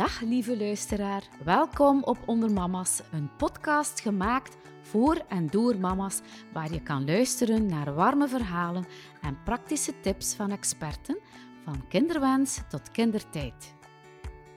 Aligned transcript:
Dag 0.00 0.20
lieve 0.20 0.56
luisteraar, 0.56 1.22
welkom 1.44 2.02
op 2.02 2.18
Onder 2.26 2.52
Mama's, 2.52 3.02
een 3.12 3.30
podcast 3.36 4.00
gemaakt 4.00 4.56
voor 4.82 5.24
en 5.28 5.46
door 5.46 5.78
mama's, 5.78 6.20
waar 6.52 6.72
je 6.72 6.82
kan 6.82 7.04
luisteren 7.04 7.66
naar 7.66 7.94
warme 7.94 8.28
verhalen 8.28 8.84
en 9.20 9.42
praktische 9.44 10.00
tips 10.00 10.34
van 10.34 10.50
experten, 10.50 11.18
van 11.64 11.88
kinderwens 11.88 12.60
tot 12.68 12.90
kindertijd. 12.90 13.74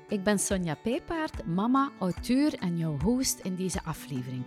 Ik 0.07 0.23
ben 0.23 0.39
Sonja 0.39 0.75
Pijpaard, 0.75 1.45
mama, 1.45 1.91
auteur 1.99 2.53
en 2.53 2.77
jouw 2.77 2.97
host 2.99 3.39
in 3.39 3.55
deze 3.55 3.83
aflevering. 3.83 4.45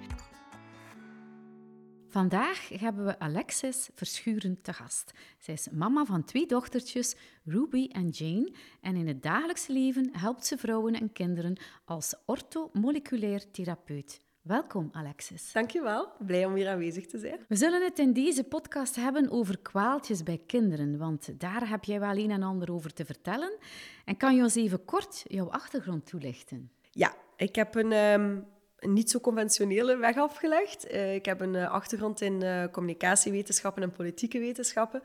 Vandaag 2.17 2.69
hebben 2.69 3.05
we 3.05 3.19
Alexis 3.19 3.89
Verschuren 3.95 4.63
te 4.63 4.73
gast. 4.73 5.13
Zij 5.39 5.55
is 5.55 5.69
mama 5.73 6.05
van 6.05 6.25
twee 6.25 6.47
dochtertjes, 6.47 7.17
Ruby 7.45 7.89
en 7.93 8.09
Jane, 8.09 8.53
en 8.81 8.97
in 8.97 9.07
het 9.07 9.23
dagelijks 9.23 9.67
leven 9.67 10.09
helpt 10.13 10.47
ze 10.47 10.57
vrouwen 10.57 10.95
en 10.95 11.13
kinderen 11.13 11.61
als 11.85 12.15
orthomoleculair 12.27 13.51
therapeut. 13.51 14.21
Welkom, 14.43 14.89
Alexis. 14.93 15.53
Dankjewel. 15.53 16.09
Blij 16.19 16.45
om 16.45 16.55
hier 16.55 16.69
aanwezig 16.69 17.07
te 17.07 17.19
zijn. 17.19 17.39
We 17.49 17.57
zullen 17.57 17.85
het 17.85 17.99
in 17.99 18.13
deze 18.13 18.45
podcast 18.45 18.97
hebben 18.97 19.31
over 19.31 19.59
kwaaltjes 19.59 20.23
bij 20.23 20.41
kinderen, 20.47 20.99
want 20.99 21.41
daar 21.41 21.69
heb 21.69 21.85
jij 21.85 22.01
wel 22.01 22.17
een 22.17 22.31
en 22.31 22.43
ander 22.43 22.73
over 22.73 22.93
te 22.93 23.05
vertellen. 23.05 23.59
En 24.05 24.17
kan 24.17 24.37
je 24.37 24.43
ons 24.43 24.55
even 24.55 24.85
kort 24.85 25.23
jouw 25.25 25.51
achtergrond 25.51 26.07
toelichten? 26.07 26.71
Ja, 26.91 27.17
ik 27.37 27.55
heb 27.55 27.75
een, 27.75 27.93
um, 27.93 28.47
niet 28.81 29.11
zo 29.11 29.21
conventionele 29.21 29.97
weg 29.97 30.17
afgelegd. 30.17 30.93
Uh, 30.93 31.15
ik 31.15 31.25
heb 31.25 31.41
een 31.41 31.55
uh, 31.55 31.71
achtergrond 31.71 32.21
in 32.21 32.45
uh, 32.45 32.65
communicatiewetenschappen 32.73 33.83
en 33.83 33.91
politieke 33.91 34.39
wetenschappen. 34.39 35.03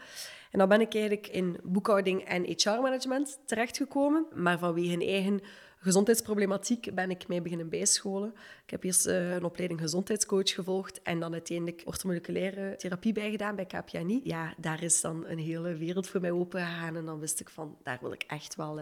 En 0.51 0.59
dan 0.59 0.69
ben 0.69 0.81
ik 0.81 0.93
eigenlijk 0.93 1.27
in 1.27 1.59
boekhouding 1.63 2.23
en 2.23 2.43
HR-management 2.43 3.39
terechtgekomen, 3.45 4.25
maar 4.33 4.59
vanwege 4.59 4.93
een 4.93 5.01
eigen 5.01 5.41
gezondheidsproblematiek 5.77 6.95
ben 6.95 7.09
ik 7.09 7.27
mij 7.27 7.41
beginnen 7.41 7.69
bijscholen. 7.69 8.33
Ik 8.63 8.69
heb 8.69 8.83
eerst 8.83 9.05
een 9.05 9.43
opleiding 9.43 9.79
gezondheidscoach 9.79 10.53
gevolgd 10.53 11.01
en 11.01 11.19
dan 11.19 11.33
uiteindelijk 11.33 11.81
orthomoleculaire 11.85 12.75
therapie 12.75 13.13
bijgedaan 13.13 13.55
bij 13.55 13.65
KPNI. 13.65 14.21
Ja, 14.23 14.53
daar 14.57 14.83
is 14.83 15.01
dan 15.01 15.25
een 15.27 15.39
hele 15.39 15.75
wereld 15.75 16.07
voor 16.07 16.21
mij 16.21 16.31
opengegaan 16.31 16.95
en 16.95 17.05
dan 17.05 17.19
wist 17.19 17.39
ik 17.39 17.49
van, 17.49 17.77
daar 17.83 17.97
wil 18.01 18.11
ik 18.11 18.23
echt 18.23 18.55
wel 18.55 18.79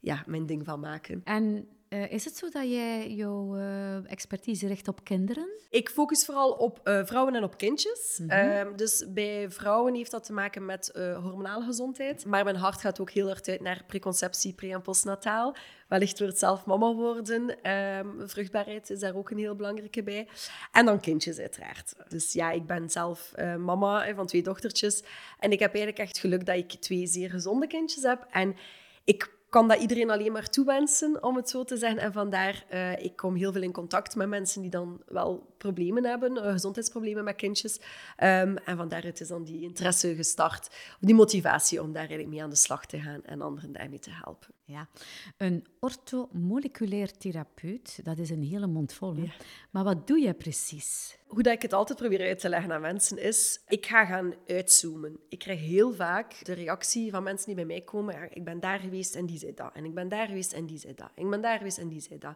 ja, 0.00 0.22
mijn 0.26 0.46
ding 0.46 0.64
van 0.64 0.80
maken. 0.80 1.20
En 1.24 1.68
uh, 1.90 2.12
is 2.12 2.24
het 2.24 2.36
zo 2.36 2.48
dat 2.48 2.70
jij 2.70 3.10
jouw 3.10 3.56
uh, 3.56 4.10
expertise 4.10 4.66
richt 4.66 4.88
op 4.88 5.04
kinderen? 5.04 5.48
Ik 5.70 5.88
focus 5.88 6.24
vooral 6.24 6.50
op 6.50 6.80
uh, 6.84 7.04
vrouwen 7.04 7.34
en 7.34 7.42
op 7.42 7.56
kindjes. 7.56 8.18
Mm 8.22 8.30
-hmm. 8.30 8.76
dus 8.76 9.04
bij 9.08 9.50
vrouwen 9.50 9.94
heeft 9.94 10.10
dat 10.10 10.24
te 10.24 10.32
maken 10.32 10.64
met 10.64 10.92
hormonale 10.94 11.64
gezondheid. 11.64 12.24
Maar 12.24 12.44
mijn 12.44 12.56
hart 12.56 12.80
gaat 12.80 13.00
ook 13.00 13.10
heel 13.10 13.28
erg 13.28 13.42
uit 13.42 13.60
naar 13.60 13.84
preconceptie, 13.86 14.52
pre- 14.52 14.72
en 14.72 14.82
postnataal. 14.82 15.56
Wellicht 15.88 16.18
wordt 16.18 16.38
zelf 16.38 16.66
mama 16.66 16.94
worden. 16.94 17.70
Um, 17.70 18.28
vruchtbaarheid 18.28 18.90
is 18.90 19.00
daar 19.00 19.16
ook 19.16 19.30
een 19.30 19.38
heel 19.38 19.54
belangrijke 19.54 20.02
bij. 20.02 20.28
En 20.72 20.84
dan 20.84 21.00
kindjes 21.00 21.38
uiteraard. 21.38 21.94
Dus 22.08 22.32
ja, 22.32 22.50
ik 22.50 22.66
ben 22.66 22.90
zelf 22.90 23.32
mama 23.58 24.14
van 24.14 24.26
twee 24.26 24.42
dochtertjes. 24.42 25.02
En 25.38 25.52
ik 25.52 25.58
heb 25.58 25.74
eigenlijk 25.74 26.08
echt 26.08 26.18
geluk 26.18 26.46
dat 26.46 26.56
ik 26.56 26.70
twee 26.70 27.06
zeer 27.06 27.30
gezonde 27.30 27.66
kindjes 27.66 28.02
heb. 28.02 28.26
En 28.30 28.56
ik 29.04 29.38
kan 29.50 29.68
dat 29.68 29.80
iedereen 29.80 30.10
alleen 30.10 30.32
maar 30.32 30.48
toewensen, 30.48 31.22
om 31.22 31.36
het 31.36 31.50
zo 31.50 31.64
te 31.64 31.76
zeggen. 31.76 32.00
En 32.00 32.12
vandaar, 32.12 32.64
uh, 32.72 33.02
ik 33.02 33.16
kom 33.16 33.34
heel 33.34 33.52
veel 33.52 33.62
in 33.62 33.72
contact 33.72 34.16
met 34.16 34.28
mensen 34.28 34.60
die 34.60 34.70
dan 34.70 35.02
wel 35.06 35.54
problemen 35.58 36.04
hebben, 36.04 36.36
uh, 36.36 36.50
gezondheidsproblemen 36.50 37.24
met 37.24 37.36
kindjes. 37.36 37.76
Um, 37.76 38.56
en 38.56 38.76
vandaar 38.76 39.02
het 39.02 39.20
is 39.20 39.28
dan 39.28 39.44
die 39.44 39.62
interesse 39.62 40.14
gestart, 40.14 40.70
die 41.00 41.14
motivatie 41.14 41.82
om 41.82 41.92
daar 41.92 41.96
eigenlijk 41.96 42.28
mee 42.28 42.42
aan 42.42 42.50
de 42.50 42.56
slag 42.56 42.86
te 42.86 43.00
gaan 43.00 43.24
en 43.24 43.40
anderen 43.40 43.72
daarmee 43.72 43.98
te 43.98 44.10
helpen. 44.10 44.59
Ja, 44.70 44.88
een 45.36 45.66
orthomoleculair 45.80 47.18
therapeut, 47.18 48.00
dat 48.04 48.18
is 48.18 48.30
een 48.30 48.42
hele 48.42 48.66
mond 48.66 48.92
vol. 48.92 49.14
Ja. 49.14 49.32
Maar 49.70 49.84
wat 49.84 50.06
doe 50.06 50.18
je 50.18 50.34
precies? 50.34 51.18
Hoe 51.26 51.42
dat 51.42 51.52
ik 51.52 51.62
het 51.62 51.72
altijd 51.72 51.98
probeer 51.98 52.20
uit 52.20 52.38
te 52.38 52.48
leggen 52.48 52.72
aan 52.72 52.80
mensen 52.80 53.18
is, 53.18 53.60
ik 53.68 53.86
ga 53.86 54.04
gaan 54.04 54.34
uitzoomen. 54.46 55.18
Ik 55.28 55.38
krijg 55.38 55.60
heel 55.60 55.94
vaak 55.94 56.44
de 56.44 56.52
reactie 56.52 57.10
van 57.10 57.22
mensen 57.22 57.46
die 57.46 57.54
bij 57.54 57.64
mij 57.64 57.80
komen, 57.80 58.14
ja, 58.14 58.28
ik 58.30 58.44
ben 58.44 58.60
daar 58.60 58.78
geweest 58.78 59.14
en 59.14 59.26
die 59.26 59.38
zei 59.38 59.54
dat. 59.54 59.70
En 59.74 59.84
ik 59.84 59.94
ben 59.94 60.08
daar 60.08 60.26
geweest 60.26 60.52
en 60.52 60.66
die 60.66 60.78
zei 60.78 60.94
dat. 60.94 61.10
En 61.14 61.24
ik 61.24 61.30
ben 61.30 61.40
daar 61.40 61.56
geweest 61.56 61.78
en 61.78 61.88
die 61.88 62.00
zei 62.00 62.18
dat. 62.18 62.34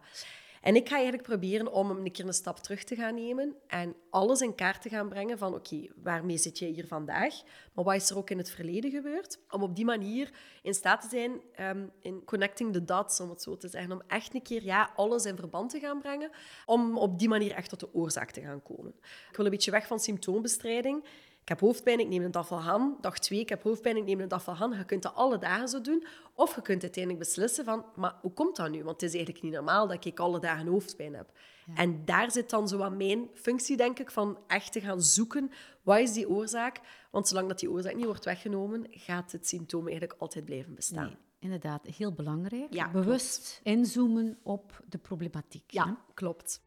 En 0.65 0.75
ik 0.75 0.87
ga 0.87 0.93
eigenlijk 0.93 1.23
proberen 1.23 1.71
om 1.71 1.89
een 1.89 2.11
keer 2.11 2.25
een 2.25 2.33
stap 2.33 2.57
terug 2.59 2.83
te 2.83 2.95
gaan 2.95 3.15
nemen 3.15 3.55
en 3.67 3.95
alles 4.09 4.41
in 4.41 4.55
kaart 4.55 4.81
te 4.81 4.89
gaan 4.89 5.09
brengen 5.09 5.37
van 5.37 5.53
oké, 5.53 5.87
waarmee 5.95 6.37
zit 6.37 6.59
jij 6.59 6.69
hier 6.69 6.87
vandaag? 6.87 7.33
Maar 7.73 7.83
wat 7.83 7.95
is 7.95 8.09
er 8.09 8.17
ook 8.17 8.29
in 8.29 8.37
het 8.37 8.49
verleden 8.49 8.91
gebeurd? 8.91 9.39
Om 9.49 9.63
op 9.63 9.75
die 9.75 9.85
manier 9.85 10.31
in 10.61 10.73
staat 10.73 11.01
te 11.01 11.07
zijn 11.07 11.31
um, 11.69 11.91
in 12.01 12.23
connecting 12.23 12.73
the 12.73 12.83
dots, 12.83 13.19
om 13.19 13.29
het 13.29 13.41
zo 13.41 13.57
te 13.57 13.67
zeggen. 13.67 13.91
Om 13.91 14.01
echt 14.07 14.33
een 14.33 14.41
keer 14.41 14.63
ja, 14.63 14.91
alles 14.95 15.25
in 15.25 15.35
verband 15.35 15.69
te 15.69 15.79
gaan 15.79 15.99
brengen. 15.99 16.29
Om 16.65 16.97
op 16.97 17.19
die 17.19 17.29
manier 17.29 17.51
echt 17.51 17.69
tot 17.69 17.79
de 17.79 17.93
oorzaak 17.93 18.31
te 18.31 18.41
gaan 18.41 18.63
komen. 18.63 18.93
Ik 19.29 19.35
wil 19.35 19.45
een 19.45 19.51
beetje 19.51 19.71
weg 19.71 19.87
van 19.87 19.99
symptoombestrijding. 19.99 21.03
Ik 21.45 21.51
heb 21.51 21.59
hoofdpijn, 21.59 21.99
ik 21.99 22.07
neem 22.07 22.23
een 22.23 22.31
Dafalhan. 22.31 22.97
Dag 23.01 23.19
twee, 23.19 23.39
ik 23.39 23.49
heb 23.49 23.63
hoofdpijn, 23.63 23.97
ik 23.97 24.05
neem 24.05 24.19
een 24.19 24.27
Dafalhan. 24.27 24.71
Je 24.77 24.85
kunt 24.85 25.03
dat 25.03 25.15
alle 25.15 25.37
dagen 25.37 25.67
zo 25.67 25.81
doen. 25.81 26.05
Of 26.33 26.55
je 26.55 26.61
kunt 26.61 26.81
uiteindelijk 26.81 27.23
beslissen 27.23 27.65
van, 27.65 27.85
maar 27.95 28.15
hoe 28.21 28.33
komt 28.33 28.55
dat 28.55 28.69
nu? 28.69 28.83
Want 28.83 29.01
het 29.01 29.09
is 29.09 29.15
eigenlijk 29.15 29.43
niet 29.43 29.53
normaal 29.53 29.87
dat 29.87 30.05
ik 30.05 30.19
alle 30.19 30.39
dagen 30.39 30.67
hoofdpijn 30.67 31.13
heb. 31.15 31.31
Ja. 31.65 31.75
En 31.75 32.05
daar 32.05 32.31
zit 32.31 32.49
dan 32.49 32.67
zo 32.67 32.81
aan 32.81 32.97
mijn 32.97 33.29
functie, 33.33 33.77
denk 33.77 33.99
ik, 33.99 34.11
van 34.11 34.37
echt 34.47 34.71
te 34.71 34.81
gaan 34.81 35.01
zoeken, 35.01 35.51
wat 35.83 35.99
is 35.99 36.13
die 36.13 36.29
oorzaak? 36.29 36.79
Want 37.11 37.27
zolang 37.27 37.47
dat 37.47 37.59
die 37.59 37.71
oorzaak 37.71 37.95
niet 37.95 38.05
wordt 38.05 38.25
weggenomen, 38.25 38.87
gaat 38.89 39.31
het 39.31 39.47
symptoom 39.47 39.87
eigenlijk 39.87 40.21
altijd 40.21 40.45
blijven 40.45 40.75
bestaan. 40.75 41.05
Nee, 41.05 41.17
inderdaad, 41.39 41.85
heel 41.85 42.13
belangrijk. 42.13 42.73
Ja, 42.73 42.91
Bewust 42.91 43.59
klopt. 43.63 43.77
inzoomen 43.77 44.37
op 44.43 44.81
de 44.89 44.97
problematiek. 44.97 45.71
Ja, 45.71 45.85
hè? 45.85 45.93
klopt. 46.13 46.63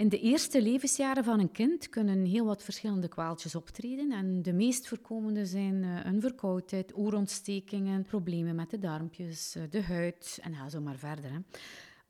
In 0.00 0.08
de 0.08 0.20
eerste 0.20 0.62
levensjaren 0.62 1.24
van 1.24 1.40
een 1.40 1.52
kind 1.52 1.88
kunnen 1.88 2.24
heel 2.24 2.44
wat 2.44 2.62
verschillende 2.62 3.08
kwaaltjes 3.08 3.54
optreden. 3.54 4.12
En 4.12 4.42
de 4.42 4.52
meest 4.52 4.88
voorkomende 4.88 5.46
zijn 5.46 5.82
een 5.82 6.20
verkoudheid, 6.20 6.94
oorontstekingen, 6.94 8.02
problemen 8.02 8.54
met 8.54 8.70
de 8.70 8.78
darmpjes, 8.78 9.56
de 9.70 9.82
huid 9.82 10.38
en 10.42 10.54
ga 10.54 10.68
zo 10.68 10.80
maar 10.80 10.96
verder. 10.96 11.30
Hè. 11.32 11.38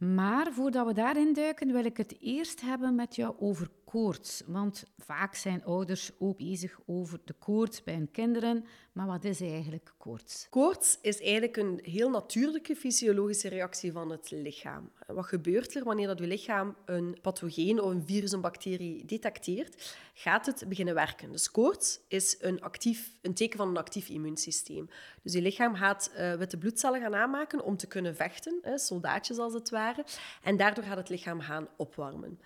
Maar 0.07 0.53
voordat 0.53 0.87
we 0.87 0.93
daarin 0.93 1.33
duiken, 1.33 1.73
wil 1.73 1.85
ik 1.85 1.97
het 1.97 2.17
eerst 2.21 2.61
hebben 2.61 2.95
met 2.95 3.17
jou 3.17 3.35
over 3.39 3.71
koorts. 3.91 4.43
Want 4.47 4.85
vaak 4.99 5.35
zijn 5.35 5.65
ouders 5.65 6.11
ook 6.19 6.37
bezig 6.37 6.79
over 6.87 7.21
de 7.25 7.33
koorts 7.33 7.83
bij 7.83 7.95
hun 7.95 8.11
kinderen. 8.11 8.65
Maar 8.93 9.07
wat 9.07 9.25
is 9.25 9.41
eigenlijk 9.41 9.93
koorts? 9.99 10.47
Koorts 10.51 10.99
is 11.03 11.21
eigenlijk 11.21 11.57
een 11.57 11.81
heel 11.83 12.11
natuurlijke 12.11 12.77
fysiologische 12.77 13.49
reactie 13.49 13.93
van 13.93 14.11
het 14.11 14.31
lichaam. 14.31 14.91
Wat 15.07 15.27
gebeurt 15.27 15.75
er 15.75 15.85
wanneer 15.85 16.07
dat 16.07 16.19
je 16.19 16.27
lichaam 16.27 16.77
een 16.85 17.19
pathogeen 17.23 17.81
of 17.81 17.91
een 17.91 18.07
virus, 18.07 18.33
een 18.33 18.41
bacterie 18.41 19.05
detecteert? 19.05 19.97
Gaat 20.15 20.47
het 20.47 20.65
beginnen 20.69 20.95
werken. 20.95 21.33
Dus 21.33 21.51
koorts 21.51 22.01
is 22.09 22.37
een, 22.41 22.61
actief, 22.61 23.19
een 23.23 23.35
teken 23.35 23.59
van 23.59 23.69
een 23.69 23.77
actief 23.77 24.09
immuunsysteem. 24.09 24.89
Dus 25.23 25.33
je 25.33 25.43
lichaam 25.43 25.75
gaat 25.75 26.11
uh, 26.17 26.35
witte 26.35 26.59
bloedcellen 26.59 27.01
gaan 27.01 27.15
aanmaken 27.15 27.65
om 27.65 27.77
te 27.77 27.87
kunnen 27.87 28.17
vechten, 28.17 28.59
hè, 28.63 28.79
soldaatjes 28.79 29.39
als 29.39 29.53
het 29.53 29.71
ware. 29.71 30.05
En 30.43 30.57
daardoor 30.57 30.85
gaat 30.85 30.97
het 30.97 31.09
lichaam 31.09 31.41
gaan 31.41 31.69
opwarmen. 31.77 32.39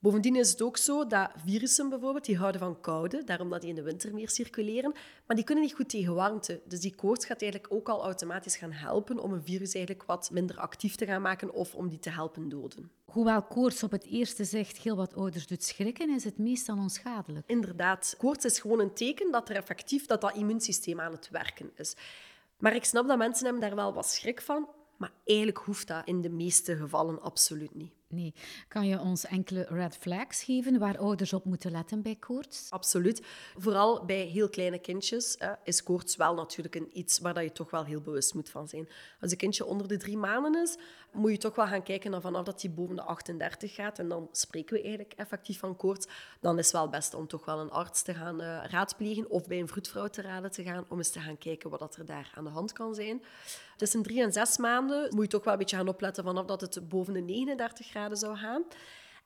Bovendien 0.00 0.36
is 0.36 0.50
het 0.50 0.62
ook 0.62 0.76
zo 0.76 1.06
dat 1.06 1.30
virussen 1.44 1.88
bijvoorbeeld, 1.88 2.24
die 2.24 2.36
houden 2.36 2.60
van 2.60 2.80
koude, 2.80 3.24
daarom 3.24 3.50
dat 3.50 3.60
die 3.60 3.70
in 3.70 3.76
de 3.76 3.82
winter 3.82 4.14
meer 4.14 4.30
circuleren, 4.30 4.92
maar 5.26 5.36
die 5.36 5.44
kunnen 5.44 5.64
niet 5.64 5.74
goed 5.74 5.88
tegen 5.88 6.14
warmte. 6.14 6.60
Dus 6.64 6.80
die 6.80 6.94
koorts 6.94 7.26
gaat 7.26 7.42
eigenlijk 7.42 7.72
ook 7.72 7.88
al 7.88 8.02
automatisch 8.02 8.56
gaan 8.56 8.72
helpen 8.72 9.18
om 9.18 9.32
een 9.32 9.42
virus 9.42 9.74
eigenlijk 9.74 10.06
wat 10.06 10.30
minder 10.32 10.56
actief 10.56 10.94
te 10.94 11.06
gaan 11.06 11.22
maken 11.22 11.52
of 11.52 11.74
om 11.74 11.88
die 11.88 11.98
te 11.98 12.10
helpen 12.10 12.48
doden. 12.48 12.90
Hoewel 13.04 13.42
koorts 13.42 13.82
op 13.82 13.90
het 13.90 14.04
eerste 14.04 14.44
zicht 14.44 14.78
heel 14.78 14.96
wat 14.96 15.14
ouders 15.14 15.46
doet 15.46 15.64
schrikken, 15.64 16.10
is 16.10 16.24
het 16.24 16.38
meestal 16.38 16.76
onschadelijk. 16.76 17.48
Inderdaad, 17.48 18.14
koorts 18.18 18.44
is 18.44 18.60
gewoon 18.60 18.80
een 18.80 18.94
teken 18.94 19.32
dat 19.32 19.48
er 19.48 19.56
effectief 19.56 20.06
dat, 20.06 20.20
dat 20.20 20.36
immuunsysteem 20.36 21.00
aan 21.00 21.12
het 21.12 21.28
werken 21.30 21.70
is. 21.74 21.96
Maar 22.58 22.74
ik 22.74 22.84
snap 22.84 23.08
dat 23.08 23.18
mensen 23.18 23.44
hebben 23.44 23.62
daar 23.62 23.74
wel 23.74 23.92
wat 23.94 24.08
schrik 24.08 24.40
van, 24.40 24.68
maar 24.96 25.12
eigenlijk 25.24 25.58
hoeft 25.58 25.86
dat 25.86 26.06
in 26.06 26.20
de 26.20 26.30
meeste 26.30 26.76
gevallen 26.76 27.22
absoluut 27.22 27.74
niet. 27.74 27.97
Nee. 28.10 28.34
Kan 28.68 28.86
je 28.86 29.00
ons 29.00 29.24
enkele 29.24 29.66
red 29.68 29.96
flags 29.96 30.42
geven 30.42 30.78
waar 30.78 30.98
ouders 30.98 31.32
op 31.32 31.44
moeten 31.44 31.70
letten 31.70 32.02
bij 32.02 32.14
koorts? 32.14 32.70
Absoluut. 32.70 33.26
Vooral 33.56 34.04
bij 34.04 34.20
heel 34.20 34.48
kleine 34.48 34.78
kindjes 34.78 35.36
eh, 35.36 35.52
is 35.64 35.82
koorts 35.82 36.16
wel 36.16 36.34
natuurlijk 36.34 36.74
een 36.74 36.90
iets 36.92 37.18
waar 37.18 37.42
je 37.42 37.52
toch 37.52 37.70
wel 37.70 37.84
heel 37.84 38.00
bewust 38.00 38.34
moet 38.34 38.50
van 38.50 38.68
zijn. 38.68 38.88
Als 39.20 39.30
een 39.30 39.36
kindje 39.36 39.64
onder 39.64 39.88
de 39.88 39.96
drie 39.96 40.16
maanden 40.16 40.62
is, 40.62 40.76
moet 41.12 41.30
je 41.30 41.38
toch 41.38 41.54
wel 41.54 41.66
gaan 41.66 41.82
kijken 41.82 42.22
vanaf 42.22 42.44
dat 42.44 42.62
hij 42.62 42.70
boven 42.70 42.96
de 42.96 43.02
38 43.02 43.74
gaat. 43.74 43.98
En 43.98 44.08
dan 44.08 44.28
spreken 44.32 44.76
we 44.76 44.82
eigenlijk 44.82 45.12
effectief 45.12 45.58
van 45.58 45.76
koorts. 45.76 46.06
Dan 46.40 46.58
is 46.58 46.64
het 46.64 46.74
wel 46.74 46.88
best 46.88 47.14
om 47.14 47.26
toch 47.26 47.44
wel 47.44 47.60
een 47.60 47.70
arts 47.70 48.02
te 48.02 48.14
gaan 48.14 48.40
uh, 48.40 48.64
raadplegen 48.64 49.30
of 49.30 49.46
bij 49.46 49.60
een 49.60 49.68
vroedvrouw 49.68 50.08
te 50.08 50.22
raden 50.22 50.50
te 50.50 50.62
gaan 50.62 50.84
om 50.88 50.98
eens 50.98 51.10
te 51.10 51.20
gaan 51.20 51.38
kijken 51.38 51.70
wat 51.70 51.96
er 51.96 52.06
daar 52.06 52.32
aan 52.34 52.44
de 52.44 52.50
hand 52.50 52.72
kan 52.72 52.94
zijn. 52.94 53.22
Tussen 53.76 54.02
drie 54.02 54.22
en 54.22 54.32
zes 54.32 54.56
maanden 54.56 55.14
moet 55.14 55.24
je 55.24 55.30
toch 55.30 55.44
wel 55.44 55.52
een 55.52 55.58
beetje 55.58 55.76
gaan 55.76 55.88
opletten 55.88 56.24
vanaf 56.24 56.46
dat 56.46 56.60
het 56.60 56.88
boven 56.88 57.14
de 57.14 57.20
39 57.20 57.92
graden 57.98 58.16
zou 58.18 58.36
gaan. 58.36 58.62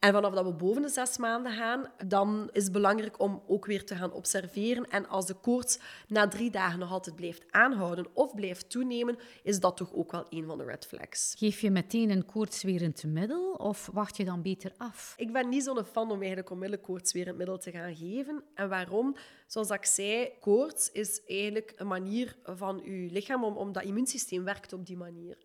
En 0.03 0.13
vanaf 0.13 0.35
dat 0.35 0.45
we 0.45 0.53
boven 0.53 0.83
de 0.83 0.89
zes 0.89 1.17
maanden 1.17 1.53
gaan, 1.53 1.91
dan 2.07 2.49
is 2.53 2.63
het 2.63 2.73
belangrijk 2.73 3.21
om 3.21 3.43
ook 3.47 3.67
weer 3.67 3.85
te 3.85 3.97
gaan 3.97 4.13
observeren. 4.13 4.91
En 4.91 5.09
als 5.09 5.27
de 5.27 5.35
koorts 5.35 5.79
na 6.09 6.29
drie 6.29 6.51
dagen 6.51 6.79
nog 6.79 6.91
altijd 6.91 7.17
blijft 7.17 7.45
aanhouden 7.51 8.07
of 8.13 8.35
blijft 8.35 8.71
toenemen, 8.71 9.19
is 9.43 9.61
dat 9.61 9.77
toch 9.77 9.93
ook 9.95 10.13
wel 10.13 10.27
een 10.31 10.47
van 10.47 10.59
de 10.59 10.65
red 10.65 10.87
flags. 10.87 11.35
Geef 11.39 11.61
je 11.61 11.71
meteen 11.71 12.11
een 12.11 12.27
koortswerend 12.27 13.05
middel 13.05 13.53
of 13.53 13.91
wacht 13.93 14.17
je 14.17 14.25
dan 14.25 14.43
beter 14.43 14.73
af? 14.77 15.15
Ik 15.17 15.33
ben 15.33 15.49
niet 15.49 15.65
zo'n 15.65 15.85
fan 15.85 16.11
om 16.11 16.19
eigenlijk 16.19 16.51
onmiddellijk 16.51 16.87
koortswerend 16.87 17.37
middel 17.37 17.59
te 17.59 17.71
gaan 17.71 17.97
geven. 17.97 18.45
En 18.55 18.69
waarom? 18.69 19.17
Zoals 19.47 19.71
ik 19.71 19.85
zei, 19.85 20.31
koorts 20.41 20.91
is 20.93 21.25
eigenlijk 21.27 21.73
een 21.77 21.87
manier 21.87 22.37
van 22.45 22.81
je 22.85 23.09
lichaam 23.11 23.45
om, 23.45 23.57
om 23.57 23.73
dat 23.73 23.83
immuunsysteem 23.83 24.45
werkt 24.45 24.73
op 24.73 24.87
die 24.87 24.97
manier. 24.97 25.39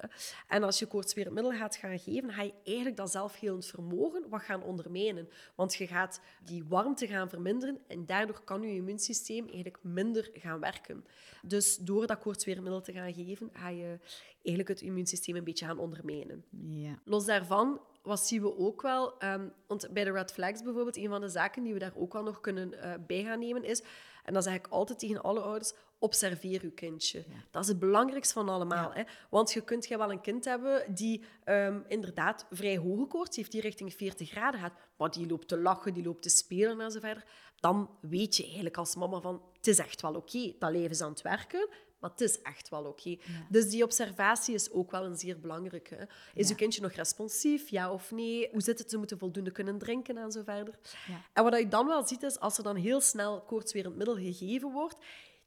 En 0.48 0.64
als 0.64 0.80
je 0.80 0.86
koortswerend 0.86 1.36
middel 1.36 1.52
gaat 1.52 1.76
gaan 1.76 2.00
geven, 2.00 2.32
ga 2.32 2.42
je 2.42 2.54
eigenlijk 2.64 2.98
dat 2.98 3.12
zelfhelend 3.12 3.66
vermogen 3.66 4.30
wat 4.30 4.46
gaan 4.48 4.64
ondermijnen. 4.64 5.30
Want 5.56 5.76
je 5.76 5.88
gaat 5.88 6.22
die 6.44 6.64
warmte 6.68 7.08
gaan 7.08 7.30
verminderen 7.30 7.80
en 7.88 8.06
daardoor 8.06 8.42
kan 8.44 8.62
je 8.62 8.76
immuunsysteem 8.76 9.46
eigenlijk 9.46 9.84
minder 9.84 10.30
gaan 10.34 10.60
werken. 10.60 11.06
Dus 11.42 11.78
door 11.78 12.08
dat 12.08 12.20
koortsweermiddel 12.20 12.82
te 12.82 12.92
gaan 12.92 13.14
geven, 13.14 13.50
ga 13.54 13.70
je 13.70 14.00
eigenlijk 14.32 14.68
het 14.68 14.82
immuunsysteem 14.82 15.36
een 15.36 15.44
beetje 15.44 15.66
gaan 15.66 15.80
ondermijnen. 15.80 16.46
Ja. 16.70 17.00
Los 17.04 17.26
daarvan, 17.26 17.82
wat 18.02 18.20
zien 18.20 18.42
we 18.42 18.58
ook 18.58 18.82
wel, 18.82 19.24
um, 19.24 19.54
want 19.68 19.88
bij 19.94 20.04
de 20.04 20.12
red 20.12 20.32
flags 20.32 20.64
bijvoorbeeld, 20.64 20.98
een 20.98 21.10
van 21.10 21.22
de 21.22 21.30
zaken 21.30 21.64
die 21.64 21.74
we 21.74 21.80
daar 21.80 21.96
ook 21.96 22.14
wel 22.14 22.24
nog 22.24 22.42
kunnen 22.42 22.74
uh, 22.74 22.94
bij 23.08 23.24
gaan 23.24 23.40
nemen 23.40 23.64
is, 23.64 23.84
en 24.24 24.34
dat 24.34 24.44
zeg 24.44 24.54
ik 24.54 24.68
altijd 24.68 25.00
tegen 25.00 25.22
alle 25.22 25.40
ouders, 25.40 25.74
observeer 26.00 26.62
uw 26.62 26.74
kindje. 26.74 27.26
Dat 27.52 27.64
is 27.64 27.68
het 27.68 27.80
belangrijkste 27.80 28.34
van 28.34 28.50
allemaal. 28.50 28.94
Hè? 28.94 29.04
Want 29.30 29.52
je 29.52 29.62
kunt 29.62 29.88
wel 29.88 30.12
een 30.12 30.22
kind 30.22 30.46
hebben 30.46 30.94
die 30.94 31.24
um, 31.46 31.86
inderdaad 31.88 32.46
vrij 32.52 32.78
hoge 32.78 33.06
koorts 33.06 33.36
heeft, 33.36 33.52
die 33.52 33.62
richting 33.62 33.94
40 33.94 34.30
graden 34.30 34.60
gaat, 34.60 34.74
maar 34.98 35.12
die 35.12 35.28
loopt 35.28 35.48
te 35.48 35.58
lachen, 35.58 35.94
die 35.94 36.04
loopt 36.04 36.22
te 36.22 36.30
spelen 36.30 36.82
en 36.82 36.92
zo 36.92 37.00
verder. 37.00 37.26
Dan 37.60 37.90
weet 38.02 38.36
je 38.36 38.44
eigenlijk 38.44 38.78
als 38.78 38.96
mama 38.96 39.20
van, 39.20 39.42
het 39.54 39.68
is 39.68 39.78
echt 39.78 40.02
wel 40.02 40.16
oké, 40.16 40.54
dat 40.60 40.72
leven 40.72 40.90
is 40.90 41.02
aan 41.02 41.10
het 41.10 41.22
werken, 41.22 41.70
maar 42.00 42.10
het 42.10 42.22
is 42.22 42.42
echt 42.42 42.70
wel 42.70 42.84
oké. 42.84 43.18
Dus 43.50 43.70
die 43.70 43.84
observatie 43.84 44.54
is 44.54 44.72
ook 44.72 44.92
wel 44.92 45.06
een 45.06 45.16
zeer 45.16 45.40
belangrijke. 45.40 46.08
Is 46.34 46.46
ja. 46.46 46.50
uw 46.50 46.56
kindje 46.56 46.82
nog 46.82 46.92
responsief, 46.92 47.70
ja 47.70 47.92
of 47.92 48.12
nee? 48.12 48.50
Hoe 48.52 48.62
zit 48.62 48.80
het? 48.80 48.90
Ze 48.90 48.98
moeten 48.98 49.18
voldoende 49.18 49.52
kunnen 49.52 49.78
drinken 49.78 50.18
en 50.18 50.32
zo 50.32 50.44
verder. 50.44 50.80
Ja. 51.08 51.22
En 51.34 51.44
wat 51.44 51.58
je 51.58 51.68
dan 51.68 51.88
wel 51.88 52.08
ziet, 52.08 52.24
is 52.24 52.40
als 52.40 52.58
er 52.58 52.64
dan 52.64 52.76
heel 52.76 53.02
snel 53.02 53.42
koortswerend 53.42 53.96
middel 53.96 54.16
gegeven 54.16 54.72
wordt, 54.72 54.98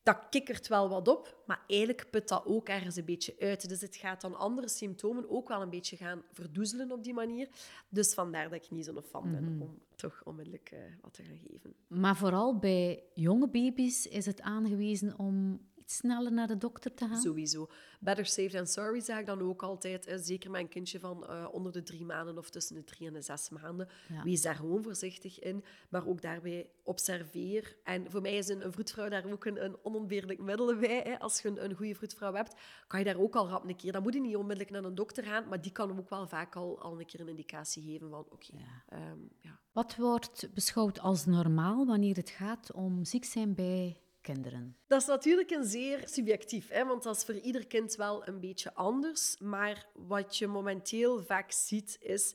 dat 0.02 0.28
kikkert 0.30 0.68
wel 0.68 0.88
wat 0.88 1.08
op, 1.08 1.42
maar 1.46 1.64
eigenlijk 1.66 2.10
put 2.10 2.28
dat 2.28 2.46
ook 2.46 2.68
ergens 2.68 2.96
een 2.96 3.04
beetje 3.04 3.34
uit. 3.38 3.68
Dus 3.68 3.80
het 3.80 3.96
gaat 3.96 4.20
dan 4.20 4.34
andere 4.38 4.68
symptomen 4.68 5.30
ook 5.30 5.48
wel 5.48 5.62
een 5.62 5.70
beetje 5.70 5.96
gaan 5.96 6.22
verdoezelen 6.32 6.92
op 6.92 7.04
die 7.04 7.14
manier. 7.14 7.48
Dus 7.88 8.14
vandaar 8.14 8.50
dat 8.50 8.64
ik 8.64 8.70
niet 8.70 8.84
zo'n 8.84 9.02
fan 9.02 9.32
ben 9.32 9.54
mhm. 9.54 9.62
om 9.62 9.78
toch 9.94 10.22
onmiddellijk 10.24 10.70
uh, 10.74 10.78
wat 11.00 11.14
te 11.14 11.22
gaan 11.22 11.38
geven. 11.38 11.74
Maar 11.86 12.16
vooral 12.16 12.58
bij 12.58 13.02
jonge 13.14 13.48
baby's 13.48 14.06
is 14.06 14.26
het 14.26 14.40
aangewezen 14.40 15.18
om 15.18 15.60
sneller 15.90 16.32
naar 16.32 16.46
de 16.46 16.56
dokter 16.56 16.94
te 16.94 17.06
gaan? 17.06 17.20
Sowieso. 17.20 17.68
Better 18.00 18.26
safe 18.26 18.48
than 18.48 18.66
sorry 18.66 19.00
zeg 19.00 19.18
ik 19.18 19.26
dan 19.26 19.40
ook 19.40 19.62
altijd. 19.62 20.20
Zeker 20.22 20.50
met 20.50 20.60
een 20.60 20.68
kindje 20.68 21.00
van 21.00 21.26
uh, 21.30 21.46
onder 21.52 21.72
de 21.72 21.82
drie 21.82 22.04
maanden 22.04 22.38
of 22.38 22.50
tussen 22.50 22.74
de 22.74 22.84
drie 22.84 23.06
en 23.06 23.12
de 23.12 23.22
zes 23.22 23.48
maanden. 23.48 23.88
Wees 24.24 24.42
daar 24.42 24.54
gewoon 24.54 24.82
voorzichtig 24.82 25.40
in. 25.40 25.64
Maar 25.88 26.06
ook 26.06 26.22
daarbij 26.22 26.70
observeer. 26.82 27.76
En 27.84 28.10
voor 28.10 28.20
mij 28.20 28.36
is 28.36 28.48
een, 28.48 28.64
een 28.64 28.72
vroedvrouw 28.72 29.08
daar 29.08 29.32
ook 29.32 29.44
een, 29.44 29.64
een 29.64 29.76
onontbeerlijk 29.82 30.40
middel 30.40 30.76
bij. 30.76 31.00
Hè. 31.04 31.18
Als 31.18 31.42
je 31.42 31.48
een, 31.48 31.64
een 31.64 31.74
goede 31.74 31.94
vroedvrouw 31.94 32.34
hebt, 32.34 32.54
kan 32.86 32.98
je 32.98 33.04
daar 33.04 33.18
ook 33.18 33.36
al 33.36 33.48
rap 33.48 33.68
een 33.68 33.76
keer... 33.76 33.92
Dan 33.92 34.02
moet 34.02 34.14
je 34.14 34.20
niet 34.20 34.36
onmiddellijk 34.36 34.70
naar 34.70 34.84
een 34.84 34.94
dokter 34.94 35.24
gaan, 35.24 35.48
maar 35.48 35.60
die 35.60 35.72
kan 35.72 35.98
ook 35.98 36.08
wel 36.08 36.28
vaak 36.28 36.56
al, 36.56 36.80
al 36.80 37.00
een 37.00 37.06
keer 37.06 37.20
een 37.20 37.28
indicatie 37.28 37.82
geven 37.82 38.10
van 38.10 38.18
oké, 38.18 38.34
okay, 38.34 38.60
ja. 38.60 39.10
Um, 39.10 39.30
ja. 39.38 39.58
Wat 39.72 39.96
wordt 39.96 40.48
beschouwd 40.54 41.00
als 41.00 41.26
normaal 41.26 41.86
wanneer 41.86 42.16
het 42.16 42.30
gaat 42.30 42.72
om 42.72 43.04
ziek 43.04 43.24
zijn 43.24 43.54
bij 43.54 44.00
kinderen? 44.20 44.76
Dat 44.86 45.00
is 45.00 45.06
natuurlijk 45.06 45.50
een 45.50 45.64
zeer 45.64 46.08
subjectief, 46.08 46.68
hè, 46.68 46.84
want 46.84 47.02
dat 47.02 47.16
is 47.16 47.24
voor 47.24 47.34
ieder 47.34 47.66
kind 47.66 47.94
wel 47.94 48.28
een 48.28 48.40
beetje 48.40 48.74
anders. 48.74 49.36
Maar 49.38 49.86
wat 49.94 50.36
je 50.36 50.46
momenteel 50.46 51.22
vaak 51.22 51.52
ziet, 51.52 51.96
is 52.00 52.34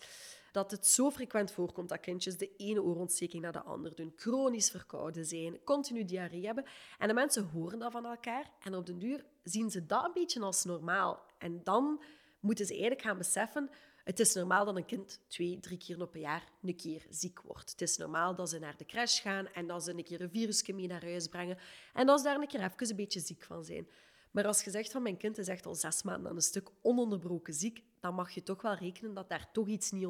dat 0.52 0.72
het 0.72 0.88
zo 0.88 1.12
frequent 1.12 1.52
voorkomt 1.52 1.90
dat 1.90 2.00
kindjes 2.00 2.38
de 2.38 2.56
ene 2.58 2.84
oorontsteking 2.84 3.44
naar 3.44 3.52
de 3.52 3.64
andere 3.64 3.96
doen, 3.96 4.14
chronisch 4.16 4.70
verkouden 4.70 5.26
zijn, 5.26 5.64
continu 5.64 6.06
diarree 6.06 6.46
hebben. 6.46 6.66
En 6.98 7.08
de 7.08 7.14
mensen 7.14 7.50
horen 7.50 7.80
dat 7.80 7.92
van 7.92 8.06
elkaar 8.06 8.52
en 8.60 8.76
op 8.76 8.86
den 8.86 9.00
duur 9.00 9.26
zien 9.44 9.72
ze 9.72 9.86
dat 9.86 10.06
een 10.06 10.14
beetje 10.14 10.42
als 10.42 10.64
normaal. 10.64 11.24
En 11.38 11.64
dan 11.64 12.04
moeten 12.40 12.66
ze 12.66 12.72
eigenlijk 12.72 13.02
gaan 13.02 13.18
beseffen 13.18 13.70
het 14.06 14.20
is 14.20 14.34
normaal 14.34 14.66
dat 14.66 14.76
een 14.76 14.86
kind 14.86 15.20
twee, 15.28 15.60
drie 15.60 15.78
keer 15.78 16.02
op 16.02 16.14
een 16.14 16.20
jaar 16.20 16.44
een 16.62 16.76
keer 16.76 17.06
ziek 17.10 17.42
wordt. 17.42 17.72
Het 17.72 17.82
is 17.82 17.98
normaal 17.98 18.36
dat 18.36 18.50
ze 18.50 18.60
naar 18.60 18.78
de 18.78 18.86
crash 18.86 19.22
gaan 19.22 19.48
en 19.48 19.68
dat 19.68 19.84
ze 19.84 19.92
een 19.92 20.04
keer 20.04 20.22
een 20.22 20.30
virusje 20.30 20.74
mee 20.74 20.88
naar 20.88 21.04
huis 21.04 21.28
brengen 21.28 21.58
en 21.94 22.06
dat 22.06 22.20
ze 22.20 22.26
daar 22.26 22.36
een 22.36 22.48
keer 22.48 22.64
even 22.64 22.90
een 22.90 22.96
beetje 22.96 23.20
ziek 23.20 23.44
van 23.44 23.64
zijn. 23.64 23.88
Maar 24.36 24.48
als 24.48 24.64
je 24.64 24.72
zegt 24.72 24.92
van 24.92 25.02
mijn 25.02 25.18
kind 25.18 25.38
is 25.38 25.48
echt 25.48 25.66
al 25.66 25.76
zes 25.76 26.04
maanden 26.04 26.30
aan 26.30 26.36
een 26.36 26.42
stuk 26.42 26.70
ononderbroken 26.82 27.54
ziek, 27.54 27.84
dan 28.00 28.16
mag 28.16 28.32
je 28.32 28.44
toch 28.44 28.62
wel 28.62 28.74
rekenen 28.74 29.14
dat 29.14 29.30
daar 29.30 29.52
toch 29.52 29.68
iets 29.68 29.92
niet 29.92 30.08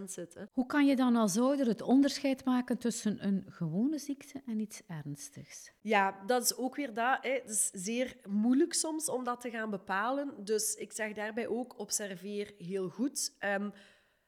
100% 0.00 0.04
zit. 0.04 0.34
Hè? 0.34 0.44
Hoe 0.52 0.66
kan 0.66 0.86
je 0.86 0.96
dan 0.96 1.16
als 1.16 1.38
ouder 1.38 1.66
het 1.66 1.82
onderscheid 1.82 2.44
maken 2.44 2.78
tussen 2.78 3.26
een 3.26 3.44
gewone 3.48 3.98
ziekte 3.98 4.42
en 4.46 4.60
iets 4.60 4.82
ernstigs? 4.86 5.72
Ja, 5.80 6.22
dat 6.26 6.42
is 6.42 6.56
ook 6.56 6.76
weer 6.76 6.94
dat. 6.94 7.18
Hè. 7.20 7.30
Het 7.30 7.50
is 7.50 7.70
zeer 7.72 8.16
moeilijk 8.28 8.74
soms 8.74 9.08
om 9.08 9.24
dat 9.24 9.40
te 9.40 9.50
gaan 9.50 9.70
bepalen. 9.70 10.44
Dus 10.44 10.74
ik 10.74 10.92
zeg 10.92 11.12
daarbij 11.12 11.48
ook, 11.48 11.78
observeer 11.78 12.54
heel 12.58 12.88
goed. 12.88 13.36
Um, 13.40 13.72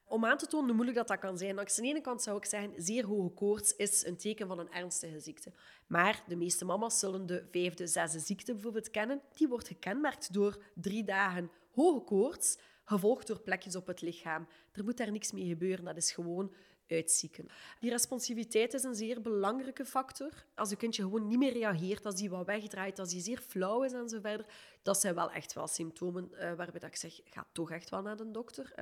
om 0.07 0.25
aan 0.25 0.37
te 0.37 0.47
tonen 0.47 0.65
hoe 0.65 0.75
moeilijk 0.75 0.97
dat, 0.97 1.07
dat 1.07 1.19
kan 1.19 1.37
zijn. 1.37 1.59
Aan 1.59 1.65
de 1.65 1.81
ene 1.81 2.01
kant 2.01 2.21
zou 2.21 2.37
ik 2.37 2.45
zeggen, 2.45 2.73
zeer 2.77 3.05
hoge 3.05 3.29
koorts 3.33 3.75
is 3.75 4.05
een 4.05 4.17
teken 4.17 4.47
van 4.47 4.59
een 4.59 4.71
ernstige 4.71 5.19
ziekte. 5.19 5.51
Maar 5.87 6.23
de 6.27 6.35
meeste 6.35 6.65
mama's 6.65 6.99
zullen 6.99 7.25
de 7.25 7.47
vijfde, 7.51 7.87
zesde 7.87 8.19
ziekte 8.19 8.53
bijvoorbeeld 8.53 8.91
kennen. 8.91 9.21
Die 9.33 9.47
wordt 9.47 9.67
gekenmerkt 9.67 10.33
door 10.33 10.63
drie 10.75 11.03
dagen 11.03 11.51
hoge 11.71 12.03
koorts, 12.03 12.57
gevolgd 12.83 13.27
door 13.27 13.39
plekjes 13.39 13.75
op 13.75 13.87
het 13.87 14.01
lichaam. 14.01 14.47
Er 14.71 14.83
moet 14.83 14.97
daar 14.97 15.11
niks 15.11 15.31
mee 15.31 15.47
gebeuren, 15.47 15.85
dat 15.85 15.97
is 15.97 16.11
gewoon 16.11 16.53
uitzieken. 16.87 17.47
Die 17.79 17.89
responsiviteit 17.89 18.73
is 18.73 18.83
een 18.83 18.95
zeer 18.95 19.21
belangrijke 19.21 19.85
factor. 19.85 20.45
Als 20.55 20.71
een 20.71 20.77
kindje 20.77 21.01
gewoon 21.01 21.27
niet 21.27 21.37
meer 21.37 21.53
reageert, 21.53 22.05
als 22.05 22.15
die 22.15 22.29
wat 22.29 22.45
wegdraait, 22.45 22.99
als 22.99 23.09
die 23.09 23.21
zeer 23.21 23.39
flauw 23.39 23.83
is 23.83 23.93
en 23.93 24.09
zo 24.09 24.19
verder, 24.19 24.45
dat 24.87 24.99
zijn 24.99 25.15
wel 25.15 25.31
echt 25.31 25.53
wel 25.53 25.67
symptomen 25.67 26.29
uh, 26.31 26.39
waarbij 26.39 26.79
dat 26.79 26.83
ik 26.83 26.95
zeg, 26.95 27.19
ga 27.23 27.45
toch 27.51 27.71
echt 27.71 27.89
wel 27.89 28.01
naar 28.01 28.17
de 28.17 28.31
dokter. 28.31 28.73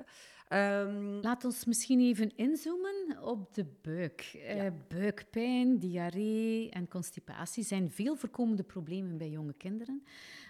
Um, 0.50 1.22
Laat 1.22 1.46
ons 1.46 1.66
misschien 1.66 2.00
even 2.00 2.36
inzoomen 2.36 3.18
op 3.22 3.54
de 3.54 3.66
buik. 3.82 4.32
Uh, 4.36 4.68
buikpijn, 4.88 5.80
diarree 5.80 6.70
en 6.70 6.88
constipatie 6.88 7.64
zijn 7.64 7.92
veel 7.92 8.16
voorkomende 8.16 8.64
problemen 8.64 9.18
bij 9.18 9.30
jonge 9.30 9.54
kinderen. 9.54 10.04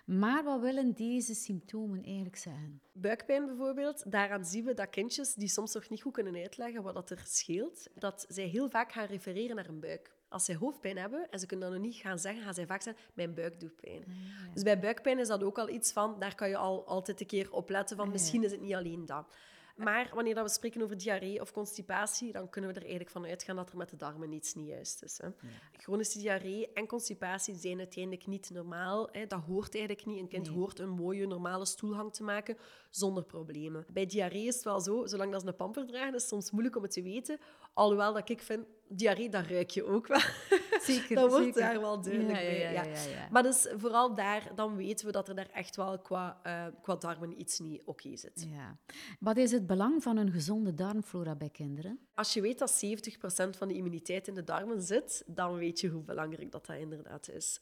Maar 0.06 0.44
wat 0.44 0.62
willen 0.62 0.94
deze 0.94 1.36
symptomen 1.36 2.04
eigenlijk 2.04 2.36
zeggen? 2.36 2.82
Buikpijn 2.92 3.46
bijvoorbeeld, 3.46 4.12
daaraan 4.12 4.46
zien 4.46 4.66
we 4.66 4.74
dat 4.74 4.90
kindjes 4.90 5.34
die 5.34 5.48
soms 5.48 5.74
nog 5.74 5.90
niet 5.90 6.02
goed 6.02 6.14
kunnen 6.14 6.36
uitleggen 6.36 6.84
wat 6.84 6.94
dat 6.94 7.10
er 7.10 7.22
scheelt, 7.26 7.88
dat 7.94 8.26
zij 8.30 8.46
heel 8.46 8.70
vaak 8.70 8.92
gaan 8.92 9.08
refereren 9.08 9.56
naar 9.56 9.68
een 9.68 9.80
buik. 9.80 10.15
Als 10.30 10.46
zij 10.46 10.56
hoofdpijn 10.56 10.98
hebben 10.98 11.30
en 11.30 11.40
ze 11.40 11.46
kunnen 11.46 11.70
dan 11.70 11.78
nog 11.78 11.88
niet 11.88 11.96
gaan 11.96 12.20
zeggen, 12.20 12.44
gaan 12.44 12.54
zij 12.54 12.66
vaak 12.66 12.82
zeggen, 12.82 13.04
mijn 13.14 13.34
buik 13.34 13.60
doet 13.60 13.76
pijn. 13.76 14.04
Ah, 14.08 14.54
dus 14.54 14.64
bij 14.64 14.80
buikpijn 14.80 15.20
is 15.20 15.28
dat 15.28 15.44
ook 15.44 15.58
al 15.58 15.70
iets 15.70 15.92
van, 15.92 16.20
daar 16.20 16.36
kan 16.36 16.50
je 16.50 16.58
al 16.58 16.88
altijd 16.88 17.20
een 17.20 17.28
keer 17.28 17.52
op 17.52 17.70
letten 17.70 17.98
van, 17.98 18.06
ah, 18.06 18.12
misschien 18.12 18.44
is 18.44 18.52
het 18.52 18.62
niet 18.62 18.74
alleen 18.74 19.06
dat. 19.06 19.36
Maar 19.76 20.12
wanneer 20.14 20.44
we 20.44 20.50
spreken 20.50 20.82
over 20.82 20.98
diarree 20.98 21.42
of 21.42 21.52
constipatie, 21.52 22.32
dan 22.32 22.50
kunnen 22.50 22.70
we 22.70 22.76
er 22.76 22.82
eigenlijk 22.86 23.12
van 23.12 23.26
uitgaan 23.26 23.56
dat 23.56 23.70
er 23.70 23.78
met 23.78 23.90
de 23.90 23.96
darmen 23.96 24.32
iets 24.32 24.54
niet 24.54 24.68
juist 24.68 25.04
is. 25.04 25.18
Hè. 25.18 25.30
Chronische 25.72 26.20
diarree 26.20 26.72
en 26.74 26.88
constipatie 26.88 27.56
zijn 27.56 27.78
uiteindelijk 27.78 28.28
niet 28.28 28.50
normaal. 28.50 29.10
Hè. 29.12 29.26
Dat 29.26 29.40
hoort 29.40 29.76
eigenlijk 29.76 30.06
niet. 30.06 30.20
Een 30.20 30.28
kind 30.28 30.48
hoort 30.48 30.80
een 30.80 30.90
mooie, 30.90 31.28
normale 31.28 31.66
stoelhang 31.66 32.14
te 32.14 32.24
maken 32.24 32.58
zonder 32.90 33.24
problemen. 33.24 33.86
Bij 33.94 34.06
diarree 34.06 34.46
is 34.46 34.56
het 34.56 34.64
wel 34.64 34.80
zo, 34.80 35.06
zolang 35.06 35.32
dat 35.32 35.42
ze 35.42 35.48
een 35.48 35.56
pamper 35.56 35.86
dragen, 35.86 36.14
is 36.14 36.22
het 36.22 36.30
soms 36.30 36.52
moeilijk 36.52 36.76
om 36.76 36.84
het 36.84 36.92
te 36.92 37.02
weten. 37.02 37.40
Alhoewel 37.74 38.14
dat 38.14 38.30
ik 38.30 38.42
vind, 38.42 38.66
diarree, 38.88 39.30
dat 39.30 39.46
ruik 39.46 39.70
je 39.70 39.86
ook 39.86 40.08
wel. 40.08 40.20
Zeker, 40.82 41.16
dat 41.16 41.30
wordt 41.30 41.46
zeker. 41.46 41.62
daar 41.62 41.82
wel 41.82 42.02
duidelijk 42.02 42.40
ja, 42.40 42.50
ja, 42.50 42.70
ja, 42.70 42.84
ja, 42.84 43.28
Maar 43.32 43.44
dus 43.44 43.68
vooral 43.78 44.14
daar, 44.14 44.52
dan 44.56 44.76
weten 44.76 45.06
we 45.06 45.12
dat 45.12 45.28
er 45.28 45.36
daar 45.36 45.50
echt 45.54 45.76
wel 45.76 46.00
qua, 46.00 46.40
uh, 46.48 46.66
qua 46.82 46.96
darmen 46.96 47.40
iets 47.40 47.60
niet 47.60 47.82
oké 47.86 48.18
zit. 48.18 48.48
Ja. 48.52 48.78
Wat 49.20 49.38
is 49.38 49.52
het 49.52 49.68
belang 49.68 50.04
van 50.04 50.18
een 50.18 50.32
gezonde 50.32 50.74
darmflora 50.74 51.36
bij 51.36 51.50
kinderen? 51.50 52.00
Als 52.14 52.34
je 52.34 52.42
weet 52.42 52.60
dat 52.60 52.86
70% 52.86 53.58
van 53.58 53.68
de 53.68 53.74
immuniteit 53.74 54.28
in 54.28 54.34
de 54.34 54.44
darmen 54.44 54.82
zit, 54.82 55.24
dan 55.26 55.56
weet 55.56 55.80
je 55.80 55.90
hoe 55.90 56.04
belangrijk 56.04 56.52
dat, 56.52 56.66
dat 56.66 56.78
inderdaad 56.78 57.30
is. 57.30 57.60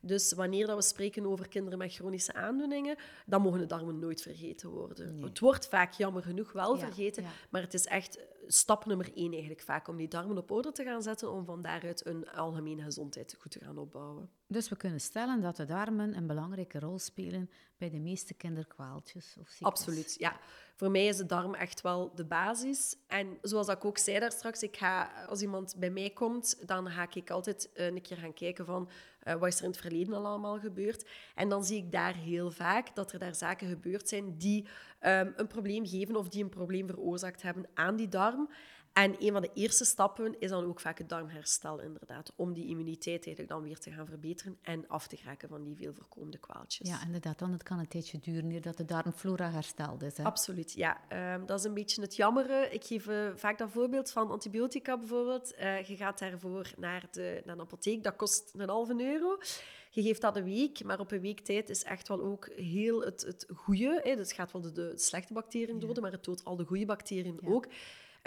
Dus 0.00 0.32
wanneer 0.32 0.66
dat 0.66 0.76
we 0.76 0.82
spreken 0.82 1.26
over 1.26 1.48
kinderen 1.48 1.78
met 1.78 1.94
chronische 1.94 2.34
aandoeningen, 2.34 2.96
dan 3.26 3.42
mogen 3.42 3.58
de 3.58 3.66
darmen 3.66 3.98
nooit 3.98 4.22
vergeten 4.22 4.68
worden. 4.68 5.22
Het 5.22 5.38
wordt 5.38 5.68
vaak 5.68 5.92
jammer 5.92 6.22
genoeg 6.22 6.52
wel 6.52 6.78
vergeten, 6.78 7.24
maar 7.50 7.60
het 7.60 7.74
is 7.74 7.86
echt 7.86 8.18
stap 8.46 8.86
nummer 8.86 9.12
één 9.14 9.30
eigenlijk 9.30 9.60
vaak 9.60 9.88
om 9.88 9.96
die 9.96 10.08
darmen 10.08 10.38
op 10.38 10.50
orde 10.50 10.72
te 10.72 10.84
gaan 10.84 11.02
zetten 11.02 11.32
om 11.32 11.44
van 11.44 11.62
daaruit 11.62 12.06
een 12.06 12.28
algemene 12.28 12.82
gezondheid 12.82 13.36
goed 13.38 13.50
te 13.50 13.64
gaan 13.64 13.78
opbouwen. 13.78 14.30
Dus 14.46 14.68
we 14.68 14.76
kunnen 14.76 15.00
stellen 15.00 15.40
dat 15.40 15.56
de 15.56 15.64
darmen 15.64 16.16
een 16.16 16.26
belangrijke 16.26 16.78
rol 16.78 16.98
spelen 16.98 17.50
bij 17.78 17.90
de 17.90 17.98
meeste 17.98 18.34
kinderkwaaltjes 18.34 19.36
of 19.40 19.48
ziektes. 19.48 19.60
Absoluut, 19.60 20.16
ja. 20.18 20.40
Voor 20.76 20.90
mij 20.90 21.06
is 21.06 21.16
de 21.16 21.26
darm 21.26 21.54
echt 21.54 21.80
wel 21.80 22.12
de 22.14 22.24
basis. 22.24 22.96
En 23.06 23.38
zoals 23.42 23.68
ik 23.68 23.84
ook 23.84 23.98
zei 23.98 24.18
daar 24.18 24.32
straks, 24.32 24.62
ik 24.62 24.76
ga, 24.76 25.10
als 25.28 25.42
iemand 25.42 25.74
bij 25.78 25.90
mij 25.90 26.10
komt, 26.10 26.66
dan 26.66 26.90
ga 26.90 27.06
ik 27.12 27.30
altijd 27.30 27.70
een 27.74 28.02
keer 28.02 28.16
gaan 28.16 28.34
kijken 28.34 28.64
van 28.64 28.88
uh, 29.24 29.34
wat 29.34 29.48
is 29.48 29.58
er 29.58 29.64
in 29.64 29.70
het 29.70 29.80
verleden 29.80 30.14
al 30.14 30.26
allemaal 30.26 30.58
gebeurd. 30.58 31.08
En 31.34 31.48
dan 31.48 31.64
zie 31.64 31.76
ik 31.76 31.92
daar 31.92 32.14
heel 32.14 32.50
vaak 32.50 32.94
dat 32.94 33.12
er 33.12 33.18
daar 33.18 33.34
zaken 33.34 33.68
gebeurd 33.68 34.08
zijn 34.08 34.38
die 34.38 34.66
um, 35.00 35.32
een 35.36 35.46
probleem 35.46 35.86
geven 35.86 36.16
of 36.16 36.28
die 36.28 36.42
een 36.42 36.48
probleem 36.48 36.86
veroorzaakt 36.86 37.42
hebben 37.42 37.68
aan 37.74 37.96
die 37.96 38.08
darm. 38.08 38.50
En 38.96 39.14
een 39.18 39.32
van 39.32 39.42
de 39.42 39.50
eerste 39.54 39.84
stappen 39.84 40.34
is 40.38 40.50
dan 40.50 40.64
ook 40.64 40.80
vaak 40.80 40.98
het 40.98 41.08
darmherstel, 41.08 41.80
inderdaad. 41.80 42.32
Om 42.36 42.52
die 42.52 42.66
immuniteit 42.66 43.26
eigenlijk 43.26 43.48
dan 43.48 43.62
weer 43.62 43.78
te 43.78 43.90
gaan 43.90 44.06
verbeteren 44.06 44.58
en 44.62 44.88
af 44.88 45.06
te 45.06 45.16
geraken 45.16 45.48
van 45.48 45.64
die 45.64 45.76
veel 45.76 45.94
voorkomende 45.94 46.38
kwaaltjes. 46.38 46.88
Ja, 46.88 47.04
inderdaad. 47.04 47.38
Dan 47.38 47.52
het 47.52 47.62
kan 47.62 47.78
een 47.78 47.88
tijdje 47.88 48.18
duren 48.18 48.52
voordat 48.52 48.76
de 48.76 48.84
darmflora 48.84 49.50
hersteld 49.50 50.02
is. 50.02 50.16
Hè? 50.16 50.24
Absoluut, 50.24 50.72
ja. 50.72 51.00
Um, 51.34 51.46
dat 51.46 51.58
is 51.58 51.64
een 51.64 51.74
beetje 51.74 52.02
het 52.02 52.16
jammere. 52.16 52.68
Ik 52.70 52.84
geef 52.84 53.06
uh, 53.06 53.30
vaak 53.34 53.58
dat 53.58 53.70
voorbeeld 53.70 54.10
van 54.10 54.30
antibiotica 54.30 54.98
bijvoorbeeld. 54.98 55.54
Uh, 55.58 55.82
je 55.82 55.96
gaat 55.96 56.18
daarvoor 56.18 56.72
naar 56.76 57.08
de, 57.10 57.42
naar 57.44 57.56
de 57.56 57.62
apotheek, 57.62 58.02
dat 58.04 58.16
kost 58.16 58.54
een 58.56 58.68
halve 58.68 59.02
euro. 59.02 59.38
Je 59.90 60.02
geeft 60.02 60.20
dat 60.20 60.36
een 60.36 60.44
week, 60.44 60.84
maar 60.84 60.98
op 60.98 61.12
een 61.12 61.20
week 61.20 61.40
tijd 61.40 61.68
is 61.68 61.84
echt 61.84 62.08
wel 62.08 62.22
ook 62.22 62.48
heel 62.54 63.00
het, 63.00 63.22
het 63.22 63.46
goede. 63.54 64.00
Hè. 64.02 64.16
Dus 64.16 64.28
het 64.28 64.32
gaat 64.32 64.52
wel 64.52 64.62
de, 64.62 64.72
de 64.72 64.92
slechte 64.94 65.32
bacteriën 65.32 65.78
doden, 65.78 66.02
maar 66.02 66.12
het 66.12 66.24
doodt 66.24 66.44
al 66.44 66.56
de 66.56 66.64
goede 66.64 66.86
bacteriën 66.86 67.38
ja. 67.40 67.48
ook. 67.48 67.66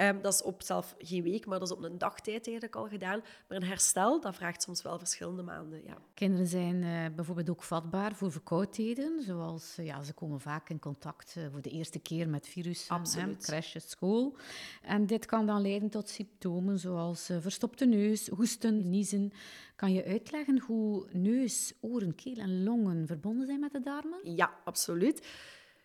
Um, 0.01 0.21
dat 0.21 0.33
is 0.33 0.41
op 0.41 0.61
zelf 0.61 0.95
geen 0.97 1.23
week, 1.23 1.45
maar 1.45 1.59
dat 1.59 1.69
is 1.69 1.75
op 1.75 1.83
een 1.83 1.97
dagtijd 1.97 2.47
eigenlijk 2.47 2.75
al 2.75 2.87
gedaan. 2.87 3.21
Maar 3.47 3.57
een 3.57 3.67
herstel, 3.67 4.21
dat 4.21 4.35
vraagt 4.35 4.63
soms 4.63 4.81
wel 4.81 4.97
verschillende 4.97 5.41
maanden. 5.41 5.83
Ja. 5.85 5.97
Kinderen 6.13 6.47
zijn 6.47 6.83
uh, 6.83 7.05
bijvoorbeeld 7.15 7.49
ook 7.49 7.63
vatbaar 7.63 8.15
voor 8.15 8.31
verkoudheden, 8.31 9.21
zoals 9.21 9.75
uh, 9.79 9.85
ja, 9.85 10.03
ze 10.03 10.13
komen 10.13 10.39
vaak 10.39 10.69
in 10.69 10.79
contact 10.79 11.35
uh, 11.37 11.43
voor 11.51 11.61
de 11.61 11.69
eerste 11.69 11.99
keer 11.99 12.29
met 12.29 12.47
virussen, 12.47 12.95
Absoluut. 12.95 13.45
crashes, 13.45 13.89
school. 13.89 14.37
En 14.81 15.05
dit 15.05 15.25
kan 15.25 15.45
dan 15.45 15.61
leiden 15.61 15.89
tot 15.89 16.09
symptomen 16.09 16.79
zoals 16.79 17.29
verstopte 17.39 17.85
neus, 17.85 18.27
hoesten, 18.27 18.89
niezen. 18.89 19.31
Kan 19.75 19.93
je 19.93 20.05
uitleggen 20.05 20.59
hoe 20.59 21.07
neus, 21.11 21.73
oren, 21.81 22.15
keel 22.15 22.37
en 22.37 22.63
longen 22.63 23.07
verbonden 23.07 23.45
zijn 23.45 23.59
met 23.59 23.71
de 23.71 23.79
darmen? 23.79 24.19
Ja, 24.23 24.53
absoluut. 24.63 25.27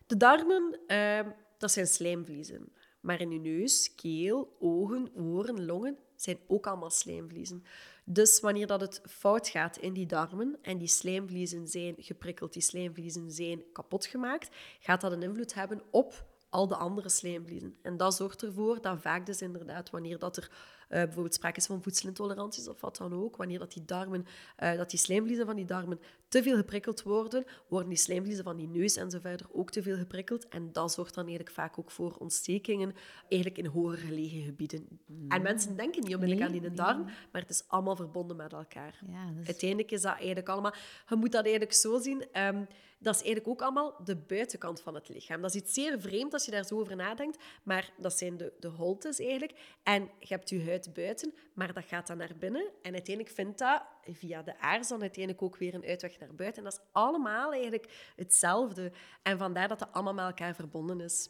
De 0.07 0.17
darmen, 0.17 0.79
ehm, 0.87 1.31
dat 1.59 1.71
zijn 1.71 1.87
slijmvliezen. 1.87 2.73
Maar 3.05 3.21
in 3.21 3.31
je 3.31 3.39
neus, 3.39 3.95
keel, 3.95 4.57
ogen, 4.61 5.11
oren, 5.15 5.65
longen 5.65 5.99
zijn 6.17 6.39
ook 6.47 6.67
allemaal 6.67 6.91
slijmvliezen. 6.91 7.65
Dus 8.05 8.41
wanneer 8.41 8.67
dat 8.67 8.81
het 8.81 9.01
fout 9.09 9.49
gaat 9.49 9.77
in 9.77 9.93
die 9.93 10.07
darmen 10.07 10.59
en 10.63 10.79
die 10.79 10.89
slijmvliezen 10.89 11.69
zijn 11.69 11.95
geprikkeld, 11.99 12.53
die 12.53 12.63
slijmvliezen 12.63 13.31
zijn 13.31 13.63
kapot 13.73 14.07
gemaakt, 14.07 14.57
gaat 14.81 15.01
dat 15.01 15.13
een 15.13 15.23
invloed 15.23 15.55
hebben 15.55 15.83
op 15.91 16.27
al 16.49 16.69
de 16.69 16.77
andere 16.77 17.09
slijmvliezen. 17.09 17.79
En 17.83 17.97
dat 17.97 18.15
zorgt 18.15 18.43
ervoor 18.43 18.81
dat 18.81 19.01
vaak 19.01 19.27
dus 19.27 19.43
inderdaad, 19.43 19.91
wanneer 19.91 20.19
dat 20.19 20.37
er 20.37 20.51
bijvoorbeeld 21.01 21.35
sprake 21.35 21.57
is 21.57 21.67
van 21.67 21.83
voedselintoleranties 21.83 22.69
of 22.69 22.81
wat 22.81 22.97
dan 22.97 23.13
ook, 23.15 23.37
wanneer 23.37 23.59
dat 23.59 23.73
die 23.73 23.85
darmen, 23.85 24.27
uh, 24.63 24.77
dat 24.77 24.91
die 24.91 24.99
slijmvliezen 24.99 25.47
van 25.47 25.57
die 25.57 25.65
darmen 25.65 26.01
te 26.29 26.43
veel 26.43 26.57
geprikkeld 26.57 27.03
worden, 27.03 27.45
worden 27.69 27.89
die 27.89 27.99
slijmvliezen 27.99 28.45
van 28.45 28.57
die 28.57 28.69
neus 28.69 28.97
en 28.97 29.11
zo 29.11 29.19
verder 29.19 29.47
ook 29.53 29.71
te 29.71 29.83
veel 29.83 29.97
geprikkeld. 29.97 30.49
En 30.49 30.73
dat 30.73 30.93
zorgt 30.93 31.15
dan 31.15 31.25
eigenlijk 31.25 31.55
vaak 31.55 31.79
ook 31.79 31.91
voor 31.91 32.17
ontstekingen, 32.19 32.95
eigenlijk 33.29 33.59
in 33.59 33.67
hoger 33.67 33.99
gelegen 33.99 34.43
gebieden. 34.43 35.01
En 35.29 35.43
mensen 35.43 35.77
denken 35.77 36.03
niet 36.03 36.15
onmiddellijk 36.15 36.51
nee, 36.51 36.61
aan 36.61 36.69
die 36.69 36.77
darm, 36.77 37.05
maar 37.05 37.41
het 37.41 37.51
is 37.51 37.65
allemaal 37.67 37.97
verbonden 37.97 38.37
met 38.37 38.53
elkaar. 38.53 38.99
Ja. 39.07 39.33
Uiteindelijk 39.47 39.91
is 39.91 40.03
dat 40.03 40.15
eigenlijk 40.17 40.49
allemaal... 40.49 40.75
Je 41.09 41.17
moet 41.17 41.33
dat 41.33 41.43
eigenlijk 41.43 41.75
zo 41.75 41.99
zien... 41.99 42.25
Um, 42.41 42.67
dat 43.05 43.15
is 43.15 43.23
eigenlijk 43.23 43.49
ook 43.49 43.63
allemaal 43.63 43.95
de 44.05 44.17
buitenkant 44.17 44.81
van 44.81 44.95
het 44.95 45.09
lichaam. 45.09 45.41
Dat 45.41 45.55
is 45.55 45.61
iets 45.61 45.75
zeer 45.75 46.01
vreemd 46.01 46.33
als 46.33 46.45
je 46.45 46.51
daar 46.51 46.65
zo 46.65 46.79
over 46.79 46.97
nadenkt, 46.97 47.43
maar 47.63 47.91
dat 47.97 48.19
zijn 48.19 48.37
de, 48.37 48.53
de 48.61 48.69
holtes 48.69 49.19
eigenlijk. 49.19 49.53
En 49.83 50.11
je 50.19 50.27
hebt 50.35 50.49
je 50.49 50.65
huid 50.65 50.95
buiten, 50.95 51.35
maar 51.55 51.73
dat 51.73 51.85
gaat 51.85 52.07
dan 52.07 52.17
naar 52.17 52.37
binnen. 52.39 52.71
En 52.83 52.93
uiteindelijk 52.93 53.35
vindt 53.35 53.59
dat 53.59 53.83
via 54.03 54.43
de 54.43 54.59
aars 54.59 54.89
dan 54.89 55.01
uiteindelijk 55.01 55.45
ook 55.45 55.57
weer 55.57 55.75
een 55.75 55.85
uitweg 55.85 56.19
naar 56.19 56.35
buiten. 56.35 56.65
En 56.65 56.71
dat 56.71 56.81
is 56.81 56.87
allemaal 56.93 57.53
eigenlijk 57.53 58.13
hetzelfde. 58.17 58.93
En 59.23 59.39
vandaar 59.39 59.69
dat 59.69 59.81
het 59.81 59.93
allemaal 59.93 60.15
met 60.15 60.25
elkaar 60.25 60.55
verbonden 60.55 61.01
is. 61.01 61.29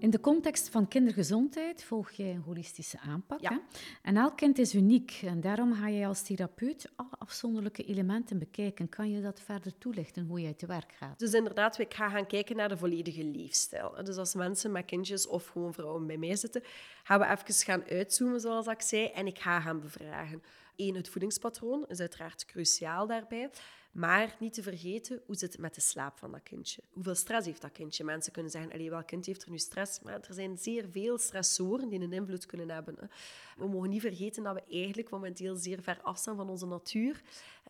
In 0.00 0.10
de 0.10 0.20
context 0.20 0.68
van 0.68 0.88
kindergezondheid 0.88 1.84
volg 1.84 2.10
jij 2.10 2.30
een 2.30 2.42
holistische 2.42 2.98
aanpak. 3.00 3.40
Hè? 3.42 3.56
En 4.02 4.16
elk 4.16 4.36
kind 4.36 4.58
is 4.58 4.74
uniek 4.74 5.20
en 5.24 5.40
daarom 5.40 5.74
ga 5.74 5.88
je 5.88 6.06
als 6.06 6.22
therapeut 6.22 6.92
alle 6.96 7.16
afzonderlijke 7.18 7.84
elementen 7.84 8.38
bekijken. 8.38 8.88
Kan 8.88 9.10
je 9.10 9.22
dat 9.22 9.40
verder 9.40 9.78
toelichten, 9.78 10.26
hoe 10.26 10.40
jij 10.40 10.54
te 10.54 10.66
werk 10.66 10.92
gaat? 10.92 11.18
Dus 11.18 11.32
inderdaad, 11.32 11.78
ik 11.78 11.94
ga 11.94 12.08
gaan 12.08 12.26
kijken 12.26 12.56
naar 12.56 12.68
de 12.68 12.76
volledige 12.76 13.24
leefstijl. 13.24 14.04
Dus 14.04 14.16
als 14.16 14.34
mensen 14.34 14.72
met 14.72 14.84
kindjes 14.84 15.26
of 15.26 15.46
gewoon 15.46 15.74
vrouwen 15.74 16.06
bij 16.06 16.16
mij 16.16 16.36
zitten, 16.36 16.62
gaan 17.02 17.20
we 17.20 17.26
even 17.26 17.54
gaan 17.54 17.84
uitzoomen, 17.84 18.40
zoals 18.40 18.66
ik 18.66 18.82
zei, 18.82 19.06
en 19.06 19.26
ik 19.26 19.38
ga 19.38 19.60
gaan 19.60 19.80
bevragen. 19.80 20.42
Eén, 20.76 20.94
het 20.94 21.08
voedingspatroon 21.08 21.86
is 21.88 22.00
uiteraard 22.00 22.44
cruciaal 22.44 23.06
daarbij. 23.06 23.50
Maar 23.92 24.36
niet 24.38 24.54
te 24.54 24.62
vergeten, 24.62 25.22
hoe 25.26 25.36
zit 25.36 25.52
het 25.52 25.60
met 25.60 25.74
de 25.74 25.80
slaap 25.80 26.18
van 26.18 26.32
dat 26.32 26.42
kindje? 26.42 26.82
Hoeveel 26.90 27.14
stress 27.14 27.46
heeft 27.46 27.60
dat 27.60 27.72
kindje? 27.72 28.04
Mensen 28.04 28.32
kunnen 28.32 28.50
zeggen, 28.50 28.90
welk 28.90 29.06
kind 29.06 29.26
heeft 29.26 29.42
er 29.42 29.50
nu 29.50 29.58
stress? 29.58 30.00
Maar 30.00 30.20
er 30.20 30.34
zijn 30.34 30.58
zeer 30.58 30.88
veel 30.90 31.18
stressoren 31.18 31.88
die 31.88 32.00
een 32.00 32.12
invloed 32.12 32.46
kunnen 32.46 32.70
hebben. 32.70 33.10
We 33.58 33.68
mogen 33.68 33.90
niet 33.90 34.00
vergeten 34.00 34.42
dat 34.42 34.54
we 34.54 34.62
eigenlijk 34.70 35.10
momenteel 35.10 35.56
zeer 35.56 35.82
ver 35.82 36.00
afstaan 36.02 36.36
van 36.36 36.48
onze 36.48 36.66
natuur. 36.66 37.22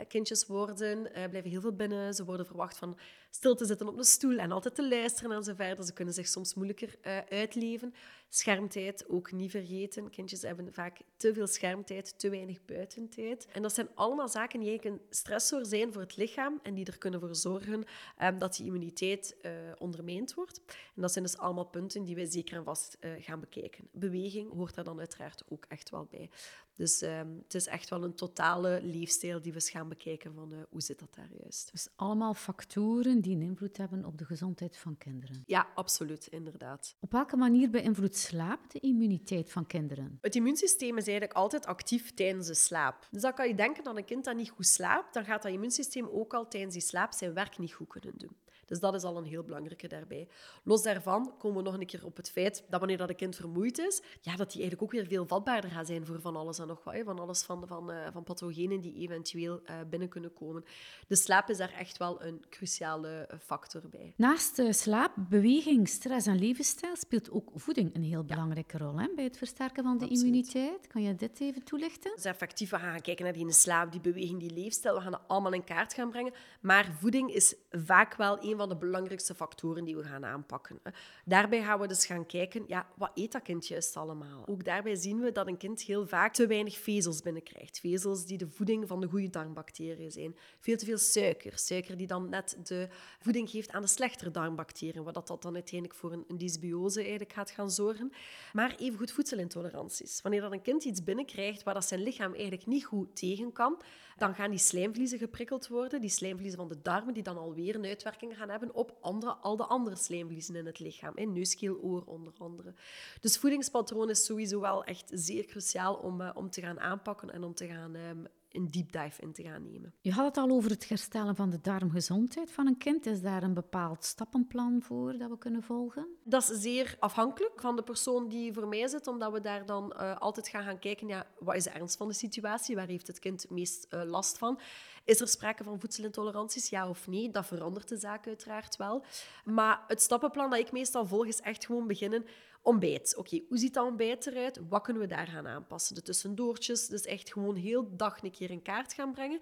Kindjes 0.08 0.46
worden, 0.46 1.14
eh, 1.14 1.28
blijven 1.28 1.50
heel 1.50 1.60
veel 1.60 1.72
binnen. 1.72 2.14
Ze 2.14 2.24
worden 2.24 2.46
verwacht 2.46 2.76
van 2.76 2.98
stil 3.30 3.54
te 3.54 3.64
zitten 3.64 3.88
op 3.88 3.98
een 3.98 4.04
stoel 4.04 4.38
en 4.38 4.52
altijd 4.52 4.74
te 4.74 4.88
luisteren 4.88 5.36
en 5.36 5.42
zo 5.42 5.54
verder. 5.54 5.84
Ze 5.84 5.92
kunnen 5.92 6.14
zich 6.14 6.28
soms 6.28 6.54
moeilijker 6.54 6.96
uh, 7.02 7.18
uitleven. 7.18 7.94
Schermtijd 8.28 9.08
ook 9.08 9.32
niet 9.32 9.50
vergeten. 9.50 10.10
Kindjes 10.10 10.42
hebben 10.42 10.72
vaak 10.72 11.00
te 11.16 11.34
veel 11.34 11.46
schermtijd, 11.46 12.18
te 12.18 12.30
weinig 12.30 12.64
buitentijd. 12.64 13.46
En 13.52 13.62
dat 13.62 13.74
zijn 13.74 13.88
allemaal 13.94 14.28
zaken 14.28 14.60
die 14.60 14.68
eigenlijk 14.68 15.00
een 15.00 15.06
stressor 15.10 15.66
zijn 15.66 15.92
voor 15.92 16.02
het 16.02 16.16
lichaam 16.16 16.60
en 16.62 16.74
die 16.74 16.86
er 16.86 16.98
kunnen 16.98 17.20
voor 17.20 17.34
zorgen 17.34 17.84
um, 18.22 18.38
dat 18.38 18.56
die 18.56 18.66
immuniteit 18.66 19.36
uh, 19.42 19.52
ondermijnd 19.78 20.34
wordt. 20.34 20.60
En 20.66 21.02
dat 21.02 21.12
zijn 21.12 21.24
dus 21.24 21.38
allemaal 21.38 21.66
punten 21.66 22.04
die 22.04 22.14
wij 22.14 22.26
zeker 22.26 22.56
en 22.56 22.64
vast 22.64 22.98
gaan 23.18 23.40
bekijken. 23.40 23.88
Beweging 23.92 24.52
hoort 24.52 24.74
daar 24.74 24.84
dan 24.84 24.98
uiteraard 24.98 25.42
ook 25.48 25.64
echt 25.68 25.77
wel 25.90 26.06
bij. 26.10 26.30
Dus 26.78 27.02
um, 27.02 27.40
het 27.42 27.54
is 27.54 27.66
echt 27.66 27.88
wel 27.88 28.04
een 28.04 28.14
totale 28.14 28.80
leefstijl 28.82 29.40
die 29.40 29.52
we 29.52 29.60
gaan 29.60 29.88
bekijken 29.88 30.34
van 30.34 30.52
uh, 30.52 30.58
hoe 30.70 30.80
zit 30.80 30.98
dat 30.98 31.14
daar 31.14 31.28
juist. 31.42 31.70
Dus 31.72 31.88
allemaal 31.96 32.34
factoren 32.34 33.20
die 33.20 33.36
een 33.36 33.42
invloed 33.42 33.76
hebben 33.76 34.04
op 34.04 34.18
de 34.18 34.24
gezondheid 34.24 34.76
van 34.76 34.98
kinderen. 34.98 35.42
Ja, 35.46 35.66
absoluut, 35.74 36.26
inderdaad. 36.26 36.96
Op 37.00 37.12
welke 37.12 37.36
manier 37.36 37.70
beïnvloedt 37.70 38.16
slaap 38.16 38.70
de 38.70 38.80
immuniteit 38.80 39.52
van 39.52 39.66
kinderen? 39.66 40.18
Het 40.20 40.34
immuunsysteem 40.34 40.96
is 40.96 41.06
eigenlijk 41.06 41.38
altijd 41.38 41.66
actief 41.66 42.14
tijdens 42.14 42.46
de 42.46 42.54
slaap. 42.54 43.08
Dus 43.10 43.22
dan 43.22 43.34
kan 43.34 43.48
je 43.48 43.54
denken 43.54 43.84
dat 43.84 43.96
een 43.96 44.04
kind 44.04 44.24
dat 44.24 44.36
niet 44.36 44.50
goed 44.50 44.66
slaapt, 44.66 45.14
dan 45.14 45.24
gaat 45.24 45.42
dat 45.42 45.52
immuunsysteem 45.52 46.08
ook 46.08 46.34
al 46.34 46.48
tijdens 46.48 46.72
die 46.72 46.82
slaap 46.82 47.12
zijn 47.12 47.34
werk 47.34 47.58
niet 47.58 47.72
goed 47.72 47.88
kunnen 47.88 48.18
doen. 48.18 48.36
Dus 48.68 48.80
dat 48.80 48.94
is 48.94 49.02
al 49.02 49.16
een 49.16 49.24
heel 49.24 49.42
belangrijke 49.42 49.88
daarbij. 49.88 50.28
Los 50.62 50.82
daarvan 50.82 51.32
komen 51.38 51.56
we 51.56 51.70
nog 51.70 51.80
een 51.80 51.86
keer 51.86 52.04
op 52.04 52.16
het 52.16 52.30
feit 52.30 52.64
dat 52.68 52.78
wanneer 52.78 52.98
dat 52.98 53.08
een 53.08 53.16
kind 53.16 53.36
vermoeid 53.36 53.78
is, 53.78 54.02
ja, 54.20 54.36
dat 54.36 54.52
hij 54.52 54.60
eigenlijk 54.62 54.82
ook 54.82 54.92
weer 54.92 55.06
veel 55.06 55.26
vatbaarder 55.26 55.70
gaat 55.70 55.86
zijn 55.86 56.06
voor 56.06 56.20
van 56.20 56.36
alles 56.36 56.58
en 56.58 56.66
nog 56.66 56.84
wat. 56.84 56.96
Van 57.04 57.18
alles 57.18 57.42
van, 57.42 57.66
van, 57.66 57.90
uh, 57.90 58.06
van 58.12 58.24
pathogenen 58.24 58.80
die 58.80 58.94
eventueel 58.94 59.60
uh, 59.62 59.76
binnen 59.90 60.08
kunnen 60.08 60.32
komen. 60.32 60.64
De 61.06 61.16
slaap 61.16 61.48
is 61.48 61.56
daar 61.56 61.72
echt 61.72 61.96
wel 61.96 62.22
een 62.22 62.44
cruciale 62.50 63.08
eh, 63.08 63.38
factor 63.38 63.82
bij. 63.90 64.12
Naast 64.16 64.62
slaap, 64.70 65.12
beweging, 65.16 65.88
stress 65.88 66.26
en 66.26 66.38
levensstijl 66.38 66.96
speelt 66.96 67.30
ook 67.30 67.50
voeding 67.54 67.94
een 67.94 68.02
heel 68.02 68.24
belangrijke 68.24 68.78
rol 68.78 69.00
hè, 69.00 69.08
bij 69.14 69.24
het 69.24 69.38
versterken 69.38 69.82
van 69.82 69.98
de 69.98 70.04
Absoluut. 70.04 70.24
immuniteit. 70.24 70.86
Kan 70.86 71.02
je 71.02 71.14
dit 71.14 71.40
even 71.40 71.64
toelichten? 71.64 72.12
Dus 72.14 72.24
effectief, 72.24 72.70
we 72.70 72.78
gaan 72.78 73.00
kijken 73.00 73.24
naar 73.24 73.32
die 73.32 73.52
slaap, 73.52 73.92
die 73.92 74.00
beweging, 74.00 74.40
die 74.40 74.50
leefstijl. 74.50 74.94
We 74.94 75.00
gaan 75.00 75.12
dat 75.12 75.22
allemaal 75.26 75.52
in 75.52 75.64
kaart 75.64 75.94
gaan 75.94 76.10
brengen. 76.10 76.32
Maar 76.60 76.92
voeding 77.00 77.34
is 77.34 77.54
vaak 77.70 78.14
wel 78.16 78.44
een 78.44 78.56
van 78.58 78.68
de 78.68 78.76
belangrijkste 78.76 79.34
factoren 79.34 79.84
die 79.84 79.96
we 79.96 80.02
gaan 80.02 80.24
aanpakken. 80.24 80.80
Daarbij 81.24 81.62
gaan 81.62 81.80
we 81.80 81.86
dus 81.86 82.06
gaan 82.06 82.26
kijken, 82.26 82.64
ja, 82.66 82.86
wat 82.96 83.10
eet 83.14 83.32
dat 83.32 83.42
kind 83.42 83.66
juist 83.66 83.96
allemaal? 83.96 84.46
Ook 84.46 84.64
daarbij 84.64 84.94
zien 84.94 85.20
we 85.20 85.32
dat 85.32 85.46
een 85.46 85.56
kind 85.56 85.82
heel 85.82 86.06
vaak 86.06 86.34
te 86.34 86.46
weinig 86.46 86.78
vezels 86.78 87.22
binnenkrijgt. 87.22 87.80
Vezels 87.80 88.26
die 88.26 88.38
de 88.38 88.48
voeding 88.48 88.88
van 88.88 89.00
de 89.00 89.08
goede 89.08 89.30
darmbacteriën 89.30 90.10
zijn. 90.10 90.36
Veel 90.60 90.76
te 90.76 90.84
veel 90.84 90.98
suiker. 90.98 91.58
Suiker 91.58 91.96
die 91.96 92.06
dan 92.06 92.28
net 92.28 92.56
de 92.62 92.88
voeding 93.20 93.50
geeft 93.50 93.70
aan 93.70 93.82
de 93.82 93.88
slechtere 93.88 94.30
darmbacteriën, 94.30 95.02
wat 95.02 95.14
dat 95.14 95.42
dan 95.42 95.54
uiteindelijk 95.54 95.98
voor 95.98 96.12
een, 96.12 96.24
dysbiose 96.36 97.00
eigenlijk 97.00 97.32
gaat 97.32 97.50
gaan 97.50 97.70
zorgen. 97.70 98.12
Maar 98.52 98.74
evengoed 98.78 99.12
voedselintoleranties. 99.12 100.22
Wanneer 100.22 100.40
dat 100.40 100.52
een 100.52 100.62
kind 100.62 100.84
iets 100.84 101.04
binnenkrijgt 101.04 101.62
waar 101.62 101.74
dat 101.74 101.84
zijn 101.84 102.02
lichaam 102.02 102.32
eigenlijk 102.32 102.66
niet 102.66 102.84
goed 102.84 103.16
tegen 103.16 103.52
kan, 103.52 103.80
dan 104.18 104.34
gaan 104.34 104.50
die 104.50 104.58
slijmvliezen 104.58 105.18
geprikkeld 105.18 105.68
worden, 105.68 106.00
die 106.00 106.10
slijmvliezen 106.10 106.58
van 106.58 106.68
de 106.68 106.82
darmen, 106.82 107.14
die 107.14 107.22
dan 107.22 107.38
alweer 107.38 107.74
een 107.74 107.84
uitwerking 107.84 108.36
gaan 108.36 108.48
hebben 108.48 108.74
op 108.74 108.96
andere, 109.00 109.32
al 109.32 109.56
de 109.56 109.64
andere 109.64 109.96
slijmvliezen 109.96 110.56
in 110.56 110.66
het 110.66 110.78
lichaam. 110.78 111.16
In 111.16 111.32
neuskeel, 111.32 111.76
oor 111.80 112.02
onder 112.04 112.32
andere. 112.38 112.74
Dus 113.20 113.38
voedingspatroon 113.38 114.10
is 114.10 114.24
sowieso 114.24 114.60
wel 114.60 114.84
echt 114.84 115.10
zeer 115.14 115.44
cruciaal 115.44 115.94
om, 115.94 116.20
uh, 116.20 116.30
om 116.34 116.50
te 116.50 116.60
gaan 116.60 116.80
aanpakken 116.80 117.30
en 117.30 117.44
om 117.44 117.54
te 117.54 117.66
gaan 117.66 117.94
um, 117.94 118.26
een 118.52 118.70
deep 118.70 118.92
dive 118.92 119.22
in 119.22 119.32
te 119.32 119.42
gaan 119.42 119.62
nemen. 119.62 119.94
Je 120.00 120.12
had 120.12 120.24
het 120.24 120.36
al 120.36 120.50
over 120.50 120.70
het 120.70 120.88
herstellen 120.88 121.36
van 121.36 121.50
de 121.50 121.60
darmgezondheid 121.60 122.50
van 122.52 122.66
een 122.66 122.78
kind. 122.78 123.06
Is 123.06 123.20
daar 123.20 123.42
een 123.42 123.54
bepaald 123.54 124.04
stappenplan 124.04 124.82
voor 124.82 125.18
dat 125.18 125.30
we 125.30 125.38
kunnen 125.38 125.62
volgen? 125.62 126.06
Dat 126.24 126.50
is 126.50 126.60
zeer 126.60 126.96
afhankelijk 126.98 127.60
van 127.60 127.76
de 127.76 127.82
persoon 127.82 128.28
die 128.28 128.52
voor 128.52 128.68
mij 128.68 128.88
zit, 128.88 129.06
omdat 129.06 129.32
we 129.32 129.40
daar 129.40 129.66
dan 129.66 129.94
uh, 129.96 130.16
altijd 130.16 130.48
gaan, 130.48 130.62
gaan 130.62 130.78
kijken, 130.78 131.08
ja, 131.08 131.26
wat 131.38 131.54
is 131.54 131.64
de 131.64 131.70
ernst 131.70 131.96
van 131.96 132.08
de 132.08 132.14
situatie? 132.14 132.76
Waar 132.76 132.86
heeft 132.86 133.06
het 133.06 133.18
kind 133.18 133.42
het 133.42 133.50
meest 133.50 133.86
uh, 133.90 134.02
last 134.04 134.38
van? 134.38 134.60
Is 135.04 135.20
er 135.20 135.28
sprake 135.28 135.64
van 135.64 135.80
voedselintoleranties, 135.80 136.68
ja 136.68 136.88
of 136.88 137.06
nee? 137.06 137.30
Dat 137.30 137.46
verandert 137.46 137.88
de 137.88 137.96
zaak 137.96 138.26
uiteraard 138.26 138.76
wel. 138.76 139.04
Maar 139.44 139.84
het 139.86 140.02
stappenplan 140.02 140.50
dat 140.50 140.58
ik 140.58 140.72
meestal 140.72 141.06
volg 141.06 141.26
is 141.26 141.40
echt 141.40 141.66
gewoon 141.66 141.86
beginnen 141.86 142.24
Ontbijt. 142.68 143.16
Oké, 143.16 143.40
hoe 143.48 143.58
ziet 143.58 143.74
dat 143.74 143.86
ontbijt 143.86 144.26
eruit? 144.26 144.60
Wat 144.68 144.82
kunnen 144.82 145.02
we 145.02 145.08
daar 145.08 145.26
gaan 145.26 145.46
aanpassen? 145.46 145.94
De 145.94 146.02
tussendoortjes. 146.02 146.86
Dus 146.86 147.02
echt 147.02 147.32
gewoon 147.32 147.56
heel 147.56 147.96
dag 147.96 148.22
een 148.22 148.30
keer 148.30 148.50
in 148.50 148.62
kaart 148.62 148.92
gaan 148.92 149.12
brengen. 149.12 149.40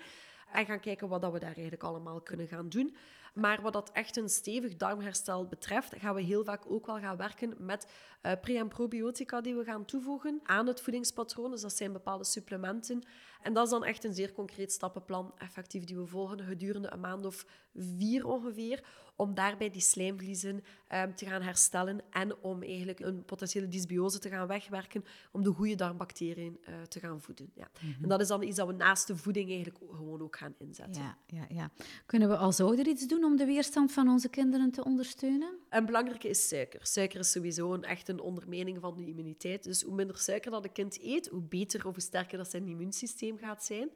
En 0.52 0.66
gaan 0.66 0.80
kijken 0.80 1.08
wat 1.08 1.22
dat 1.22 1.32
we 1.32 1.38
daar 1.38 1.54
eigenlijk 1.54 1.82
allemaal 1.82 2.20
kunnen 2.20 2.46
gaan 2.46 2.68
doen. 2.68 2.96
Maar 3.34 3.62
wat 3.62 3.72
dat 3.72 3.90
echt 3.92 4.16
een 4.16 4.28
stevig 4.28 4.76
darmherstel 4.76 5.46
betreft, 5.46 5.94
gaan 5.96 6.14
we 6.14 6.22
heel 6.22 6.44
vaak 6.44 6.70
ook 6.70 6.86
wel 6.86 6.98
gaan 6.98 7.16
werken 7.16 7.54
met 7.58 7.86
uh, 8.22 8.32
pre- 8.40 8.56
en 8.56 8.68
probiotica 8.68 9.40
die 9.40 9.54
we 9.54 9.64
gaan 9.64 9.84
toevoegen 9.84 10.40
aan 10.42 10.66
het 10.66 10.80
voedingspatroon. 10.80 11.50
Dus 11.50 11.60
dat 11.60 11.76
zijn 11.76 11.92
bepaalde 11.92 12.24
supplementen. 12.24 13.02
En 13.46 13.52
dat 13.52 13.64
is 13.64 13.70
dan 13.70 13.84
echt 13.84 14.04
een 14.04 14.14
zeer 14.14 14.32
concreet 14.32 14.72
stappenplan, 14.72 15.32
effectief, 15.38 15.84
die 15.84 15.96
we 15.96 16.06
volgen 16.06 16.40
gedurende 16.40 16.92
een 16.92 17.00
maand 17.00 17.26
of 17.26 17.46
vier 17.74 18.26
ongeveer, 18.26 18.84
om 19.16 19.34
daarbij 19.34 19.70
die 19.70 19.80
slijmvliezen 19.80 20.64
um, 20.94 21.14
te 21.14 21.26
gaan 21.26 21.42
herstellen 21.42 22.00
en 22.10 22.36
om 22.36 22.62
eigenlijk 22.62 23.00
een 23.00 23.24
potentiële 23.24 23.68
dysbiose 23.68 24.18
te 24.18 24.28
gaan 24.28 24.46
wegwerken, 24.46 25.04
om 25.32 25.42
de 25.42 25.50
goede 25.50 25.74
darmbacteriën 25.74 26.58
uh, 26.60 26.82
te 26.82 27.00
gaan 27.00 27.20
voeden. 27.20 27.50
Ja. 27.54 27.68
Mhm. 27.80 28.02
En 28.02 28.08
dat 28.08 28.20
is 28.20 28.28
dan 28.28 28.42
iets 28.42 28.56
dat 28.56 28.66
we 28.66 28.72
naast 28.72 29.06
de 29.06 29.16
voeding 29.16 29.48
eigenlijk 29.48 29.78
gewoon 29.90 30.22
ook 30.22 30.36
gaan 30.36 30.54
inzetten. 30.58 31.02
Ja, 31.02 31.18
ja, 31.26 31.46
ja. 31.48 31.70
Kunnen 32.06 32.28
we 32.28 32.36
als 32.36 32.60
ouder 32.60 32.86
iets 32.86 33.06
doen 33.06 33.24
om 33.24 33.36
de 33.36 33.44
weerstand 33.44 33.92
van 33.92 34.08
onze 34.08 34.28
kinderen 34.28 34.70
te 34.70 34.84
ondersteunen? 34.84 35.58
Een 35.76 35.86
belangrijke 35.86 36.28
is 36.28 36.48
suiker. 36.48 36.80
Suiker 36.82 37.20
is 37.20 37.30
sowieso 37.30 37.72
een, 37.72 37.84
echt 37.84 38.08
een 38.08 38.20
ondermijning 38.20 38.80
van 38.80 38.96
de 38.96 39.06
immuniteit. 39.06 39.64
Dus 39.64 39.82
hoe 39.82 39.94
minder 39.94 40.18
suiker 40.18 40.50
dat 40.50 40.64
een 40.64 40.72
kind 40.72 41.02
eet, 41.02 41.28
hoe 41.28 41.42
beter 41.42 41.86
of 41.86 41.94
hoe 41.94 42.02
sterker 42.02 42.38
dat 42.38 42.50
zijn 42.50 42.68
immuunsysteem 42.68 43.38
gaat 43.38 43.64
zijn. 43.64 43.90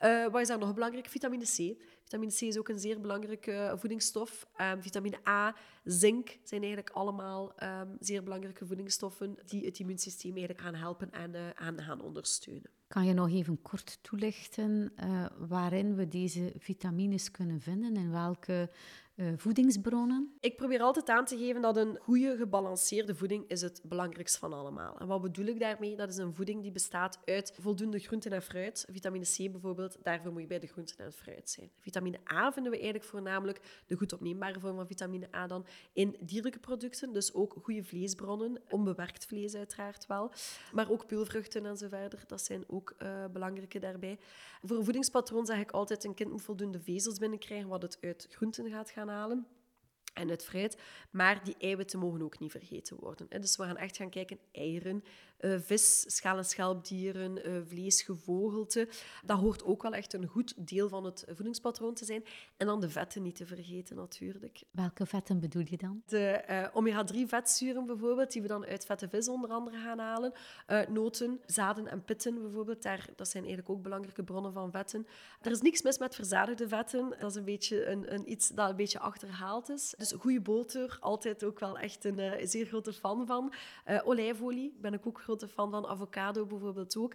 Uh, 0.00 0.26
wat 0.26 0.40
is 0.40 0.48
daar 0.48 0.58
nog 0.58 0.74
belangrijk? 0.74 1.08
Vitamine 1.08 1.44
C. 1.44 1.82
Vitamine 2.02 2.32
C 2.32 2.40
is 2.40 2.58
ook 2.58 2.68
een 2.68 2.78
zeer 2.78 3.00
belangrijke 3.00 3.74
voedingsstof. 3.76 4.46
Um, 4.60 4.82
vitamine 4.82 5.28
A, 5.28 5.56
zink 5.84 6.38
zijn 6.42 6.60
eigenlijk 6.62 6.90
allemaal 6.90 7.52
um, 7.62 7.96
zeer 7.98 8.22
belangrijke 8.22 8.66
voedingsstoffen 8.66 9.36
die 9.44 9.64
het 9.64 9.78
immuunsysteem 9.78 10.30
eigenlijk 10.30 10.60
gaan 10.60 10.74
helpen 10.74 11.10
en 11.10 11.34
uh, 11.34 11.50
aan 11.50 11.82
gaan 11.82 12.00
ondersteunen. 12.00 12.70
Kan 12.86 13.06
je 13.06 13.12
nog 13.12 13.30
even 13.30 13.62
kort 13.62 13.98
toelichten 14.02 14.92
waarin 15.48 15.94
we 15.94 16.08
deze 16.08 16.52
vitamines 16.58 17.30
kunnen 17.30 17.60
vinden 17.60 17.96
en 17.96 18.10
welke 18.10 18.70
uh, 19.20 19.32
voedingsbronnen? 19.36 20.34
Ik 20.40 20.56
probeer 20.56 20.80
altijd 20.80 21.08
aan 21.08 21.24
te 21.24 21.38
geven 21.38 21.62
dat 21.62 21.76
een 21.76 21.98
goede, 22.02 22.36
gebalanceerde 22.36 23.14
voeding 23.14 23.48
is 23.48 23.60
het 23.60 23.80
belangrijkste 23.84 24.38
van 24.38 24.52
allemaal. 24.52 24.98
En 24.98 25.06
wat 25.06 25.22
bedoel 25.22 25.46
ik 25.46 25.60
daarmee? 25.60 25.96
Dat 25.96 26.08
is 26.08 26.16
een 26.16 26.34
voeding 26.34 26.62
die 26.62 26.72
bestaat 26.72 27.18
uit 27.24 27.54
voldoende 27.60 27.98
groenten 27.98 28.32
en 28.32 28.42
fruit. 28.42 28.86
Vitamine 28.90 29.24
C 29.24 29.52
bijvoorbeeld, 29.52 29.98
daarvoor 30.02 30.32
moet 30.32 30.40
je 30.40 30.46
bij 30.46 30.58
de 30.58 30.66
groenten 30.66 30.98
en 30.98 31.12
fruit 31.12 31.50
zijn. 31.50 31.70
Vitamine 31.78 32.18
A 32.32 32.52
vinden 32.52 32.72
we 32.72 32.78
eigenlijk 32.78 33.10
voornamelijk 33.10 33.84
de 33.86 33.96
goed 33.96 34.12
opneembare 34.12 34.60
vorm 34.60 34.76
van 34.76 34.86
vitamine 34.86 35.28
A 35.34 35.46
dan 35.46 35.66
in 35.92 36.16
dierlijke 36.20 36.58
producten. 36.58 37.12
Dus 37.12 37.34
ook 37.34 37.56
goede 37.62 37.84
vleesbronnen, 37.84 38.60
onbewerkt 38.68 39.26
vlees 39.26 39.54
uiteraard 39.54 40.06
wel. 40.06 40.32
Maar 40.72 40.90
ook 40.90 41.06
peulvruchten 41.06 41.66
en 41.66 41.76
zo 41.76 41.88
verder, 41.88 42.24
dat 42.26 42.42
zijn 42.42 42.64
ook 42.66 42.94
uh, 43.02 43.24
belangrijke 43.32 43.78
daarbij. 43.78 44.18
Voor 44.62 44.76
een 44.76 44.84
voedingspatroon 44.84 45.46
zeg 45.46 45.58
ik 45.58 45.70
altijd, 45.70 46.04
een 46.04 46.14
kind 46.14 46.30
moet 46.30 46.42
voldoende 46.42 46.80
vezels 46.80 47.18
binnenkrijgen, 47.18 47.68
wat 47.68 47.82
het 47.82 47.98
uit 48.00 48.26
groenten 48.30 48.70
gaat 48.70 48.90
gaan 48.90 49.08
en 50.14 50.28
het 50.28 50.44
fruit. 50.44 50.78
Maar 51.10 51.44
die 51.44 51.56
eiwitten 51.58 51.98
mogen 51.98 52.22
ook 52.22 52.38
niet 52.38 52.50
vergeten 52.50 52.96
worden. 52.96 53.40
Dus 53.40 53.56
we 53.56 53.62
gaan 53.64 53.76
echt 53.76 53.96
gaan 53.96 54.10
kijken, 54.10 54.38
eieren, 54.52 55.04
uh, 55.40 55.58
vis, 55.60 56.04
schaal- 56.16 56.36
en 56.36 56.44
schelpdieren, 56.44 57.48
uh, 57.48 57.60
vlees, 57.66 58.02
gevogelte. 58.02 58.88
Dat 59.24 59.38
hoort 59.38 59.64
ook 59.64 59.82
wel 59.82 59.92
echt 59.92 60.12
een 60.12 60.26
goed 60.26 60.68
deel 60.68 60.88
van 60.88 61.04
het 61.04 61.24
voedingspatroon 61.26 61.94
te 61.94 62.04
zijn. 62.04 62.24
En 62.56 62.66
dan 62.66 62.80
de 62.80 62.90
vetten 62.90 63.22
niet 63.22 63.36
te 63.36 63.46
vergeten 63.46 63.96
natuurlijk. 63.96 64.62
Welke 64.70 65.06
vetten 65.06 65.40
bedoel 65.40 65.64
je 65.68 65.76
dan? 65.76 66.02
De 66.06 66.42
uh, 66.50 66.66
omega-3 66.74 67.18
vetzuren 67.26 67.86
bijvoorbeeld, 67.86 68.32
die 68.32 68.42
we 68.42 68.48
dan 68.48 68.64
uit 68.64 68.84
vette 68.84 69.08
vis 69.08 69.28
onder 69.28 69.50
andere 69.50 69.76
gaan 69.76 69.98
halen. 69.98 70.32
noten, 70.88 71.40
zaden 71.46 71.86
en 71.86 72.04
pitten 72.04 72.42
bijvoorbeeld, 72.42 72.82
daar, 72.82 73.08
dat 73.16 73.28
zijn 73.28 73.44
eigenlijk 73.44 73.72
ook 73.74 73.82
belangrijke 73.82 74.22
bronnen 74.22 74.52
van 74.52 74.70
vetten. 74.70 75.06
Er 75.40 75.50
is 75.50 75.60
niks 75.60 75.82
mis 75.82 75.98
met 75.98 76.14
verzadigde 76.14 76.68
vetten. 76.68 77.14
Dat 77.18 77.30
is 77.30 77.36
een 77.36 77.44
beetje 77.44 77.86
een, 77.86 78.14
een 78.14 78.30
iets 78.30 78.48
dat 78.48 78.70
een 78.70 78.76
beetje 78.76 78.98
achterhaald 78.98 79.68
is. 79.68 79.94
Dus 79.98 80.12
goede 80.12 80.40
boter, 80.40 80.96
altijd 81.00 81.44
ook 81.44 81.58
wel 81.58 81.78
echt 81.78 82.04
een 82.04 82.48
zeer 82.48 82.66
grote 82.66 82.92
fan 82.92 83.26
van. 83.26 83.52
olijfolie 84.04 84.76
ben 84.80 84.92
ik 84.92 85.06
ook 85.06 85.20
grote 85.30 85.48
fan 85.48 85.70
van. 85.70 85.86
Avocado 85.86 86.46
bijvoorbeeld 86.46 86.96
ook. 86.96 87.14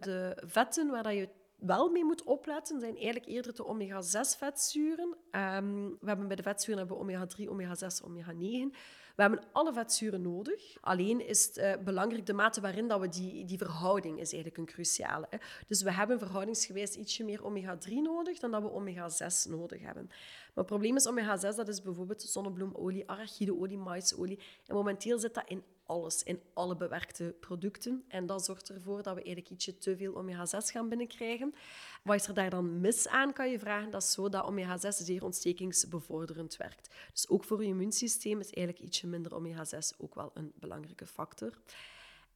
De 0.00 0.42
vetten 0.46 0.90
waar 0.90 1.02
dat 1.02 1.12
je 1.12 1.28
wel 1.58 1.90
mee 1.90 2.04
moet 2.04 2.22
opletten, 2.22 2.80
zijn 2.80 2.94
eigenlijk 2.94 3.26
eerder 3.26 3.54
de 3.54 3.64
omega-6 3.66 4.38
vetzuren. 4.38 5.16
Um, 5.30 5.96
we 6.00 6.06
hebben 6.06 6.26
bij 6.26 6.36
de 6.36 6.42
vetzuren 6.42 6.78
hebben 6.78 6.98
omega-3, 6.98 7.48
omega-6, 7.48 8.04
omega-9. 8.04 8.76
We 9.16 9.24
hebben 9.24 9.44
alle 9.52 9.72
vetzuren 9.72 10.22
nodig. 10.22 10.76
Alleen 10.80 11.26
is 11.26 11.46
het 11.46 11.56
uh, 11.56 11.84
belangrijk 11.84 12.26
de 12.26 12.32
mate 12.32 12.60
waarin 12.60 12.88
dat 12.88 13.00
we 13.00 13.08
die, 13.08 13.44
die 13.44 13.58
verhouding 13.58 14.20
is 14.20 14.32
eigenlijk 14.32 14.56
een 14.56 14.74
cruciale. 14.74 15.26
Hè. 15.30 15.38
Dus 15.66 15.82
we 15.82 15.92
hebben 15.92 16.18
verhoudingsgewijs 16.18 16.94
ietsje 16.94 17.24
meer 17.24 17.44
omega-3 17.44 17.92
nodig 17.92 18.38
dan 18.38 18.50
dat 18.50 18.62
we 18.62 18.72
omega-6 18.72 19.50
nodig 19.50 19.82
hebben. 19.82 20.06
Maar 20.06 20.54
het 20.54 20.66
probleem 20.66 20.96
is 20.96 21.08
omega-6, 21.08 21.56
dat 21.56 21.68
is 21.68 21.82
bijvoorbeeld 21.82 22.22
zonnebloemolie, 22.22 23.10
arachideolie, 23.10 23.78
maisolie. 23.78 24.38
En 24.66 24.74
momenteel 24.74 25.18
zit 25.18 25.34
dat 25.34 25.44
in 25.46 25.62
alles, 25.88 26.22
in 26.22 26.40
alle 26.54 26.76
bewerkte 26.76 27.34
producten. 27.40 28.04
En 28.08 28.26
dat 28.26 28.44
zorgt 28.44 28.68
ervoor 28.68 29.02
dat 29.02 29.14
we 29.14 29.22
eigenlijk 29.22 29.50
ietsje 29.50 29.78
te 29.78 29.96
veel 29.96 30.14
omega-6 30.14 30.72
gaan 30.72 30.88
binnenkrijgen. 30.88 31.54
Wat 32.02 32.14
is 32.14 32.26
er 32.26 32.34
daar 32.34 32.50
dan 32.50 32.80
mis 32.80 33.08
aan, 33.08 33.32
kan 33.32 33.50
je 33.50 33.58
vragen. 33.58 33.90
Dat 33.90 34.02
is 34.02 34.12
zo 34.12 34.28
dat 34.28 34.44
omega-6 34.44 34.88
zeer 34.88 35.24
ontstekingsbevorderend 35.24 36.56
werkt. 36.56 36.94
Dus 37.12 37.28
ook 37.28 37.44
voor 37.44 37.62
je 37.62 37.68
immuunsysteem 37.68 38.40
is 38.40 38.50
eigenlijk 38.50 38.86
ietsje 38.86 39.06
minder 39.06 39.34
omega-6 39.34 39.96
ook 39.98 40.14
wel 40.14 40.30
een 40.34 40.52
belangrijke 40.54 41.06
factor. 41.06 41.52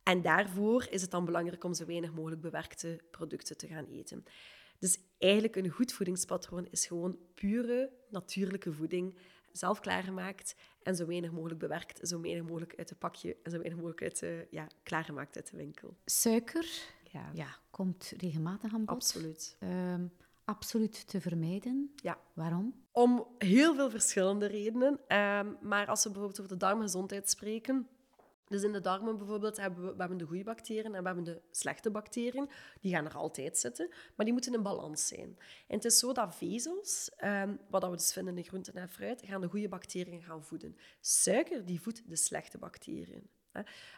En 0.03 0.23
daarvoor 0.23 0.87
is 0.91 1.03
het 1.03 1.11
dan 1.11 1.25
belangrijk 1.25 1.65
om 1.65 1.75
zo 1.75 1.87
weinig 1.87 2.13
mogelijk 2.13 2.41
bewerkte 2.41 3.01
producten 3.11 3.57
te 3.57 3.67
gaan 3.67 3.87
eten. 3.87 4.25
Dus 4.79 4.99
eigenlijk 5.19 5.57
een 5.57 5.69
goed 5.69 5.93
voedingspatroon 5.93 6.67
is 6.71 6.87
gewoon 6.87 7.19
pure 7.35 7.91
natuurlijke 8.09 8.73
voeding 8.73 9.19
zelf 9.53 9.81
klaargemaakt 9.81 10.55
en 10.83 10.97
zo 10.97 11.07
weinig 11.07 11.31
mogelijk 11.31 11.61
bewerkt, 11.61 12.09
zo 12.09 12.21
weinig 12.21 12.45
mogelijk 12.45 12.75
uit 12.77 12.89
het 12.89 12.99
pakje 12.99 13.37
en 13.43 13.51
zo 13.51 13.57
weinig 13.57 13.79
mogelijk 13.79 14.03
uit 14.03 14.19
de, 14.19 14.47
ja, 14.51 14.67
klaargemaakt 14.83 15.37
uit 15.37 15.51
de 15.51 15.57
winkel. 15.57 15.97
Suiker 16.05 16.67
ja. 17.13 17.31
Ja, 17.35 17.57
komt 17.71 18.13
regelmatig 18.17 18.73
aan 18.73 18.85
bod. 18.85 18.95
Absoluut. 18.95 19.57
Um, 19.61 20.13
absoluut 20.45 21.09
te 21.09 21.21
vermijden. 21.21 21.93
Ja. 21.97 22.19
Waarom? 22.33 22.75
Om 22.93 23.27
heel 23.39 23.75
veel 23.75 23.91
verschillende 23.91 24.47
redenen. 24.47 24.93
Um, 24.93 25.57
maar 25.61 25.87
als 25.87 26.03
we 26.05 26.11
bijvoorbeeld 26.11 26.41
over 26.41 26.53
de 26.53 26.65
darmgezondheid 26.67 27.31
spreken, 27.31 27.89
dus 28.53 28.63
in 28.63 28.73
de 28.73 28.81
darmen 28.81 29.19
bijvoorbeeld 29.19 29.57
hebben 29.57 29.83
we, 29.83 29.95
hebben 29.97 30.19
de 30.19 30.25
goede 30.25 30.45
bacteriën 30.45 30.95
en 30.95 31.01
we 31.01 31.07
hebben 31.07 31.25
de 31.25 31.41
slechte 31.51 31.91
bacteriën. 31.91 32.51
Die 32.81 32.93
gaan 32.93 33.05
er 33.05 33.17
altijd 33.17 33.59
zitten, 33.59 33.89
maar 33.89 34.25
die 34.25 34.35
moeten 34.35 34.55
in 34.55 34.63
balans 34.63 35.07
zijn. 35.07 35.39
En 35.67 35.77
het 35.77 35.85
is 35.85 35.99
zo 35.99 36.13
dat 36.13 36.35
vezels, 36.35 37.11
um, 37.25 37.59
wat 37.71 37.85
we 37.85 37.97
dus 37.97 38.13
vinden 38.13 38.37
in 38.37 38.45
groenten 38.45 38.75
en 38.75 38.89
fruit, 38.89 39.23
gaan 39.25 39.41
de 39.41 39.49
goede 39.49 39.69
bacteriën 39.69 40.23
gaan 40.23 40.45
voeden. 40.45 40.77
Suiker 41.01 41.67
die 41.67 41.81
voedt 41.81 42.09
de 42.09 42.17
slechte 42.17 42.59
bacteriën. 42.59 43.31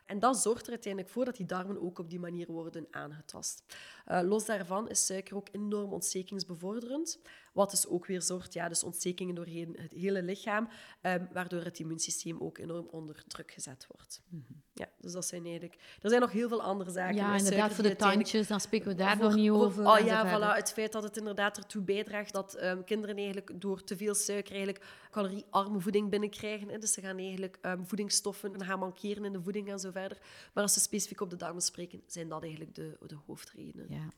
En 0.07 0.19
dat 0.19 0.37
zorgt 0.37 0.67
er 0.67 0.73
uiteindelijk 0.73 1.13
voor 1.13 1.25
dat 1.25 1.37
die 1.37 1.47
darmen 1.47 1.83
ook 1.83 1.99
op 1.99 2.11
die 2.11 2.21
manier 2.21 2.47
worden 2.47 2.87
aangetast. 2.91 3.65
Uh, 4.07 4.21
los 4.23 4.45
daarvan 4.45 4.89
is 4.89 5.07
suiker 5.07 5.37
ook 5.37 5.49
enorm 5.53 5.93
ontstekingsbevorderend. 5.93 7.21
Wat 7.55 7.71
dus 7.71 7.87
ook 7.87 8.07
weer 8.07 8.23
zorgt, 8.23 8.53
ja, 8.53 8.69
dus 8.69 8.85
ontstekingen 8.85 9.35
door 9.35 9.47
het 9.47 9.93
hele 9.93 10.23
lichaam, 10.23 10.69
um, 11.03 11.29
waardoor 11.33 11.63
het 11.63 11.79
immuunsysteem 11.79 12.41
ook 12.41 12.59
enorm 12.59 12.87
onder 12.87 13.25
druk 13.27 13.51
gezet 13.51 13.87
wordt. 13.89 14.23
Mm 14.29 14.45
-hmm. 14.47 14.63
Ja, 14.73 14.89
dus 15.01 15.13
dat 15.13 15.27
zijn 15.27 15.43
eigenlijk... 15.45 15.75
Er 16.03 16.09
zijn 16.09 16.21
nog 16.21 16.33
heel 16.33 16.49
veel 16.49 16.63
andere 16.63 16.91
zaken. 16.91 17.15
Ja, 17.15 17.37
inderdaad, 17.37 17.73
voor 17.73 17.85
de 17.85 17.97
tandjes, 17.97 18.47
dan 18.47 18.61
spreken 18.61 18.89
we 18.89 18.95
daar 18.95 19.19
nog 19.19 19.35
niet 19.35 19.51
over. 19.51 19.87
Oh 19.87 19.99
ja, 19.99 20.27
voilà, 20.27 20.57
het 20.57 20.73
feit 20.73 20.93
dat 20.93 21.03
het 21.03 21.17
inderdaad 21.17 21.57
ertoe 21.57 21.83
bijdraagt 21.83 22.33
dat 22.33 22.63
um, 22.63 22.85
kinderen 22.85 23.17
eigenlijk 23.17 23.61
door 23.61 23.85
te 23.85 23.97
veel 23.97 24.15
suiker 24.15 24.55
eigenlijk 24.55 24.85
caloriearme 25.11 25.81
voeding 25.81 26.11
binnenkrijgen. 26.11 26.69
Hè. 26.69 26.79
Dus 26.79 26.93
ze 26.93 27.01
gaan 27.01 27.19
eigenlijk 27.19 27.59
um, 27.63 27.87
voedingsstoffen 27.87 28.65
gaan 28.65 28.79
mankeren 28.79 29.25
in 29.25 29.33
de 29.33 29.43
voeding 29.43 29.71
en 29.71 29.79
zo 29.79 29.91
verder. 29.91 30.19
Maar 30.55 30.63
als 30.63 30.75
we 30.75 30.81
specifiek 30.81 31.21
op 31.21 31.31
de 31.31 31.37
darmen 31.37 31.63
spreken, 31.63 32.03
zijn 32.07 32.29
dat 32.29 32.43
eigenlijk 32.43 32.75
de, 32.75 32.97
de 33.07 33.17
hoofdredenen. 33.27 33.87
Ja. 33.89 34.13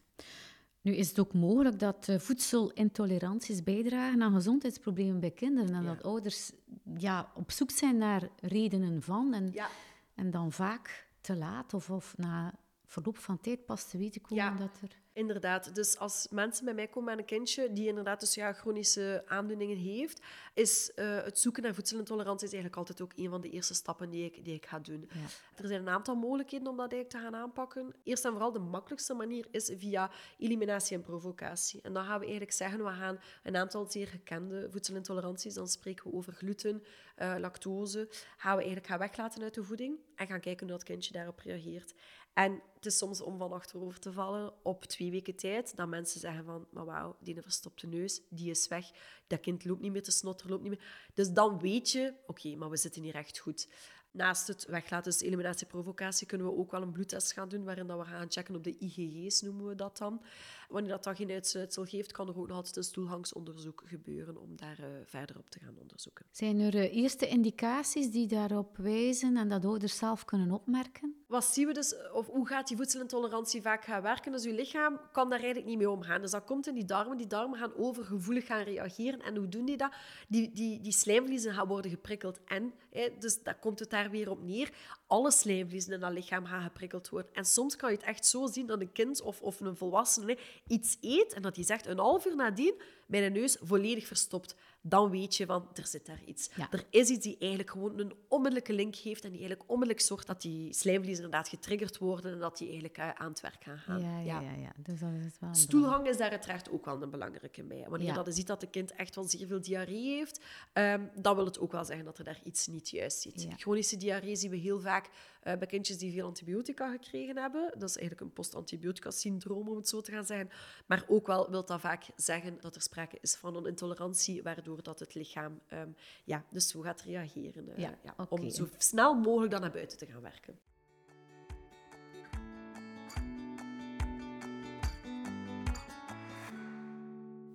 Nu 0.87 0.95
is 0.95 1.09
het 1.09 1.19
ook 1.19 1.33
mogelijk 1.33 1.79
dat 1.79 2.07
uh, 2.11 2.19
voedselintoleranties 2.19 3.63
bijdragen 3.63 4.23
aan 4.23 4.33
gezondheidsproblemen 4.33 5.21
bij 5.21 5.31
kinderen. 5.31 5.75
En 5.75 5.85
dat 5.85 6.03
ouders 6.03 6.53
ja, 6.97 7.31
op 7.35 7.51
zoek 7.51 7.71
zijn 7.71 7.97
naar 7.97 8.29
redenen 8.41 9.03
van. 9.03 9.35
En, 9.35 9.51
ja. 9.53 9.69
en 10.15 10.31
dan 10.31 10.53
vaak 10.53 11.09
te 11.21 11.37
laat 11.37 11.75
of, 11.75 11.91
of 11.91 12.15
na 12.17 12.55
verloop 12.87 13.19
van 13.19 13.41
tijd 13.41 13.65
pas 13.65 13.89
te 13.89 13.99
weten 13.99 14.21
komen 14.21 14.57
dat 14.59 14.79
er... 14.83 15.05
Inderdaad. 15.13 15.75
Dus 15.75 15.99
als 15.99 16.27
mensen 16.31 16.65
bij 16.65 16.75
mij 16.75 16.87
komen 16.87 17.11
met 17.11 17.19
een 17.19 17.25
kindje 17.25 17.73
die 17.73 17.87
inderdaad 17.87 18.21
dus 18.21 18.35
ja, 18.35 18.53
chronische 18.53 19.23
aandoeningen 19.27 19.77
heeft, 19.77 20.23
is 20.55 20.93
uh, 20.97 21.23
het 21.23 21.39
zoeken 21.39 21.63
naar 21.63 21.75
voedselintolerantie 21.75 22.47
is 22.47 22.53
eigenlijk 22.53 22.77
altijd 22.77 23.01
ook 23.01 23.13
een 23.17 23.31
van 23.31 23.41
de 23.41 23.51
eerste 23.51 23.75
stappen 23.75 24.11
die 24.11 24.25
ik, 24.25 24.45
die 24.45 24.55
ik 24.55 24.67
ga 24.67 24.79
doen. 24.79 25.09
Ja. 25.13 25.21
Er 25.63 25.69
zijn 25.69 25.81
een 25.81 25.89
aantal 25.89 26.15
mogelijkheden 26.15 26.67
om 26.69 26.77
dat 26.77 26.93
eigenlijk 26.93 27.25
te 27.25 27.31
gaan 27.31 27.43
aanpakken. 27.43 27.95
Eerst 28.03 28.25
en 28.25 28.31
vooral 28.31 28.53
de 28.53 28.59
makkelijkste 28.59 29.15
manier 29.15 29.47
is 29.51 29.73
via 29.77 30.11
eliminatie 30.39 30.97
en 30.97 31.03
provocatie. 31.03 31.81
En 31.83 31.93
dan 31.93 32.05
gaan 32.05 32.19
we 32.19 32.25
eigenlijk 32.25 32.53
zeggen, 32.53 32.85
we 32.85 32.91
gaan 32.91 33.19
een 33.43 33.57
aantal 33.57 33.87
zeer 33.91 34.07
gekende 34.07 34.69
voedselintoleranties, 34.71 35.55
dan 35.55 35.69
spreken 35.69 36.11
we 36.11 36.17
over 36.17 36.33
gluten, 36.33 36.83
uh, 37.19 37.35
lactose, 37.39 38.09
gaan 38.37 38.53
we 38.57 38.63
eigenlijk 38.63 38.87
gaan 38.87 38.99
weglaten 38.99 39.43
uit 39.43 39.55
de 39.55 39.65
voeding 39.65 39.99
en 40.15 40.27
gaan 40.27 40.41
kijken 40.41 40.67
hoe 40.67 40.77
dat 40.77 40.87
kindje 40.87 41.13
daarop 41.13 41.39
reageert. 41.39 41.95
En 42.37 42.63
het 42.75 42.87
is 42.87 42.99
soms 42.99 43.21
om 43.21 43.39
van 43.39 43.53
achterover 43.53 43.99
te 43.99 44.13
vallen 44.13 44.53
op 44.63 44.85
twee 44.85 45.11
weken 45.11 45.37
tijd, 45.37 45.77
dat 45.77 45.89
mensen 45.89 46.21
zeggen 46.21 46.45
van, 46.45 46.67
maar 46.71 46.85
wauw, 46.85 47.17
die 47.21 47.43
verstopte 47.43 47.87
neus, 47.87 48.21
die 48.29 48.51
is 48.51 48.69
weg. 48.69 48.91
Dat 49.27 49.41
kind 49.41 49.65
loopt 49.65 49.81
niet 49.81 49.93
meer 49.93 50.03
te 50.03 50.11
snotter, 50.11 50.51
loopt 50.51 50.63
niet 50.63 50.71
meer. 50.71 51.11
Dus 51.15 51.33
dan 51.33 51.59
weet 51.59 51.91
je, 51.91 52.15
oké, 52.27 52.57
maar 52.57 52.71
we 52.71 52.77
zitten 52.77 53.03
hier 53.03 53.15
echt 53.15 53.39
goed. 53.39 53.69
Naast 54.17 54.47
het 54.47 54.67
weglaten, 54.67 55.13
dus 55.13 55.21
eliminatie-provocatie, 55.21 56.27
kunnen 56.27 56.47
we 56.47 56.57
ook 56.57 56.71
wel 56.71 56.83
een 56.83 56.93
bloedtest 56.93 57.33
gaan 57.33 57.49
doen, 57.49 57.65
waarin 57.65 57.87
dat 57.87 57.99
we 57.99 58.05
gaan 58.05 58.31
checken 58.31 58.57
op 58.57 58.65
de 58.65 58.77
IgG's, 58.79 59.41
noemen 59.41 59.67
we 59.67 59.75
dat 59.75 59.99
dan. 59.99 60.23
Wanneer 60.69 60.91
dat 60.91 61.05
dan 61.05 61.17
geen 61.17 61.31
uitsluitsel 61.31 61.85
geeft, 61.85 62.13
kan 62.13 62.29
er 62.29 62.39
ook 62.39 62.49
nog 62.49 62.57
altijd 62.57 62.77
een 62.77 62.85
stoelhangsonderzoek 62.85 63.83
gebeuren 63.87 64.41
om 64.41 64.57
daar 64.57 64.79
uh, 64.81 64.87
verder 65.05 65.39
op 65.39 65.51
te 65.51 65.59
gaan 65.59 65.75
onderzoeken. 65.81 66.27
Zijn 66.31 66.61
er 66.61 66.75
uh, 66.75 66.97
eerste 66.97 67.29
indicaties 67.29 68.11
die 68.11 68.27
daarop 68.27 68.77
wijzen 68.77 69.37
en 69.37 69.49
dat 69.49 69.65
ouders 69.65 69.97
zelf 69.97 70.25
kunnen 70.25 70.51
opmerken? 70.51 71.15
Wat 71.27 71.45
zien 71.45 71.67
we 71.67 71.73
dus, 71.73 71.95
of 72.13 72.27
hoe 72.27 72.47
gaat 72.47 72.69
die 72.69 72.77
voedselintolerantie 72.77 73.63
vaak 73.63 73.85
gaan 73.85 74.03
werken? 74.03 74.33
Dus 74.33 74.45
je 74.45 74.53
lichaam 74.53 75.01
kan 75.13 75.31
daar 75.31 75.39
eigenlijk 75.39 75.69
niet 75.69 75.79
mee 75.79 75.91
omgaan. 75.91 76.21
Dus 76.21 76.31
dat 76.31 76.45
komt 76.45 76.67
in 76.67 76.75
die 76.75 76.85
darmen. 76.85 77.17
Die 77.17 77.27
darmen 77.27 77.59
gaan 77.59 77.75
overgevoelig 77.75 78.47
gaan 78.47 78.63
reageren. 78.63 79.21
En 79.21 79.37
hoe 79.37 79.49
doen 79.49 79.65
die 79.65 79.77
dat? 79.77 79.93
Die, 80.29 80.53
die, 80.53 80.81
die 80.81 80.93
slijmvliezen 80.93 81.55
gaan 81.55 81.69
worden 81.69 81.91
geprikkeld. 81.91 82.39
En, 82.45 82.73
hè, 82.91 83.09
dus 83.19 83.43
daar 83.43 83.59
komt 83.59 83.79
het 83.79 83.91
daar 83.91 84.06
weer 84.11 84.31
op 84.31 84.43
neer. 84.43 84.71
Alle 85.07 85.31
slijmvliezen 85.31 85.93
in 85.93 86.01
dat 86.01 86.13
lichaam 86.13 86.45
gaan 86.45 86.63
geprikkeld 86.63 87.09
worden. 87.09 87.35
En 87.35 87.45
soms 87.45 87.77
kan 87.77 87.91
je 87.91 87.97
het 87.97 88.07
echt 88.07 88.27
zo 88.27 88.47
zien 88.47 88.67
dat 88.67 88.81
een 88.81 88.93
kind 88.93 89.23
of, 89.23 89.41
of 89.41 89.61
een 89.61 89.77
volwassene 89.77 90.39
iets 90.67 90.97
eet 91.01 91.33
en 91.33 91.43
dat 91.43 91.57
hij 91.57 91.65
zegt 91.65 91.87
een 91.87 91.99
half 91.99 92.27
uur 92.27 92.37
nadien 92.37 92.75
mijn 93.07 93.33
neus 93.33 93.57
volledig 93.61 94.07
verstopt. 94.07 94.57
Dan 94.81 95.11
weet 95.11 95.37
je 95.37 95.47
van, 95.47 95.69
er 95.75 95.87
zit 95.87 96.07
daar 96.07 96.23
iets. 96.25 96.51
Er 96.71 96.85
is 96.91 97.09
iets 97.09 97.23
die 97.23 97.37
eigenlijk 97.39 97.71
gewoon 97.71 97.99
een 97.99 98.13
onmiddellijke 98.29 98.73
link 98.73 98.97
geeft 98.97 99.25
en 99.25 99.31
die 99.31 99.39
eigenlijk 99.39 99.71
onmiddellijk 99.71 100.07
zorgt 100.07 100.27
dat 100.27 100.43
die 100.43 100.73
slijmvliezen 100.73 101.25
inderdaad 101.25 101.49
getriggerd 101.49 101.99
worden 101.99 102.33
en 102.33 102.39
dat 102.39 102.59
die 102.59 102.67
eigenlijk 102.67 102.99
uh, 102.99 103.11
aan 103.11 103.29
het 103.29 103.41
werk 103.41 103.63
gaan 103.63 103.79
gaan. 103.79 104.01
Ja, 104.01 104.21
ja, 104.21 104.41
ja. 104.41 104.53
ja. 104.53 104.73
Dus 104.77 105.01
dat 105.01 105.11
is 105.27 105.37
wel 105.41 105.55
Stoelhang 105.55 106.07
is 106.07 106.17
daar 106.17 106.31
uiteraard 106.31 106.71
ook 106.71 106.85
wel 106.85 107.03
een 107.03 107.11
belangrijke 107.11 107.63
bij. 107.63 107.87
Wanneer 107.89 108.25
je 108.25 108.33
ziet 108.33 108.47
dat 108.47 108.61
de 108.61 108.71
kind 108.71 108.93
echt 108.93 109.15
wel 109.15 109.25
zeer 109.25 109.47
veel 109.47 109.61
diarree 109.61 110.17
heeft, 110.17 110.41
um, 110.73 111.11
dan 111.15 111.37
wil 111.37 111.45
het 111.45 111.59
ook 111.59 111.73
wel 111.73 111.85
zeggen 111.85 112.05
dat 112.05 112.19
er 112.19 112.25
daar 112.25 112.41
iets 112.45 112.67
niet 112.67 112.91
juist 112.91 113.21
zit. 113.21 113.47
Chronische 113.57 113.97
diarree 113.97 114.37
zien 114.37 114.51
we 114.51 114.57
heel 114.57 114.81
vaak 114.81 114.96
uh, 115.05 115.11
bij 115.43 115.67
kindjes 115.67 115.99
die 115.99 116.13
veel 116.13 116.27
antibiotica 116.27 116.91
gekregen 116.91 117.37
hebben. 117.37 117.71
Dat 117.79 117.89
is 117.89 117.97
eigenlijk 117.97 118.21
een 118.21 118.33
post-antibiotica-syndroom, 118.33 119.69
om 119.69 119.77
het 119.77 119.89
zo 119.89 120.01
te 120.01 120.11
gaan 120.13 120.27
zeggen. 120.27 120.51
Maar 120.87 121.05
ook 121.09 121.27
wel 121.27 121.51
wil 121.51 121.65
dat 121.65 121.81
vaak 121.81 122.05
zeggen 122.17 122.61
dat 122.61 122.75
er 122.75 122.83
sprake 122.83 123.19
is 123.21 123.35
van 123.35 123.57
een 123.57 123.67
intolerantie, 123.67 124.43
waardoor 124.43 124.83
dat 124.83 124.99
het 124.99 125.15
lichaam 125.15 125.61
um, 125.73 125.97
ja, 126.25 126.45
dus 126.51 126.69
zo 126.69 126.81
gaat 126.81 127.01
reageren. 127.01 127.69
Uh, 127.69 127.77
ja, 127.77 127.99
ja, 128.05 128.27
Om 128.29 128.51
zo 128.51 128.69
snel 128.77 129.15
mogelijk 129.15 129.53
dan 129.53 129.61
naar 129.61 129.71
buiten 129.71 129.99
te 129.99 130.07
gaan 130.07 130.23
werken. 130.23 130.59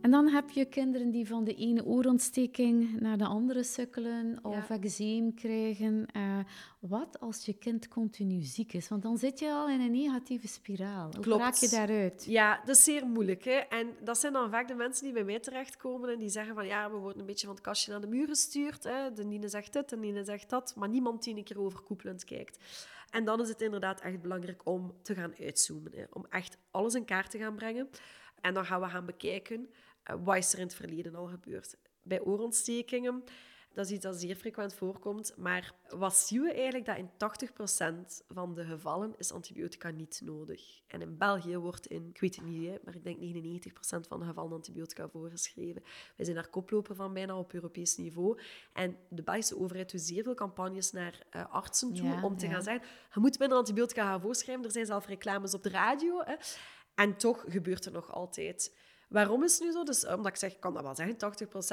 En 0.02 0.12
dan 0.12 0.28
heb 0.28 0.50
je 0.50 0.66
kinderen 0.66 1.12
die 1.12 1.28
van 1.28 1.44
de 1.44 1.56
ene 1.56 1.86
oorontsteking 1.86 3.00
naar 3.00 3.18
de 3.18 3.26
andere 3.26 3.64
sukkelen 3.64 4.40
of 4.42 4.68
ja. 4.68 4.80
eczeem 4.80 5.34
krijgen. 5.34 6.06
Uh, 6.18 6.40
wat 6.80 7.20
als 7.20 7.46
je 7.46 7.54
kind 7.54 7.88
continu 7.88 8.42
ziek 8.42 8.74
is? 8.74 8.88
Want 8.88 9.02
dan 9.02 9.18
zit 9.18 9.40
je 9.40 9.52
al 9.52 9.70
in 9.70 9.82
een 9.82 9.92
negatieve 9.92 10.48
spiraal. 10.48 11.12
Hoe 11.24 11.38
raak 11.38 11.56
je 11.56 11.70
daaruit? 11.70 12.26
Ja, 12.28 12.62
dat 12.66 12.76
is 12.76 12.84
zeer 12.84 13.06
moeilijk. 13.06 13.44
Hè? 13.44 13.52
En 13.52 13.90
dat 14.04 14.18
zijn 14.18 14.34
dan 14.34 14.50
vaak 14.50 14.68
de 14.68 14.76
mensen 14.76 15.04
die 15.04 15.14
bij 15.14 15.24
mij 15.24 15.40
terechtkomen 15.40 16.10
en 16.10 16.20
die 16.20 16.30
zeggen 16.30 16.56
van 16.56 16.66
ja, 16.66 16.92
we 16.92 16.98
worden 16.98 17.20
een 17.20 17.26
beetje 17.26 17.46
van 17.46 17.56
het 17.56 17.64
kastje 17.64 17.92
naar 17.92 18.02
de 18.02 18.08
muur 18.08 18.28
gestuurd. 18.28 18.84
Hè? 18.84 19.14
De 19.14 19.24
Nine 19.24 19.48
zegt 19.48 19.74
dit, 19.74 19.90
de 19.90 19.98
Nine 19.98 20.24
zegt 20.24 20.50
dat, 20.50 20.74
maar 20.76 20.90
niemand 20.90 21.24
die 21.24 21.36
een 21.36 21.44
keer 21.44 21.60
overkoepelend 21.60 22.24
kijkt. 22.24 22.60
En 23.10 23.26
dan 23.26 23.42
is 23.42 23.50
het 23.50 23.62
inderdaad 23.62 24.02
echt 24.02 24.22
belangrijk 24.22 24.66
om 24.66 24.94
te 25.02 25.16
gaan 25.16 25.34
uitzoomen. 25.40 25.92
Hè? 25.96 26.04
Om 26.10 26.26
echt 26.30 26.58
alles 26.72 26.94
in 26.94 27.06
kaart 27.06 27.32
te 27.32 27.38
gaan 27.38 27.56
brengen. 27.56 27.90
En 28.42 28.54
dan 28.54 28.66
gaan 28.66 28.82
we 28.82 28.88
gaan 28.88 29.06
bekijken 29.06 29.70
eh, 29.70 29.80
wat 30.04 30.38
is 30.38 30.54
er 30.54 30.60
in 30.60 30.66
het 30.66 30.76
verleden 30.76 31.16
al 31.16 31.28
gebeurd. 31.28 31.76
Bij 32.04 32.22
oorontstekingen, 32.22 33.24
dat 33.74 33.86
is 33.86 33.92
iets 33.92 34.04
dat 34.04 34.16
zeer 34.16 34.36
frequent 34.36 34.74
voorkomt, 34.74 35.34
maar 35.38 35.74
wat 35.90 36.16
zien 36.16 36.42
we 36.42 36.54
eigenlijk? 36.54 36.86
Dat 36.86 36.98
in 36.98 37.10
80% 38.22 38.26
van 38.28 38.54
de 38.54 38.66
gevallen 38.66 39.14
is 39.18 39.32
antibiotica 39.32 39.90
niet 39.90 40.22
nodig. 40.24 40.82
En 40.88 41.02
in 41.02 41.18
België 41.18 41.58
wordt 41.58 41.88
in, 41.88 42.08
ik 42.10 42.20
weet 42.20 42.36
het 42.36 42.46
niet, 42.46 42.84
maar 42.84 42.96
ik 42.96 43.04
denk 43.04 43.18
99% 43.18 44.08
van 44.08 44.20
de 44.20 44.26
gevallen 44.26 44.52
antibiotica 44.52 45.10
voorgeschreven. 45.10 45.84
Wij 46.16 46.26
zijn 46.26 46.36
daar 46.36 46.50
koploper 46.50 46.96
van 46.96 47.14
bijna 47.14 47.38
op 47.38 47.54
Europees 47.54 47.98
niveau. 47.98 48.40
En 48.74 48.98
de 49.10 49.24
Belgische 49.24 49.58
overheid 49.58 49.92
doet 49.92 50.02
zeer 50.02 50.24
veel 50.24 50.34
campagnes 50.34 50.92
naar 50.92 51.26
uh, 51.36 51.54
artsen 51.54 51.94
toe 51.94 52.20
om 52.22 52.38
te 52.38 52.48
gaan 52.48 52.64
zeggen, 52.64 52.88
je 53.14 53.20
moet 53.20 53.40
minder 53.40 53.58
antibiotica 53.58 54.06
gaan 54.06 54.22
voorschrijven. 54.22 54.66
Er 54.66 54.72
zijn 54.72 54.86
zelf 54.86 55.06
reclames 55.06 55.54
op 55.54 55.64
de 55.64 55.70
radio. 55.70 56.22
Hè. 56.24 56.36
En 56.96 57.18
toch 57.18 57.46
gebeurt 57.48 57.86
er 57.86 57.92
nog 57.92 58.12
altijd. 58.12 58.72
Waarom 59.12 59.43
is 59.43 59.54
het 59.54 59.62
nu 59.62 59.71
zo? 59.71 59.84
Dus 59.84 60.06
omdat 60.06 60.28
ik 60.28 60.36
zeg, 60.36 60.52
ik 60.52 60.60
kan 60.60 60.74
dat 60.74 60.84
wel 60.84 60.95
zeggen, 60.95 61.15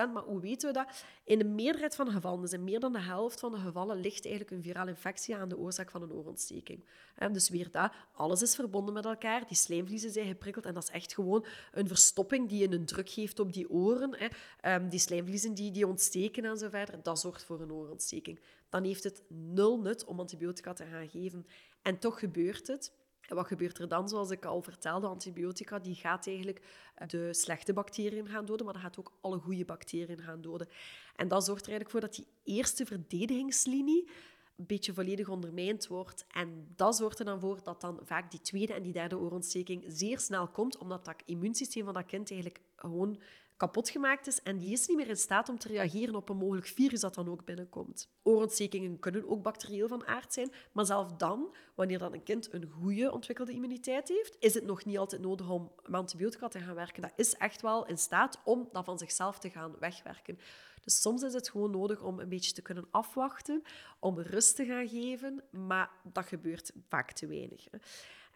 80%, 0.08 0.12
maar 0.12 0.22
hoe 0.22 0.40
weten 0.40 0.68
we 0.68 0.74
dat? 0.74 1.04
In 1.24 1.38
de 1.38 1.44
meerderheid 1.44 1.94
van 1.94 2.06
de 2.06 2.12
gevallen, 2.12 2.40
dus 2.40 2.52
in 2.52 2.64
meer 2.64 2.80
dan 2.80 2.92
de 2.92 3.00
helft 3.00 3.40
van 3.40 3.52
de 3.52 3.58
gevallen, 3.58 4.00
ligt 4.00 4.24
eigenlijk 4.24 4.56
een 4.56 4.62
virale 4.62 4.90
infectie 4.90 5.36
aan 5.36 5.48
de 5.48 5.58
oorzaak 5.58 5.90
van 5.90 6.02
een 6.02 6.12
oorontsteking. 6.12 6.84
Dus 7.32 7.48
weer 7.48 7.70
dat, 7.70 7.92
alles 8.12 8.42
is 8.42 8.54
verbonden 8.54 8.94
met 8.94 9.04
elkaar, 9.04 9.46
die 9.46 9.56
slijmvliezen 9.56 10.10
zijn 10.10 10.26
geprikkeld 10.26 10.64
en 10.64 10.74
dat 10.74 10.82
is 10.82 10.90
echt 10.90 11.14
gewoon 11.14 11.46
een 11.72 11.88
verstopping 11.88 12.48
die 12.48 12.72
een 12.72 12.86
druk 12.86 13.10
geeft 13.10 13.38
op 13.38 13.52
die 13.52 13.70
oren. 13.70 14.32
Ehm, 14.60 14.88
die 14.88 14.98
slijmvliezen 14.98 15.54
die, 15.54 15.70
die 15.70 15.86
ontsteken 15.86 16.44
en 16.44 16.58
zo 16.58 16.68
verder, 16.68 17.02
dat 17.02 17.20
zorgt 17.20 17.44
voor 17.44 17.60
een 17.60 17.72
oorontsteking. 17.72 18.40
Dan 18.68 18.84
heeft 18.84 19.04
het 19.04 19.22
nul 19.28 19.80
nut 19.80 20.04
om 20.04 20.20
antibiotica 20.20 20.72
te 20.72 20.84
gaan 20.84 21.08
geven. 21.08 21.46
En 21.82 21.98
toch 21.98 22.18
gebeurt 22.18 22.66
het. 22.66 22.92
En 23.28 23.36
wat 23.36 23.46
gebeurt 23.46 23.78
er 23.78 23.88
dan? 23.88 24.08
Zoals 24.08 24.30
ik 24.30 24.44
al 24.44 24.62
vertelde, 24.62 25.06
antibiotica 25.06 25.78
die 25.78 25.94
gaat 25.94 26.26
eigenlijk 26.26 26.60
eh, 26.94 27.08
de 27.08 27.34
slechte 27.34 27.72
bacteriën 27.72 28.28
gaan 28.28 28.44
doden, 28.44 28.64
maar 28.64 28.74
dat 28.74 28.82
gaat 28.82 28.98
ook 28.98 29.12
alle 29.20 29.38
goede 29.38 29.64
bacteriën 29.64 30.22
gaan 30.22 30.40
doden. 30.40 30.68
En 31.16 31.28
dat 31.28 31.44
zorgt 31.44 31.66
er 31.66 31.70
eigenlijk 31.72 31.90
voor 31.90 32.08
dat 32.08 32.14
die 32.14 32.54
eerste 32.54 32.86
verdedigingslinie 32.86 34.08
een 34.56 34.66
beetje 34.66 34.94
volledig 34.94 35.28
ondermijnd 35.28 35.86
wordt. 35.86 36.26
En 36.28 36.72
dat 36.76 36.96
zorgt 36.96 37.18
er 37.18 37.24
dan 37.24 37.40
voor 37.40 37.62
dat 37.62 37.80
dan 37.80 38.00
vaak 38.02 38.30
die 38.30 38.40
tweede 38.40 38.72
en 38.72 38.82
die 38.82 38.92
derde 38.92 39.18
oorontsteking 39.18 39.84
zeer 39.86 40.18
snel 40.18 40.48
komt, 40.48 40.78
omdat 40.78 41.04
dat 41.04 41.22
immuunsysteem 41.24 41.84
van 41.84 41.94
dat 41.94 42.06
kind 42.06 42.30
eigenlijk 42.30 42.60
gewoon 42.76 43.20
kapot 43.58 43.88
gemaakt 43.88 44.26
is 44.26 44.42
en 44.42 44.58
die 44.58 44.72
is 44.72 44.86
niet 44.86 44.96
meer 44.96 45.08
in 45.08 45.16
staat 45.16 45.48
om 45.48 45.58
te 45.58 45.68
reageren 45.68 46.14
op 46.14 46.28
een 46.28 46.36
mogelijk 46.36 46.66
virus 46.66 47.00
dat 47.00 47.14
dan 47.14 47.28
ook 47.28 47.44
binnenkomt. 47.44 48.10
Oorontstekingen 48.22 48.98
kunnen 48.98 49.28
ook 49.28 49.42
bacterieel 49.42 49.88
van 49.88 50.06
aard 50.06 50.32
zijn, 50.32 50.52
maar 50.72 50.86
zelfs 50.86 51.12
dan, 51.16 51.54
wanneer 51.74 51.98
dan 51.98 52.12
een 52.12 52.22
kind 52.22 52.52
een 52.52 52.70
goede 52.70 53.12
ontwikkelde 53.12 53.52
immuniteit 53.52 54.08
heeft, 54.08 54.36
is 54.38 54.54
het 54.54 54.64
nog 54.64 54.84
niet 54.84 54.98
altijd 54.98 55.22
nodig 55.22 55.50
om 55.50 55.72
antibiotica 55.90 56.48
te 56.48 56.60
gaan 56.60 56.74
werken. 56.74 57.02
Dat 57.02 57.12
is 57.16 57.34
echt 57.34 57.62
wel 57.62 57.86
in 57.86 57.98
staat 57.98 58.40
om 58.44 58.68
dat 58.72 58.84
van 58.84 58.98
zichzelf 58.98 59.38
te 59.38 59.50
gaan 59.50 59.74
wegwerken. 59.78 60.38
Dus 60.80 61.00
soms 61.00 61.22
is 61.22 61.32
het 61.34 61.50
gewoon 61.50 61.70
nodig 61.70 62.02
om 62.02 62.18
een 62.18 62.28
beetje 62.28 62.52
te 62.52 62.62
kunnen 62.62 62.88
afwachten, 62.90 63.62
om 63.98 64.18
rust 64.18 64.56
te 64.56 64.64
gaan 64.64 64.88
geven, 64.88 65.42
maar 65.50 65.90
dat 66.12 66.26
gebeurt 66.26 66.72
vaak 66.88 67.12
te 67.12 67.26
weinig. 67.26 67.66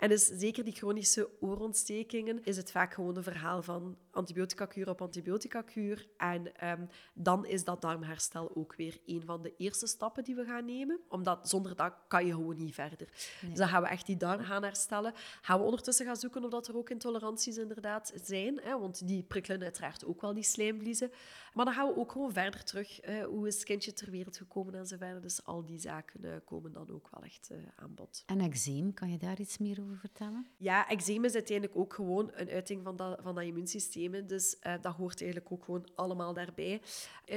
En 0.03 0.09
dus 0.09 0.27
zeker 0.27 0.65
die 0.65 0.75
chronische 0.75 1.29
oorontstekingen 1.41 2.45
is 2.45 2.57
het 2.57 2.71
vaak 2.71 2.95
gewoon 2.95 3.17
een 3.17 3.23
verhaal 3.23 3.63
van 3.63 3.97
antibiotica-kuur 4.12 4.88
op 4.88 5.03
antibiotica-kuur. 5.03 6.09
En 6.16 6.57
ehm, 6.57 6.87
dan 7.14 7.46
is 7.46 7.64
dat 7.64 7.81
darmherstel 7.83 8.57
ook 8.57 8.75
weer 8.75 9.01
een 9.07 9.22
van 9.25 9.42
de 9.42 9.55
eerste 9.57 9.87
stappen 9.87 10.25
die 10.25 10.35
we 10.35 10.44
gaan 10.44 10.64
nemen. 10.64 11.01
Omdat 11.09 11.48
zonder 11.48 11.77
dat 11.77 11.92
kan 12.09 12.27
je 12.27 12.33
gewoon 12.33 12.57
niet 12.57 12.75
verder. 12.75 13.09
Dus 13.40 13.59
dan 13.59 13.68
gaan 13.68 13.83
we 13.83 13.88
echt 13.88 14.07
die 14.07 14.16
darm 14.16 14.40
gaan 14.40 14.62
herstellen. 14.62 15.12
Gaan 15.40 15.59
we 15.59 15.64
ondertussen 15.64 16.07
gaan 16.07 16.16
zoeken 16.16 16.44
of 16.44 16.51
dat 16.51 16.68
er 16.68 16.77
ook 16.77 16.90
intoleranties 16.90 17.57
inderdaad 17.57 18.12
zijn. 18.22 18.61
Hè, 18.62 18.79
want 18.79 19.07
die 19.09 19.22
prikkelen 19.22 19.62
uiteraard 19.62 20.05
ook 20.05 20.20
wel 20.20 20.35
die 20.35 20.42
slijmvliezen. 20.42 21.11
Maar 21.55 21.64
dan 21.64 21.75
gaan 21.75 21.88
we 21.88 21.96
ook 21.96 22.12
gewoon 22.12 22.33
verder 22.33 22.64
terug. 22.64 23.01
Eh, 23.01 23.25
hoe 23.25 23.46
is 23.46 23.55
het 23.55 23.64
kindje 23.64 23.92
ter 23.92 24.11
wereld 24.11 24.37
gekomen 24.37 24.75
en 24.75 24.87
zo 24.87 24.96
verder. 24.96 25.20
Dus 25.22 25.44
al 25.44 25.64
die 25.64 25.79
zaken 25.79 26.25
eh, 26.25 26.37
komen 26.44 26.72
dan 26.72 26.90
ook 26.90 27.09
wel 27.11 27.22
echt 27.22 27.48
uh, 27.53 27.59
aan 27.77 27.94
bod. 27.94 28.22
En 28.27 28.40
eczeem, 28.40 28.94
kan 28.94 29.11
je 29.11 29.18
daar 29.18 29.40
iets 29.40 29.59
meer 29.59 29.81
over 29.83 29.96
vertellen? 29.96 30.46
Ja, 30.57 30.88
eczeem 30.88 31.25
is 31.25 31.35
uiteindelijk 31.35 31.79
ook 31.79 31.94
gewoon 31.94 32.31
een 32.35 32.48
uiting 32.48 32.83
van 32.83 32.96
dat, 32.96 33.18
van 33.22 33.35
dat 33.35 33.44
immuunsysteem. 33.44 34.02
Dus 34.11 34.57
dat 34.81 34.95
hoort 34.95 35.21
eigenlijk 35.23 35.53
ook 35.53 35.65
gewoon 35.65 35.88
allemaal 35.95 36.35
daarbij. 36.35 36.81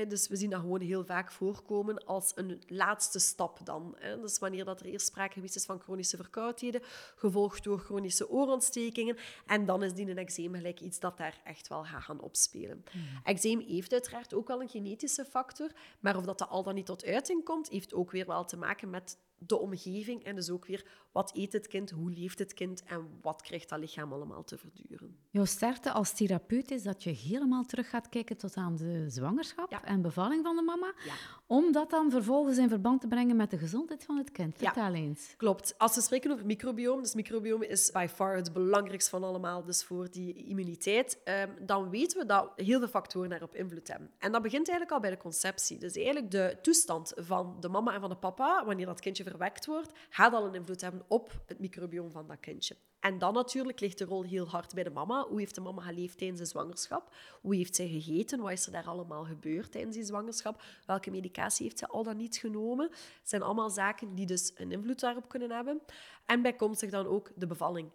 dus 0.07 0.27
we 0.27 0.35
zien 0.35 0.49
dat 0.49 0.59
gewoon 0.59 0.81
heel 0.81 1.05
vaak 1.05 1.31
voorkomen 1.31 2.05
als 2.05 2.31
een 2.35 2.63
laatste 2.67 3.19
stap 3.19 3.59
dan. 3.63 3.97
Dus 4.21 4.39
wanneer 4.39 4.65
dat 4.65 4.79
er 4.79 4.85
eerst 4.85 5.07
sprake 5.07 5.33
geweest 5.33 5.55
is 5.55 5.65
van 5.65 5.79
chronische 5.79 6.17
verkoudheden, 6.17 6.81
gevolgd 7.15 7.63
door 7.63 7.79
chronische 7.79 8.29
oorontstekingen. 8.29 9.17
En 9.45 9.65
dan 9.65 9.83
is 9.83 9.93
die 9.93 10.09
een 10.09 10.17
eczeem 10.17 10.53
gelijk 10.53 10.79
iets 10.79 10.99
dat 10.99 11.17
daar 11.17 11.41
echt 11.43 11.67
wel 11.67 11.83
gaat 11.83 12.03
gaan 12.03 12.21
opspelen. 12.21 12.83
Mm. 12.93 13.03
Eczeem 13.23 13.59
heeft 13.59 13.93
uiteraard 13.93 14.33
ook 14.33 14.47
wel 14.47 14.61
een 14.61 14.69
genetische 14.69 15.25
factor, 15.25 15.71
maar 15.99 16.17
of 16.17 16.25
dat, 16.25 16.37
dat 16.37 16.49
al 16.49 16.63
dan 16.63 16.75
niet 16.75 16.85
tot 16.85 17.05
uiting 17.05 17.43
komt, 17.43 17.69
heeft 17.69 17.93
ook 17.93 18.11
weer 18.11 18.25
wel 18.25 18.45
te 18.45 18.57
maken 18.57 18.89
met 18.89 19.17
de 19.37 19.57
omgeving 19.57 20.23
en 20.23 20.35
dus 20.35 20.49
ook 20.49 20.65
weer 20.65 20.85
wat 21.11 21.31
eet 21.35 21.53
het 21.53 21.67
kind, 21.67 21.89
hoe 21.89 22.11
leeft 22.11 22.39
het 22.39 22.53
kind 22.53 22.83
en 22.83 23.07
wat 23.21 23.41
krijgt 23.41 23.69
dat 23.69 23.79
lichaam 23.79 24.13
allemaal 24.13 24.43
te 24.43 24.57
verduren. 24.57 25.17
Jouw 25.29 25.45
sterkte 25.45 25.91
als 25.91 26.13
therapeut 26.13 26.71
is 26.71 26.83
dat 26.83 27.03
je 27.03 27.09
helemaal 27.09 27.63
terug 27.63 27.89
gaat 27.89 28.09
kijken 28.09 28.37
tot 28.37 28.55
aan 28.55 28.75
de 28.75 29.09
zwangerschap 29.09 29.71
en 29.83 30.01
bevalling 30.01 30.43
van 30.43 30.55
de 30.55 30.61
mama, 30.61 30.93
ja. 31.05 31.13
om 31.45 31.71
dat 31.71 31.89
dan 31.89 32.11
vervolgens 32.11 32.57
in 32.57 32.69
verband 32.69 33.01
te 33.01 33.07
brengen 33.07 33.35
met 33.35 33.51
de 33.51 33.57
gezondheid 33.57 34.03
van 34.03 34.17
het 34.17 34.31
kind. 34.31 34.57
Vertel 34.57 34.93
eens. 34.93 35.33
Klopt. 35.37 35.75
Als 35.77 35.95
we 35.95 36.01
spreken 36.01 36.31
over 36.31 36.45
microbiome, 36.45 37.01
dus 37.01 37.13
microbiome 37.13 37.67
is 37.67 37.91
by 37.91 38.07
far 38.13 38.35
het 38.35 38.53
belangrijkste 38.53 39.09
van 39.09 39.23
allemaal, 39.23 39.63
dus 39.63 39.83
voor 39.83 40.11
die 40.11 40.33
immuniteit, 40.33 41.21
ehm, 41.23 41.49
dan 41.61 41.89
weten 41.89 42.19
we 42.19 42.25
dat 42.25 42.51
heel 42.55 42.79
veel 42.79 42.87
factoren 42.87 43.29
daarop 43.29 43.55
invloed 43.55 43.87
hebben. 43.87 44.11
En 44.19 44.31
dat 44.31 44.41
begint 44.41 44.67
eigenlijk 44.67 44.91
al 44.91 44.99
bij 44.99 45.09
de 45.09 45.21
conceptie. 45.21 45.77
Dus 45.77 45.95
eigenlijk 45.95 46.31
de 46.31 46.57
toestand 46.61 47.13
van 47.15 47.57
de 47.59 47.69
mama 47.69 47.93
en 47.93 47.99
van 47.99 48.09
de 48.09 48.15
papa, 48.15 48.65
wanneer 48.65 48.85
dat 48.85 48.99
kindje 48.99 49.23
verwekt 49.29 49.65
wordt, 49.65 49.91
gaat 50.09 50.33
al 50.33 50.45
een 50.45 50.53
invloed 50.53 50.81
hebben 50.81 51.05
op 51.07 51.41
het 51.45 51.59
microbiome 51.59 52.11
van 52.11 52.27
dat 52.27 52.39
kindje. 52.39 52.75
En 52.99 53.17
dan 53.17 53.33
natuurlijk 53.33 53.79
ligt 53.79 53.97
de 53.97 54.05
rol 54.05 54.23
heel 54.23 54.47
hard 54.47 54.73
bij 54.73 54.83
de 54.83 54.89
mama. 54.89 55.25
Hoe 55.27 55.39
heeft 55.39 55.55
de 55.55 55.61
mama 55.61 55.81
geleefd 55.81 56.17
tijdens 56.17 56.39
de 56.39 56.45
zwangerschap? 56.45 57.15
Hoe 57.41 57.55
heeft 57.55 57.75
zij 57.75 57.87
gegeten? 57.87 58.39
Wat 58.39 58.51
is 58.51 58.65
er 58.65 58.71
daar 58.71 58.87
allemaal 58.87 59.23
gebeurd 59.23 59.71
tijdens 59.71 59.95
die 59.95 60.05
zwangerschap? 60.05 60.63
Welke 60.85 61.11
medicatie 61.11 61.65
heeft 61.65 61.79
ze 61.79 61.87
al 61.87 62.03
dan 62.03 62.17
niet 62.17 62.37
genomen? 62.37 62.87
Het 62.91 63.29
zijn 63.29 63.41
allemaal 63.41 63.69
zaken 63.69 64.15
die 64.15 64.25
dus 64.25 64.51
een 64.55 64.71
invloed 64.71 64.99
daarop 64.99 65.29
kunnen 65.29 65.51
hebben. 65.51 65.81
En 66.25 66.41
bijkomstig 66.41 66.89
dan 66.89 67.05
ook 67.05 67.31
de 67.35 67.47
bevalling. 67.47 67.91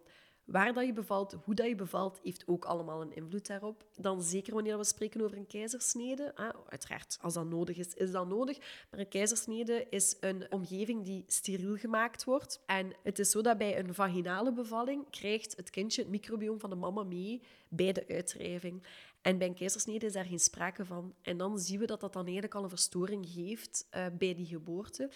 Waar 0.50 0.72
dat 0.72 0.86
je 0.86 0.92
bevalt, 0.92 1.36
hoe 1.44 1.54
dat 1.54 1.66
je 1.66 1.74
bevalt, 1.74 2.20
heeft 2.22 2.42
ook 2.46 2.64
allemaal 2.64 3.00
een 3.00 3.14
invloed 3.14 3.46
daarop. 3.46 3.84
Dan 3.96 4.22
zeker 4.22 4.54
wanneer 4.54 4.78
we 4.78 4.84
spreken 4.84 5.20
over 5.20 5.36
een 5.36 5.46
keizersnede. 5.46 6.34
Uiteraard, 6.68 7.18
als 7.20 7.34
dat 7.34 7.46
nodig 7.46 7.76
is, 7.76 7.94
is 7.94 8.10
dat 8.10 8.28
nodig. 8.28 8.58
Maar 8.90 9.00
een 9.00 9.08
keizersnede 9.08 9.86
is 9.90 10.16
een 10.20 10.52
omgeving 10.52 11.04
die 11.04 11.24
steriel 11.26 11.76
gemaakt 11.76 12.24
wordt. 12.24 12.62
En 12.66 12.92
het 13.02 13.18
is 13.18 13.30
zo 13.30 13.42
dat 13.42 13.58
bij 13.58 13.78
een 13.78 13.94
vaginale 13.94 14.52
bevalling 14.52 15.10
krijgt 15.10 15.56
het 15.56 15.70
kindje 15.70 16.02
het 16.02 16.10
microbiome 16.10 16.58
van 16.58 16.70
de 16.70 16.76
mama 16.76 17.02
mee 17.02 17.42
bij 17.68 17.92
de 17.92 18.04
uitdrijving. 18.08 18.82
En 19.22 19.38
bij 19.38 19.46
een 19.46 19.54
keizersnede 19.54 20.06
is 20.06 20.12
daar 20.12 20.24
geen 20.24 20.38
sprake 20.38 20.84
van. 20.84 21.14
En 21.22 21.36
dan 21.36 21.58
zien 21.58 21.78
we 21.78 21.86
dat 21.86 22.00
dat 22.00 22.12
dan 22.12 22.24
eigenlijk 22.24 22.54
al 22.54 22.62
een 22.62 22.68
verstoring 22.68 23.26
geeft 23.28 23.88
uh, 23.96 24.06
bij 24.18 24.34
die 24.34 24.46
geboorte. 24.46 25.10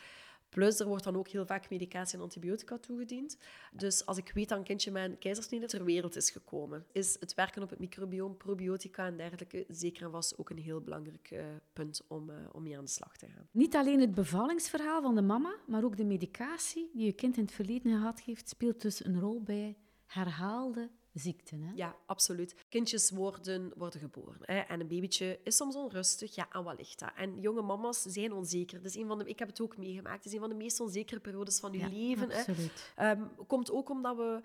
Plus, 0.54 0.80
er 0.80 0.86
wordt 0.86 1.04
dan 1.04 1.16
ook 1.16 1.28
heel 1.28 1.46
vaak 1.46 1.70
medicatie 1.70 2.16
en 2.16 2.22
antibiotica 2.22 2.78
toegediend. 2.78 3.36
Dus 3.72 4.06
als 4.06 4.16
ik 4.16 4.30
weet 4.34 4.48
dat 4.48 4.58
een 4.58 4.64
kindje 4.64 4.90
met 4.90 5.10
een 5.10 5.18
keizersnede 5.18 5.66
ter 5.66 5.84
wereld 5.84 6.16
is 6.16 6.30
gekomen, 6.30 6.86
is 6.92 7.16
het 7.20 7.34
werken 7.34 7.62
op 7.62 7.70
het 7.70 7.78
microbiome, 7.78 8.34
probiotica 8.34 9.06
en 9.06 9.16
dergelijke 9.16 9.64
zeker 9.68 10.04
en 10.04 10.10
vast 10.10 10.38
ook 10.38 10.50
een 10.50 10.58
heel 10.58 10.80
belangrijk 10.80 11.30
uh, 11.30 11.44
punt 11.72 12.02
om, 12.08 12.30
uh, 12.30 12.36
om 12.52 12.62
mee 12.62 12.76
aan 12.76 12.84
de 12.84 12.90
slag 12.90 13.16
te 13.16 13.26
gaan. 13.26 13.48
Niet 13.50 13.74
alleen 13.74 14.00
het 14.00 14.14
bevallingsverhaal 14.14 15.02
van 15.02 15.14
de 15.14 15.22
mama, 15.22 15.56
maar 15.66 15.84
ook 15.84 15.96
de 15.96 16.04
medicatie 16.04 16.90
die 16.92 17.06
je 17.06 17.12
kind 17.12 17.36
in 17.36 17.42
het 17.42 17.52
verleden 17.52 17.92
gehad 17.92 18.20
heeft, 18.20 18.48
speelt 18.48 18.82
dus 18.82 19.04
een 19.04 19.20
rol 19.20 19.42
bij 19.42 19.76
herhaalde 20.06 20.90
ziekten. 21.14 21.62
Hè? 21.62 21.72
Ja, 21.74 21.96
absoluut. 22.06 22.54
Kindjes 22.68 23.10
worden, 23.10 23.72
worden 23.76 24.00
geboren 24.00 24.38
hè? 24.40 24.58
en 24.58 24.80
een 24.80 24.88
babytje 24.88 25.38
is 25.42 25.56
soms 25.56 25.74
onrustig. 25.74 26.34
Ja, 26.34 26.48
en 26.52 26.64
wat 26.64 26.78
ligt 26.78 26.98
dat? 26.98 27.10
En 27.16 27.40
jonge 27.40 27.62
mama's 27.62 28.02
zijn 28.02 28.32
onzeker. 28.32 28.82
Dus 28.82 28.94
een 28.94 29.06
van 29.06 29.18
de, 29.18 29.24
ik 29.24 29.38
heb 29.38 29.48
het 29.48 29.60
ook 29.60 29.76
meegemaakt. 29.76 30.16
Het 30.16 30.26
is 30.26 30.32
een 30.32 30.40
van 30.40 30.48
de 30.48 30.54
meest 30.54 30.80
onzekere 30.80 31.20
periodes 31.20 31.60
van 31.60 31.72
je 31.72 31.78
ja, 31.78 31.88
leven. 31.88 32.32
Absoluut. 32.32 32.92
Hè? 32.94 33.10
Um, 33.10 33.30
komt 33.46 33.70
ook 33.70 33.90
omdat 33.90 34.16
we 34.16 34.40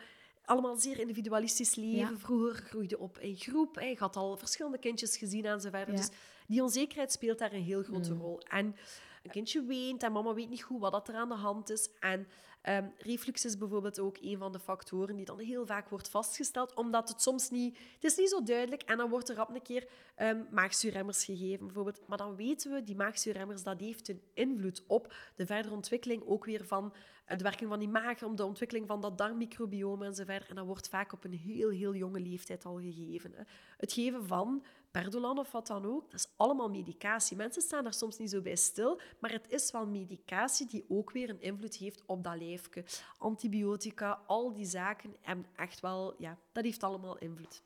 allemaal 0.46 0.76
zeer 0.76 1.00
individualistisch 1.00 1.76
leven. 1.76 2.20
Vroeger 2.20 2.56
groeide 2.56 3.00
op 3.00 3.20
in 3.20 3.38
groep. 3.38 3.80
Je 3.80 3.96
had 3.98 4.16
al 4.16 4.38
verschillende 4.38 4.78
kindjes 4.78 5.18
gezien 5.18 5.46
en 5.46 5.62
zo 5.62 5.70
verder. 5.70 5.96
Dus 5.96 6.10
die 6.48 6.64
onzekerheid 6.64 7.12
speelt 7.12 7.40
daar 7.40 7.54
een 7.54 7.64
heel 7.64 7.84
grote 7.84 8.14
mm. 8.14 8.22
rol. 8.22 8.40
En 8.40 8.76
een 9.24 9.32
kindje 9.32 9.64
weent 9.66 10.04
en 10.04 10.12
mama 10.12 10.34
weet 10.34 10.50
niet 10.50 10.64
goed 10.64 10.80
wat 10.80 11.08
er 11.08 11.16
aan 11.16 11.30
de 11.30 11.36
hand 11.36 11.70
is. 11.70 11.90
En 12.00 12.28
um, 12.64 12.94
reflux 12.98 13.46
is 13.46 13.58
bijvoorbeeld 13.58 14.00
ook 14.00 14.18
een 14.22 14.38
van 14.38 14.52
de 14.52 14.60
factoren 14.60 15.16
die 15.16 15.26
dan 15.26 15.40
heel 15.40 15.66
vaak 15.66 15.90
wordt 15.90 16.10
vastgesteld, 16.10 16.74
omdat 16.74 17.10
het 17.10 17.22
soms 17.22 17.50
niet... 17.50 17.78
Het 17.94 18.04
is 18.04 18.16
niet 18.16 18.30
zo 18.30 18.44
duidelijk 18.44 18.82
en 18.82 18.98
dan 18.98 19.10
wordt 19.10 19.30
er 19.30 19.36
rap 19.36 19.50
een 19.56 19.62
keer 19.62 19.88
um, 20.18 20.48
maagzuurremmers 20.52 21.26
gegeven, 21.26 21.66
bijvoorbeeld. 21.66 22.08
Maar 22.08 22.18
dan 22.18 22.36
weten 22.36 22.72
we, 22.72 22.84
die 22.84 22.96
maagzuurremmers, 22.96 23.64
dat 23.64 23.80
heeft 23.80 24.10
een 24.10 24.22
invloed 24.34 24.84
op 24.88 25.14
de 25.36 25.46
verdere 25.46 25.76
ontwikkeling 25.76 26.24
ook 26.26 26.46
weer 26.46 26.66
van 26.66 26.94
de 27.38 27.44
werking 27.44 27.70
van 27.70 27.80
die 27.80 27.88
maag, 27.88 28.24
om 28.24 28.36
de 28.36 28.46
ontwikkeling 28.46 28.88
van 28.88 29.02
dat 29.02 29.18
darmmicrobiome 29.18 30.06
en 30.06 30.16
zo 30.16 30.24
verder. 30.24 30.50
En 30.50 30.56
dat 30.56 30.66
wordt 30.66 30.90
vaak 30.90 31.14
op 31.14 31.24
een 31.24 31.34
heel, 31.34 31.70
heel 31.70 31.96
jonge 31.96 32.20
leeftijd 32.20 32.66
al 32.66 32.80
gegeven. 32.80 33.32
Hè. 33.36 33.44
Het 33.78 33.94
geven 33.94 34.28
van 34.28 34.64
Perdolan 34.92 35.38
of 35.40 35.52
wat 35.52 35.68
dan 35.68 35.86
ook, 35.86 36.12
dat 36.12 36.20
is 36.20 36.28
allemaal 36.36 36.70
medicatie. 36.70 37.38
Mensen 37.38 37.62
staan 37.62 37.84
daar 37.84 37.94
soms 37.94 38.18
niet 38.18 38.30
zo 38.30 38.42
bij 38.42 38.56
stil, 38.56 39.00
maar 39.20 39.32
het 39.32 39.46
is 39.50 39.72
wel 39.72 39.88
medicatie 39.88 40.68
die 40.68 40.86
ook 40.88 41.12
weer 41.12 41.30
een 41.30 41.42
invloed 41.42 41.76
heeft 41.76 42.04
op 42.06 42.24
dat 42.24 42.38
lijfje. 42.38 42.84
Antibiotica, 43.18 44.22
al 44.28 44.54
die 44.54 44.66
zaken 44.66 45.16
hebben 45.22 45.46
echt 45.56 45.80
wel, 45.80 46.16
ja, 46.18 46.38
dat 46.52 46.64
heeft 46.64 46.84
allemaal 46.84 47.18
invloed. 47.18 47.62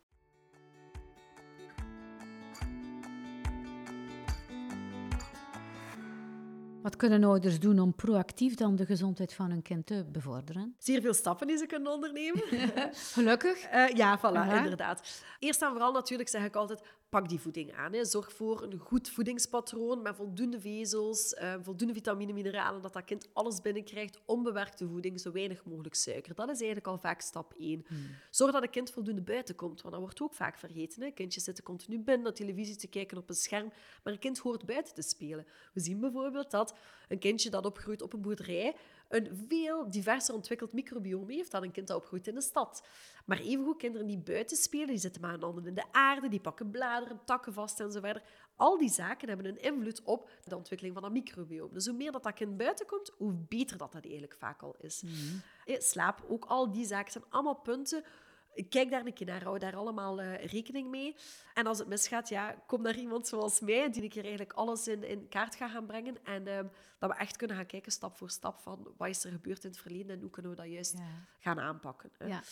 Wat 6.81 6.95
kunnen 6.95 7.23
ouders 7.23 7.59
doen 7.59 7.79
om 7.79 7.95
proactief 7.95 8.55
dan 8.55 8.75
de 8.75 8.86
gezondheid 8.86 9.33
van 9.33 9.49
hun 9.49 9.62
kind 9.62 9.86
te 9.86 10.05
bevorderen? 10.12 10.75
Zeer 10.77 11.01
veel 11.01 11.13
stappen 11.13 11.47
die 11.47 11.57
ze 11.57 11.65
kunnen 11.65 11.91
ondernemen. 11.91 12.43
Gelukkig. 13.13 13.73
Uh, 13.73 13.88
ja, 13.88 14.19
voilà, 14.19 14.55
inderdaad. 14.55 15.23
Eerst 15.39 15.62
en 15.62 15.69
vooral 15.69 15.91
natuurlijk 15.91 16.29
zeg 16.29 16.45
ik 16.45 16.55
altijd, 16.55 16.81
pak 17.13 17.30
die 17.30 17.39
voeding 17.39 17.73
aan. 17.73 17.93
Hè. 17.93 18.06
Zorg 18.06 18.34
voor 18.34 18.63
een 18.63 18.78
goed 18.78 19.10
voedingspatroon 19.10 20.02
met 20.02 20.15
voldoende 20.15 20.60
vezels, 20.60 21.34
uh, 21.34 21.54
voldoende 21.62 21.93
vitamine, 21.93 22.34
mineralen, 22.34 22.82
dat 22.82 22.93
dat 22.93 23.04
kind 23.04 23.30
alles 23.34 23.62
binnenkrijgt. 23.62 24.19
Onbewerkte 24.26 24.88
voeding, 24.88 25.19
zo 25.19 25.32
weinig 25.32 25.65
mogelijk 25.65 25.95
suiker. 25.95 26.36
Dat 26.36 26.49
is 26.49 26.58
eigenlijk 26.58 26.88
al 26.88 26.97
vaak 26.97 27.21
stap 27.21 27.54
1. 27.58 27.86
Hmm. 27.88 27.97
Zorg 28.30 28.52
dat 28.52 28.62
het 28.62 28.71
kind 28.71 28.91
voldoende 28.91 29.21
buiten 29.21 29.56
komt, 29.56 29.82
want 29.82 29.93
dat 29.93 30.04
wordt 30.04 30.21
ook 30.21 30.34
vaak 30.34 30.58
vergeten. 30.58 31.02
Hè. 31.02 31.12
Kindjes 31.12 31.43
zitten 31.43 31.63
continu 31.63 31.99
binnen 31.99 32.23
naar 32.23 32.34
televisie 32.34 32.76
te 32.76 32.88
kijken 32.88 33.17
op 33.17 33.30
een 33.30 33.36
scherm, 33.36 33.71
maar 34.04 34.13
een 34.13 34.19
kind 34.19 34.39
hoort 34.39 34.65
buiten 34.65 34.93
te 34.93 35.02
spelen. 35.02 35.45
We 35.73 35.80
zien 35.80 35.99
bijvoorbeeld 35.99 36.52
dat 36.52 36.76
een 37.08 37.19
kindje 37.19 37.49
dat 37.49 37.65
opgroeit 37.65 38.02
op 38.02 38.13
een 38.13 38.21
boerderij 38.21 38.76
een 39.13 39.45
veel 39.47 39.89
diverser 39.89 40.34
ontwikkeld 40.36 40.73
microbiome 40.73 41.34
heeft 41.34 41.52
dan 41.52 41.63
een 41.63 41.71
kind 41.71 41.88
dat 41.88 41.97
opgroeit 41.97 42.28
in 42.28 42.36
de 42.36 42.41
stad. 42.41 42.88
Maar 43.26 43.39
evengoed 43.39 43.78
kinderen 43.78 44.08
die 44.08 44.17
buiten 44.17 44.58
spelen, 44.58 44.88
die 44.88 44.97
zitten 44.97 45.21
maar 45.21 45.39
handen 45.39 45.67
in 45.67 45.73
de 45.73 45.86
aarde, 45.91 46.30
die 46.30 46.39
pakken 46.39 46.71
bladeren, 46.71 47.19
takken 47.26 47.54
vast 47.54 47.80
en 47.80 47.91
zo 47.91 47.99
verder. 47.99 48.23
Al 48.56 48.78
die 48.78 48.89
zaken 48.89 49.28
hebben 49.28 49.45
een 49.45 49.62
invloed 49.62 50.02
op 50.04 50.30
de 50.43 50.56
ontwikkeling 50.56 50.93
van 50.95 51.04
dat 51.04 51.13
microbiome. 51.13 51.73
Dus 51.73 51.86
hoe 51.86 51.95
meer 51.95 52.12
dat, 52.12 52.23
dat 52.23 52.34
kind 52.34 52.58
buiten 52.58 52.86
komt, 52.86 53.12
hoe 53.17 53.34
beter 53.34 53.78
dat 53.78 53.91
dat 53.91 54.04
eigenlijk 54.04 54.36
vaak 54.39 54.62
al 54.62 54.76
is. 54.80 55.02
Mm 55.02 55.41
Slaap, 55.65 56.23
ook 56.28 56.45
al 56.45 56.71
die 56.71 56.86
zaken 56.86 57.12
zijn 57.12 57.23
allemaal 57.30 57.56
punten 57.56 58.04
Kijk 58.69 58.89
daar 58.89 59.05
een 59.05 59.13
keer 59.13 59.27
naar, 59.27 59.43
hou 59.43 59.59
daar 59.59 59.75
allemaal 59.75 60.21
uh, 60.21 60.45
rekening 60.45 60.89
mee. 60.89 61.15
En 61.53 61.65
als 61.65 61.79
het 61.79 61.87
misgaat, 61.87 62.29
ja, 62.29 62.63
kom 62.67 62.81
naar 62.81 62.97
iemand 62.97 63.27
zoals 63.27 63.59
mij, 63.59 63.89
die 63.91 64.03
een 64.03 64.09
keer 64.09 64.23
eigenlijk 64.23 64.53
alles 64.53 64.87
in, 64.87 65.03
in 65.03 65.27
kaart 65.29 65.55
gaat 65.55 65.71
gaan 65.71 65.85
brengen. 65.85 66.17
En 66.23 66.47
uh, 66.47 66.59
dat 66.99 67.09
we 67.09 67.15
echt 67.15 67.37
kunnen 67.37 67.55
gaan 67.55 67.65
kijken, 67.65 67.91
stap 67.91 68.17
voor 68.17 68.29
stap, 68.29 68.59
van 68.59 68.93
wat 68.97 69.07
is 69.07 69.23
er 69.23 69.31
gebeurd 69.31 69.63
in 69.63 69.69
het 69.69 69.79
verleden 69.79 70.15
en 70.15 70.21
hoe 70.21 70.29
kunnen 70.29 70.51
we 70.51 70.57
dat 70.57 70.71
juist 70.71 70.95
gaan 71.39 71.59
aanpakken. 71.59 72.11
Ja. 72.25 72.43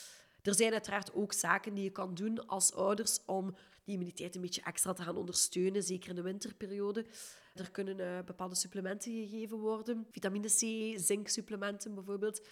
Er 0.41 0.55
zijn 0.55 0.71
uiteraard 0.71 1.13
ook 1.13 1.33
zaken 1.33 1.73
die 1.73 1.83
je 1.83 1.89
kan 1.89 2.13
doen 2.13 2.47
als 2.47 2.73
ouders 2.73 3.19
om 3.25 3.55
die 3.83 3.93
immuniteit 3.93 4.35
een 4.35 4.41
beetje 4.41 4.61
extra 4.61 4.93
te 4.93 5.03
gaan 5.03 5.17
ondersteunen, 5.17 5.83
zeker 5.83 6.09
in 6.09 6.15
de 6.15 6.21
winterperiode. 6.21 7.05
Er 7.55 7.71
kunnen 7.71 7.99
uh, 7.99 8.19
bepaalde 8.25 8.55
supplementen 8.55 9.11
gegeven 9.11 9.57
worden, 9.57 10.07
vitamine 10.11 10.47
C, 10.47 10.99
zinksupplementen 10.99 11.95
bijvoorbeeld. 11.95 12.47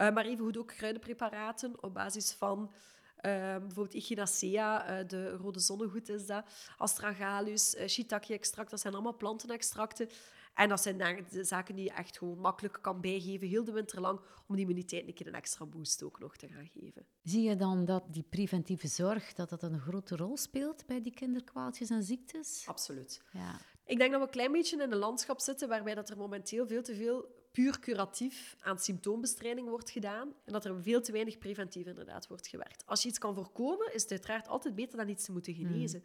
Uh, 0.00 0.14
maar 0.14 0.24
evengoed 0.24 0.58
ook 0.58 0.68
kruidenpreparaten 0.68 1.82
op 1.82 1.94
basis 1.94 2.32
van 2.32 2.60
uh, 2.60 3.56
bijvoorbeeld 3.56 3.94
Echinacea, 3.94 5.00
uh, 5.00 5.08
de 5.08 5.30
rode 5.30 5.60
zonnegoed 5.60 6.08
is 6.08 6.26
dat, 6.26 6.44
astragalus, 6.76 7.76
shiitake-extract, 7.86 8.70
dat 8.70 8.80
zijn 8.80 8.94
allemaal 8.94 9.16
plantenextracten. 9.16 10.08
En 10.54 10.68
dat 10.68 10.82
zijn 10.82 11.26
de 11.30 11.44
zaken 11.44 11.74
die 11.74 11.84
je 11.84 11.92
echt 11.92 12.18
gewoon 12.18 12.38
makkelijk 12.38 12.78
kan 12.80 13.00
bijgeven, 13.00 13.48
heel 13.48 13.64
de 13.64 13.72
winter 13.72 14.00
lang, 14.00 14.20
om 14.46 14.56
die 14.56 14.64
immuniteit 14.64 15.06
een 15.06 15.14
keer 15.14 15.26
een 15.26 15.34
extra 15.34 15.66
boost 15.66 16.02
ook 16.02 16.18
nog 16.18 16.36
te 16.36 16.48
gaan 16.48 16.68
geven. 16.72 17.06
Zie 17.22 17.42
je 17.42 17.56
dan 17.56 17.84
dat 17.84 18.04
die 18.10 18.22
preventieve 18.22 18.86
zorg 18.86 19.32
dat 19.32 19.48
dat 19.48 19.62
een 19.62 19.80
grote 19.80 20.16
rol 20.16 20.36
speelt 20.36 20.86
bij 20.86 21.02
die 21.02 21.14
kinderkwaaltjes 21.14 21.90
en 21.90 22.02
ziektes? 22.02 22.64
Absoluut. 22.66 23.22
Ja 23.32 23.60
Ik 23.84 23.98
denk 23.98 24.10
dat 24.10 24.20
we 24.20 24.26
een 24.26 24.32
klein 24.32 24.52
beetje 24.52 24.82
in 24.82 24.92
een 24.92 24.98
landschap 24.98 25.40
zitten 25.40 25.68
waarbij 25.68 25.94
dat 25.94 26.10
er 26.10 26.16
momenteel 26.16 26.66
veel 26.66 26.82
te 26.82 26.94
veel 26.94 27.28
puur 27.58 27.78
curatief 27.78 28.56
aan 28.60 28.78
symptoombestrijding 28.78 29.68
wordt 29.68 29.90
gedaan 29.90 30.34
en 30.44 30.52
dat 30.52 30.64
er 30.64 30.82
veel 30.82 31.00
te 31.00 31.12
weinig 31.12 31.38
preventief 31.38 31.86
inderdaad 31.86 32.26
wordt 32.26 32.46
gewerkt. 32.46 32.86
Als 32.86 33.02
je 33.02 33.08
iets 33.08 33.18
kan 33.18 33.34
voorkomen, 33.34 33.94
is 33.94 34.02
het 34.02 34.10
uiteraard 34.10 34.48
altijd 34.48 34.74
beter 34.74 34.96
dan 34.96 35.08
iets 35.08 35.24
te 35.24 35.32
moeten 35.32 35.54
genezen. 35.54 36.04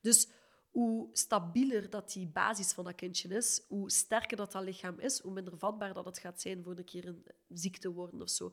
Dus 0.00 0.28
hoe 0.70 1.08
stabieler 1.12 1.90
dat 1.90 2.12
die 2.12 2.26
basis 2.26 2.72
van 2.72 2.84
dat 2.84 2.94
kindje 2.94 3.28
is, 3.28 3.64
hoe 3.68 3.90
sterker 3.90 4.36
dat 4.36 4.52
dat 4.52 4.62
lichaam 4.62 4.98
is, 4.98 5.20
hoe 5.20 5.32
minder 5.32 5.58
vatbaar 5.58 5.94
dat 5.94 6.04
het 6.04 6.18
gaat 6.18 6.40
zijn 6.40 6.62
voor 6.62 6.78
een 6.78 6.84
keer 6.84 7.06
een 7.06 7.24
ziekte 7.48 7.92
worden 7.92 8.22
of 8.22 8.30
zo. 8.30 8.52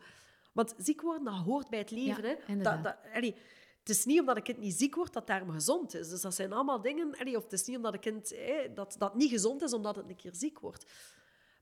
Want 0.54 0.74
ziek 0.78 1.02
worden, 1.02 1.24
dat 1.24 1.44
hoort 1.44 1.70
bij 1.70 1.80
het 1.80 1.92
leven. 1.92 2.30
Ja, 2.30 2.38
hè? 2.46 2.58
Dat, 2.58 2.84
dat, 2.84 2.98
allee, 3.14 3.36
het 3.80 3.90
is 3.90 4.06
niet 4.06 4.20
omdat 4.20 4.36
een 4.36 4.44
kind 4.44 4.60
niet 4.60 4.78
ziek 4.78 4.96
wordt 4.96 5.14
dat 5.14 5.28
daarom 5.28 5.52
gezond 5.52 5.94
is. 5.94 6.10
Dus 6.10 6.22
dat 6.22 6.36
zijn 6.36 6.54
allemaal 6.54 6.82
dingen. 6.82 7.18
Allee, 7.18 7.38
of 7.38 7.44
het 7.44 7.54
is 7.54 7.66
niet 7.66 7.76
omdat 7.76 7.94
een 7.94 8.00
kind 8.00 8.36
dat, 8.76 8.96
dat 8.98 9.16
niet 9.16 9.30
gezond 9.30 9.62
is 9.62 9.74
omdat 9.74 9.96
het 9.96 10.10
een 10.10 10.16
keer 10.16 10.36
ziek 10.36 10.60
wordt. 10.60 10.86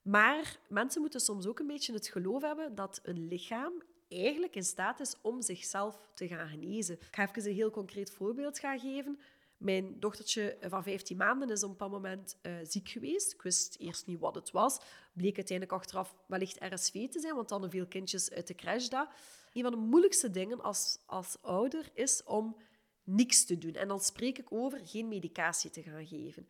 Maar 0.08 0.60
mensen 0.70 1.02
moeten 1.02 1.20
soms 1.20 1.48
ook 1.48 1.60
een 1.60 1.68
beetje 1.68 1.94
het 1.94 2.08
geloof 2.08 2.42
hebben 2.42 2.76
dat 2.76 3.00
een 3.04 3.28
lichaam 3.28 3.74
eigenlijk 4.10 4.56
in 4.56 4.64
staat 4.64 5.00
is 5.00 5.16
om 5.22 5.42
zichzelf 5.42 6.00
te 6.14 6.28
gaan 6.28 6.50
genezen. 6.50 6.96
Ik 6.96 7.08
ga 7.12 7.30
even 7.30 7.50
een 7.50 7.56
heel 7.56 7.72
concreet 7.72 8.12
voorbeeld 8.12 8.60
gaan 8.60 8.80
geven. 8.80 9.20
Mijn 9.58 10.00
dochtertje 10.00 10.58
van 10.62 10.84
15 10.84 11.18
maanden 11.18 11.50
is 11.50 11.64
op 11.64 11.70
een 11.70 11.78
bepaald 11.78 11.92
moment 11.92 12.38
uh, 12.42 12.54
ziek 12.64 12.90
geweest. 12.90 13.34
Ik 13.34 13.42
wist 13.42 13.76
eerst 13.80 14.06
niet 14.06 14.20
wat 14.20 14.36
het 14.36 14.52
was. 14.52 14.80
Bleek 15.14 15.36
uiteindelijk 15.36 15.78
achteraf 15.78 16.16
wellicht 16.26 16.58
RSV 16.60 17.10
te 17.10 17.20
zijn, 17.20 17.36
want 17.36 17.50
dan 17.50 17.70
veel 17.70 17.88
kindjes 17.88 18.32
uit 18.32 18.48
de 18.48 18.56
crash 18.56 18.88
daar. 18.88 19.16
Een 19.54 19.62
van 19.62 19.72
de 19.72 19.78
moeilijkste 19.78 20.32
dingen 20.32 20.62
als, 20.62 21.00
als 21.06 21.38
ouder 21.42 21.90
is 21.94 22.24
om 22.24 22.56
niks 23.04 23.46
te 23.46 23.58
doen. 23.58 23.74
En 23.74 23.88
dan 23.88 24.00
spreek 24.00 24.38
ik 24.38 24.52
over 24.52 24.82
geen 24.84 25.08
medicatie 25.08 25.70
te 25.70 25.82
gaan 25.82 26.08
geven. 26.08 26.48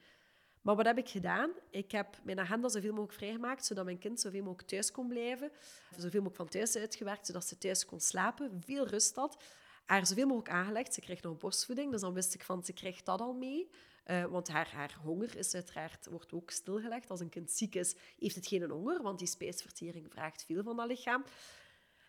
Maar 0.68 0.76
wat 0.76 0.86
heb 0.86 0.98
ik 0.98 1.10
gedaan? 1.10 1.52
Ik 1.70 1.92
heb 1.92 2.20
mijn 2.24 2.40
agenda 2.40 2.70
zoveel 2.70 2.90
mogelijk 2.90 3.14
vrijgemaakt, 3.14 3.66
zodat 3.66 3.86
mijn 3.86 3.98
kind 4.00 4.20
zoveel 4.20 4.44
mogelijk 4.44 4.68
thuis 4.68 4.92
kon 4.92 5.08
blijven. 5.08 5.52
Zoveel 5.92 6.22
mogelijk 6.22 6.36
van 6.36 6.48
thuis 6.48 6.76
uitgewerkt, 6.76 7.26
zodat 7.26 7.46
ze 7.46 7.58
thuis 7.58 7.86
kon 7.86 8.00
slapen. 8.00 8.62
Veel 8.66 8.88
rust 8.88 9.16
had 9.16 9.44
haar 9.86 10.08
zoveel 10.08 10.28
mogelijk 10.28 10.54
aangelegd. 10.54 10.94
Ze 10.94 11.02
kreeg 11.02 11.22
nog 11.22 11.38
borstvoeding, 11.38 11.92
dus 11.92 12.02
dan 12.02 12.14
wist 12.14 12.34
ik 12.34 12.44
van, 12.44 12.64
ze 12.64 12.74
krijgt 12.74 13.06
dat 13.06 13.22
al 13.22 13.34
mee. 13.34 13.70
Uh, 14.08 14.26
want 14.26 14.48
haar, 14.48 14.70
haar 14.74 14.98
honger 15.04 15.38
is 15.38 15.54
uiteraard, 15.54 16.08
wordt 16.10 16.34
ook 16.34 16.52
stilgelegd. 16.52 17.10
Als 17.10 17.20
een 17.20 17.30
kind 17.30 17.52
ziek 17.52 17.76
is, 17.76 17.96
heeft 18.20 18.36
het 18.36 18.48
geen 18.48 18.70
honger, 18.70 19.02
want 19.02 19.20
die 19.20 19.28
spijsvertering 19.28 20.12
vraagt 20.12 20.44
veel 20.46 20.64
van 20.64 20.76
dat 20.76 20.88
lichaam. 20.88 21.24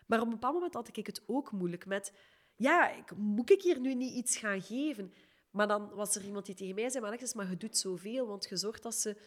Maar 0.05 0.19
op 0.19 0.25
een 0.25 0.33
bepaald 0.33 0.53
moment 0.53 0.73
had 0.73 0.97
ik 0.97 1.05
het 1.05 1.21
ook 1.25 1.51
moeilijk 1.51 1.85
met... 1.85 2.13
Ja, 2.55 2.91
moet 3.15 3.51
ik 3.51 3.61
hier 3.61 3.79
nu 3.79 3.93
niet 3.93 4.13
iets 4.13 4.37
gaan 4.37 4.61
geven? 4.61 5.13
Maar 5.51 5.67
dan 5.67 5.89
was 5.89 6.15
er 6.15 6.23
iemand 6.23 6.45
die 6.45 6.55
tegen 6.55 6.75
mij 6.75 6.89
zei, 6.89 7.03
maar 7.03 7.31
maar 7.35 7.49
je 7.49 7.57
doet 7.57 7.77
zoveel, 7.77 8.27
want 8.27 8.47
je 8.49 8.57
zorgt 8.57 8.83
dat 8.83 8.95
ze 8.95 9.17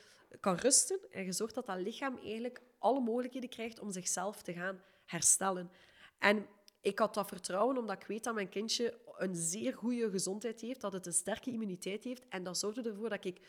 kan 0.40 0.54
rusten 0.54 0.98
en 1.10 1.24
je 1.24 1.32
zorgt 1.32 1.54
dat 1.54 1.66
dat 1.66 1.78
lichaam 1.78 2.16
eigenlijk 2.16 2.62
alle 2.78 3.00
mogelijkheden 3.00 3.48
krijgt 3.48 3.80
om 3.80 3.90
zichzelf 3.90 4.42
te 4.42 4.52
gaan 4.52 4.82
herstellen. 5.04 5.70
En 6.18 6.46
ik 6.80 6.98
had 6.98 7.14
dat 7.14 7.28
vertrouwen 7.28 7.78
omdat 7.78 7.96
ik 7.96 8.06
weet 8.06 8.24
dat 8.24 8.34
mijn 8.34 8.48
kindje 8.48 8.98
een 9.16 9.34
zeer 9.34 9.74
goede 9.74 10.10
gezondheid 10.10 10.60
heeft, 10.60 10.80
dat 10.80 10.92
het 10.92 11.06
een 11.06 11.12
sterke 11.12 11.50
immuniteit 11.50 12.04
heeft. 12.04 12.28
En 12.28 12.42
dat 12.42 12.58
zorgde 12.58 12.82
ervoor 12.82 13.08
dat 13.08 13.24
ik 13.24 13.40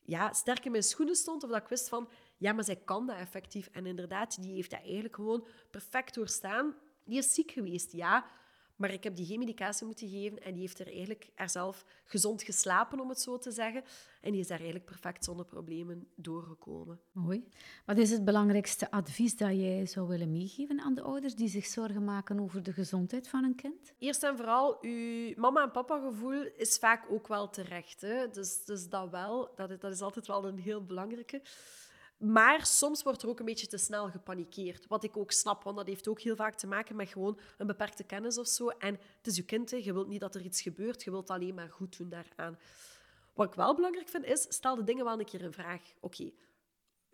ja, 0.00 0.32
sterk 0.32 0.64
in 0.64 0.70
mijn 0.70 0.82
schoenen 0.82 1.14
stond 1.14 1.44
of 1.44 1.50
dat 1.50 1.62
ik 1.62 1.68
wist 1.68 1.88
van, 1.88 2.08
ja, 2.36 2.52
maar 2.52 2.64
zij 2.64 2.76
kan 2.76 3.06
dat 3.06 3.16
effectief. 3.16 3.68
En 3.72 3.86
inderdaad, 3.86 4.42
die 4.42 4.54
heeft 4.54 4.70
dat 4.70 4.80
eigenlijk 4.80 5.14
gewoon 5.14 5.46
perfect 5.70 6.14
doorstaan. 6.14 6.76
Die 7.04 7.18
is 7.18 7.34
ziek 7.34 7.50
geweest, 7.50 7.92
ja, 7.92 8.26
maar 8.82 8.92
ik 8.92 9.04
heb 9.04 9.16
die 9.16 9.26
geen 9.26 9.38
medicatie 9.38 9.86
moeten 9.86 10.08
geven 10.08 10.42
en 10.42 10.52
die 10.52 10.60
heeft 10.60 10.78
er 10.78 10.86
eigenlijk 10.86 11.30
er 11.34 11.50
zelf 11.50 11.84
gezond 12.04 12.42
geslapen, 12.42 13.00
om 13.00 13.08
het 13.08 13.20
zo 13.20 13.38
te 13.38 13.50
zeggen. 13.50 13.84
En 14.20 14.30
die 14.30 14.40
is 14.40 14.46
daar 14.46 14.56
eigenlijk 14.56 14.86
perfect 14.86 15.24
zonder 15.24 15.46
problemen 15.46 16.08
doorgekomen. 16.14 17.00
Mooi. 17.12 17.44
Wat 17.86 17.98
is 17.98 18.10
het 18.10 18.24
belangrijkste 18.24 18.90
advies 18.90 19.36
dat 19.36 19.50
jij 19.50 19.86
zou 19.86 20.08
willen 20.08 20.30
meegeven 20.30 20.80
aan 20.80 20.94
de 20.94 21.02
ouders 21.02 21.34
die 21.34 21.48
zich 21.48 21.66
zorgen 21.66 22.04
maken 22.04 22.40
over 22.40 22.62
de 22.62 22.72
gezondheid 22.72 23.28
van 23.28 23.44
een 23.44 23.54
kind? 23.54 23.92
Eerst 23.98 24.22
en 24.22 24.36
vooral, 24.36 24.78
uw 24.80 25.32
mama- 25.36 25.62
en 25.62 25.70
papa-gevoel 25.70 26.46
is 26.56 26.76
vaak 26.76 27.04
ook 27.10 27.28
wel 27.28 27.50
terecht. 27.50 28.00
Hè? 28.00 28.30
Dus, 28.30 28.64
dus 28.64 28.88
dat 28.88 29.10
wel, 29.10 29.52
dat 29.56 29.70
is, 29.70 29.78
dat 29.78 29.92
is 29.92 30.00
altijd 30.00 30.26
wel 30.26 30.46
een 30.46 30.58
heel 30.58 30.84
belangrijke. 30.84 31.42
Maar 32.22 32.66
soms 32.66 33.02
wordt 33.02 33.22
er 33.22 33.28
ook 33.28 33.38
een 33.38 33.44
beetje 33.44 33.66
te 33.66 33.78
snel 33.78 34.10
gepanikeerd. 34.10 34.86
Wat 34.86 35.04
ik 35.04 35.16
ook 35.16 35.32
snap, 35.32 35.62
want 35.62 35.76
dat 35.76 35.86
heeft 35.86 36.08
ook 36.08 36.20
heel 36.20 36.36
vaak 36.36 36.54
te 36.54 36.66
maken 36.66 36.96
met 36.96 37.08
gewoon 37.08 37.38
een 37.58 37.66
beperkte 37.66 38.04
kennis 38.04 38.38
of 38.38 38.46
zo. 38.46 38.68
En 38.68 38.98
het 39.16 39.26
is 39.26 39.36
je 39.36 39.44
kind, 39.44 39.70
hè. 39.70 39.76
je 39.76 39.92
wilt 39.92 40.08
niet 40.08 40.20
dat 40.20 40.34
er 40.34 40.42
iets 40.42 40.62
gebeurt, 40.62 41.02
je 41.02 41.10
wilt 41.10 41.30
alleen 41.30 41.54
maar 41.54 41.70
goed 41.70 41.96
doen 41.96 42.08
daaraan. 42.08 42.58
Wat 43.34 43.46
ik 43.46 43.54
wel 43.54 43.74
belangrijk 43.74 44.08
vind, 44.08 44.24
is 44.24 44.46
stel 44.48 44.76
de 44.76 44.84
dingen 44.84 45.04
wel 45.04 45.18
een 45.18 45.24
keer 45.24 45.42
in 45.42 45.52
vraag. 45.52 45.82
Oké, 46.00 46.32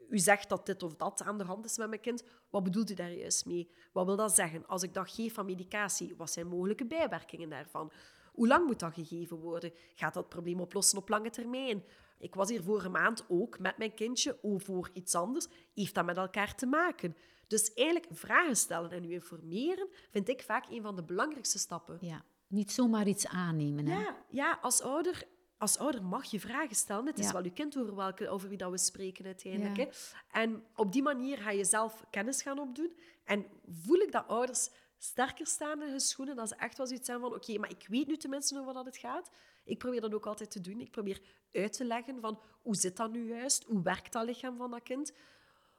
u 0.09 0.18
zegt 0.18 0.49
dat 0.49 0.66
dit 0.66 0.83
of 0.83 0.94
dat 0.94 1.23
aan 1.23 1.38
de 1.38 1.44
hand 1.44 1.64
is 1.64 1.79
met 1.79 1.88
mijn 1.88 2.01
kind. 2.01 2.23
Wat 2.51 2.62
bedoelt 2.62 2.90
u 2.90 2.94
daar 2.94 3.12
juist 3.12 3.47
mee? 3.47 3.71
Wat 3.92 4.07
wil 4.07 4.16
dat 4.16 4.35
zeggen? 4.35 4.66
Als 4.66 4.83
ik 4.83 4.94
dat 4.94 5.11
geef 5.11 5.35
van 5.35 5.47
medicatie, 5.47 6.16
wat 6.16 6.31
zijn 6.31 6.47
mogelijke 6.47 6.87
bijwerkingen 6.87 7.49
daarvan? 7.49 7.92
Hoe 8.33 8.47
lang 8.47 8.66
moet 8.66 8.81
dat 8.81 8.94
gegeven 8.94 9.37
worden? 9.37 9.73
Gaat 9.94 10.14
dat 10.14 10.29
probleem 10.29 10.61
oplossen 10.61 10.99
op 10.99 11.09
lange 11.09 11.31
termijn? 11.31 11.85
Ik 12.18 12.35
was 12.35 12.48
hier 12.48 12.62
vorige 12.62 12.88
maand 12.88 13.24
ook 13.28 13.59
met 13.59 13.78
mijn 13.78 13.94
kindje 13.94 14.38
over 14.42 14.90
iets 14.92 15.14
anders. 15.14 15.46
Heeft 15.74 15.94
dat 15.94 16.04
met 16.04 16.16
elkaar 16.16 16.54
te 16.54 16.66
maken? 16.66 17.16
Dus 17.46 17.74
eigenlijk 17.74 18.07
vragen 18.11 18.57
stellen 18.57 18.90
en 18.90 19.04
u 19.04 19.12
informeren 19.12 19.88
vind 20.11 20.28
ik 20.28 20.42
vaak 20.42 20.66
een 20.70 20.83
van 20.83 20.96
de 20.96 21.02
belangrijkste 21.02 21.59
stappen. 21.59 21.98
Ja, 22.00 22.24
niet 22.46 22.72
zomaar 22.72 23.09
iets 23.09 23.26
aannemen. 23.26 23.87
Hè? 23.87 24.00
Ja, 24.00 24.16
ja 24.31 24.59
als 24.62 24.81
ouder 24.81 25.26
als 25.59 25.78
ouder 25.78 26.04
mag 26.04 26.24
je 26.24 26.40
vragen 26.40 26.76
stellen. 26.76 27.07
Het 27.07 27.18
is 27.18 27.33
wel 27.33 27.44
je 27.44 27.52
kind 27.52 27.78
over, 27.78 27.94
welke, 27.94 28.28
over 28.28 28.48
wie 28.48 28.59
dat 28.59 28.70
we 28.70 28.78
spreken 28.78 29.24
uiteindelijk. 29.24 29.76
Hè? 29.76 29.88
En 30.31 30.64
op 30.74 30.92
die 30.92 31.02
manier 31.02 31.38
ga 31.38 31.50
je 31.50 31.64
zelf 31.64 32.04
kennis 32.11 32.42
gaan 32.42 32.59
opdoen. 32.59 32.92
En 33.24 33.46
voel 33.66 33.96
ik 33.96 34.12
dat 34.12 34.28
ouders 34.28 34.70
sterker 34.98 35.46
staan 35.46 35.83
in 35.83 35.88
hun 35.88 36.00
schoenen. 36.00 36.37
Dat 36.37 36.48
ze 36.48 36.54
echt 36.54 36.76
wel 36.76 36.87
zoiets 36.87 37.07
zijn 37.07 37.20
van, 37.20 37.35
oké, 37.35 37.59
maar 37.59 37.70
ik 37.70 37.87
weet 37.88 38.07
nu 38.07 38.16
tenminste 38.16 38.59
over 38.59 38.72
wat 38.72 38.85
het 38.85 38.96
gaat. 38.96 39.31
Ik 39.68 39.78
probeer 39.78 40.00
dat 40.00 40.14
ook 40.14 40.26
altijd 40.26 40.50
te 40.50 40.61
doen. 40.61 40.81
Ik 40.81 40.90
probeer 40.90 41.20
uit 41.52 41.72
te 41.72 41.85
leggen 41.85 42.20
van, 42.20 42.40
hoe 42.62 42.76
zit 42.76 42.96
dat 42.96 43.12
nu 43.12 43.28
juist? 43.28 43.64
Hoe 43.64 43.83
werkt 43.83 44.12
dat 44.12 44.24
lichaam 44.24 44.57
van 44.57 44.70
dat 44.70 44.83
kind? 44.83 45.12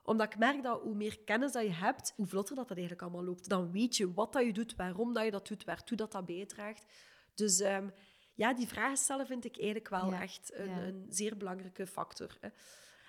Omdat 0.04 0.34
ik 0.34 0.40
merk 0.40 0.64
dat 0.64 0.82
hoe 0.82 0.96
meer 0.96 1.20
kennis 1.20 1.52
dat 1.52 1.64
je 1.64 1.72
hebt, 1.72 2.14
hoe 2.16 2.26
vlotter 2.26 2.56
dat, 2.56 2.68
dat 2.68 2.78
eigenlijk 2.78 3.08
allemaal 3.08 3.26
loopt. 3.26 3.50
Dan 3.50 3.72
weet 3.72 3.98
je 3.98 4.14
wat 4.14 4.34
dat 4.34 4.46
je 4.46 4.54
doet, 4.54 4.76
waarom 4.76 5.14
dat 5.14 5.24
je 5.24 5.32
dat 5.32 5.48
doet, 5.48 5.64
waartoe 5.64 5.98
dat, 5.98 6.12
dat 6.12 6.26
bijdraagt. 6.26 6.86
Dus 7.34 7.60
um, 7.60 7.94
ja, 8.36 8.54
die 8.54 8.68
vragen 8.68 8.98
stellen 8.98 9.28
vind 9.28 9.46
ik 9.46 9.58
eigenlijk 9.58 9.90
wel 9.90 10.14
echt 10.14 10.52
een, 10.54 10.70
een, 10.70 11.06
zeer 11.10 11.38
belangrijke 11.38 11.88
factor. 11.88 12.38
Hè. 12.40 12.50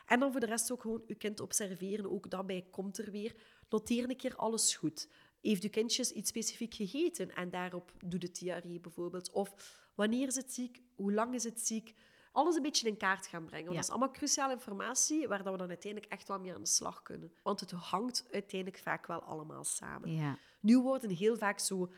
En 0.07 0.21
dan 0.21 0.31
voor 0.31 0.40
de 0.40 0.47
rest 0.47 0.73
ook 0.73 0.81
gewoon 0.81 1.03
je 1.07 1.14
kind 1.14 1.40
observeren. 1.40 2.11
Ook 2.11 2.31
daarbij 2.31 2.66
komt 2.71 2.99
er 2.99 3.11
weer. 3.11 3.35
Noteer 3.69 4.09
een 4.09 4.16
keer 4.16 4.37
alles 4.37 4.77
goed. 4.77 5.09
Heeft 5.40 5.62
uw 5.62 5.71
kindjes 5.71 6.12
iets 6.12 6.29
specifiek 6.29 6.75
gegeten 6.75 7.35
en 7.35 7.51
daarop 7.51 7.93
doet 8.05 8.23
het 8.23 8.38
diarree 8.38 8.81
bijvoorbeeld? 8.81 9.31
Of 9.31 9.79
wanneer 10.01 10.27
is 10.27 10.37
het 10.37 10.53
ziek? 10.53 10.83
Hoe 10.95 11.13
lang 11.13 11.35
is 11.35 11.45
het 11.45 11.61
ziek? 11.61 11.95
Alles 12.33 12.57
een 12.57 12.63
beetje 12.63 12.89
in 12.89 12.97
kaart 12.97 13.27
gaan 13.27 13.45
brengen. 13.45 13.65
Want 13.65 13.77
Dat 13.77 13.85
is 13.85 13.91
allemaal 13.91 14.11
cruciale 14.11 14.53
informatie 14.53 15.29
waar 15.29 15.43
dat 15.43 15.53
we 15.53 15.59
dan 15.59 15.69
uiteindelijk 15.69 16.13
echt 16.13 16.29
wel 16.29 16.41
mee 16.41 16.55
aan 16.55 16.61
de 16.61 16.67
slag 16.69 17.03
kunnen. 17.03 17.33
Want 17.43 17.61
het 17.61 17.71
hangt 17.71 18.27
uiteindelijk 18.33 18.83
vaak 18.83 19.07
wel 19.07 19.23
allemaal 19.23 19.65
samen. 19.65 20.13
Ja. 20.13 20.39
Nu 20.61 20.79
worden 20.79 21.11
heel 21.11 21.37
vaak 21.37 21.59
zo... 21.59 21.93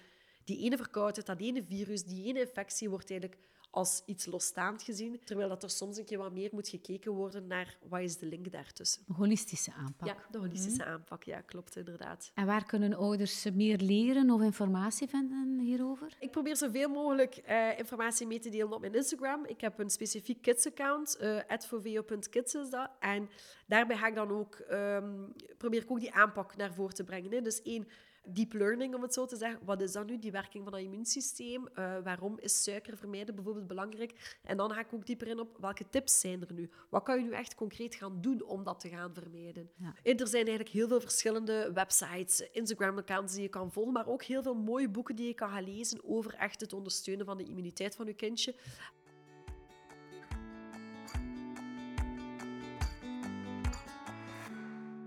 Die 0.44 0.58
ene 0.64 0.76
verkoudheid, 0.76 1.26
dat 1.26 1.40
ene 1.40 1.64
virus, 1.64 2.04
die 2.04 2.24
ene 2.24 2.40
infectie 2.40 2.90
wordt 2.90 3.10
eigenlijk 3.10 3.40
als 3.72 4.02
iets 4.06 4.26
losstaand 4.26 4.82
gezien, 4.82 5.20
terwijl 5.24 5.48
dat 5.48 5.62
er 5.62 5.70
soms 5.70 5.96
een 5.96 6.04
keer 6.04 6.18
wat 6.18 6.32
meer 6.32 6.50
moet 6.52 6.68
gekeken 6.68 7.12
worden 7.12 7.46
naar 7.46 7.78
wat 7.88 8.00
is 8.00 8.18
de 8.18 8.26
link 8.26 8.52
daartussen. 8.52 9.02
Een 9.08 9.14
holistische 9.14 9.72
aanpak. 9.72 10.08
Ja, 10.08 10.16
de 10.30 10.38
holistische 10.38 10.84
aanpak, 10.84 11.22
ja, 11.22 11.40
klopt 11.40 11.76
inderdaad. 11.76 12.30
En 12.34 12.46
waar 12.46 12.64
kunnen 12.64 12.94
ouders 12.94 13.50
meer 13.50 13.78
leren 13.78 14.30
of 14.30 14.40
informatie 14.40 15.08
vinden 15.08 15.58
hierover? 15.58 16.16
Ik 16.18 16.30
probeer 16.30 16.56
zoveel 16.56 16.88
mogelijk 16.88 17.42
uh, 17.48 17.78
informatie 17.78 18.26
mee 18.26 18.38
te 18.38 18.50
delen 18.50 18.72
op 18.72 18.80
mijn 18.80 18.94
Instagram. 18.94 19.44
Ik 19.46 19.60
heb 19.60 19.78
een 19.78 19.90
specifiek 19.90 20.42
kids-account, 20.42 21.18
uh, 21.20 21.38
@forveo.kids 21.58 22.54
is 22.54 22.70
dat. 22.70 22.90
En 23.00 23.28
daarbij 23.66 23.96
ga 23.96 24.06
ik 24.06 24.14
dan 24.14 24.30
ook, 24.30 24.64
um, 24.70 25.32
probeer 25.58 25.82
ik 25.82 25.90
ook 25.90 26.00
die 26.00 26.14
aanpak 26.14 26.56
naar 26.56 26.74
voren 26.74 26.94
te 26.94 27.04
brengen. 27.04 27.32
Hè. 27.32 27.40
Dus 27.40 27.62
één, 27.62 27.88
deep 28.24 28.52
learning, 28.52 28.94
om 28.94 29.02
het 29.02 29.14
zo 29.14 29.26
te 29.26 29.36
zeggen. 29.36 29.60
Wat 29.64 29.80
is 29.80 29.92
dan 29.92 30.06
nu, 30.06 30.18
die 30.18 30.32
werking 30.32 30.64
van 30.64 30.72
het 30.72 30.82
immuunsysteem? 30.82 31.68
Uh, 31.78 31.98
waarom 32.04 32.38
is 32.38 32.62
suiker 32.62 32.96
vermijden 32.96 33.34
bijvoorbeeld 33.34 33.66
belangrijk? 33.66 34.38
En 34.42 34.56
dan 34.56 34.72
ga 34.72 34.80
ik 34.80 34.92
ook 34.92 35.06
dieper 35.06 35.26
in 35.26 35.40
op 35.40 35.56
welke 35.60 35.88
tips 35.90 36.20
zijn 36.20 36.40
er 36.40 36.52
nu? 36.52 36.70
Wat 36.90 37.02
kan 37.02 37.18
je 37.18 37.24
nu 37.24 37.32
echt 37.32 37.54
concreet 37.54 37.94
gaan 37.94 38.20
doen 38.20 38.44
om 38.44 38.64
dat 38.64 38.80
te 38.80 38.88
gaan 38.88 39.14
vermijden? 39.14 39.70
Ja. 39.76 39.94
er 40.02 40.26
zijn 40.26 40.46
eigenlijk 40.46 40.68
heel 40.68 40.88
veel 40.88 41.00
verschillende 41.00 41.70
websites, 41.74 42.50
Instagram-accounts 42.50 43.32
die 43.32 43.42
je 43.42 43.48
kan 43.48 43.72
volgen, 43.72 43.92
maar 43.92 44.06
ook 44.06 44.22
heel 44.22 44.42
veel 44.42 44.54
mooie 44.54 44.88
boeken 44.88 45.16
die 45.16 45.26
je 45.26 45.34
kan 45.34 45.48
gaan 45.48 45.64
lezen 45.64 46.04
over 46.04 46.34
echt 46.34 46.60
het 46.60 46.72
ondersteunen 46.72 47.26
van 47.26 47.36
de 47.36 47.44
immuniteit 47.44 47.96
van 47.96 48.06
je 48.06 48.14
kindje. 48.14 48.54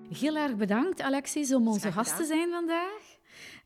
Heel 0.10 0.36
erg 0.36 0.56
bedankt, 0.56 1.01
Alexis, 1.01 1.53
om 1.53 1.68
onze 1.68 1.91
gast 1.91 2.18
te 2.18 2.26
zijn 2.26 2.49
vandaag. 2.49 3.18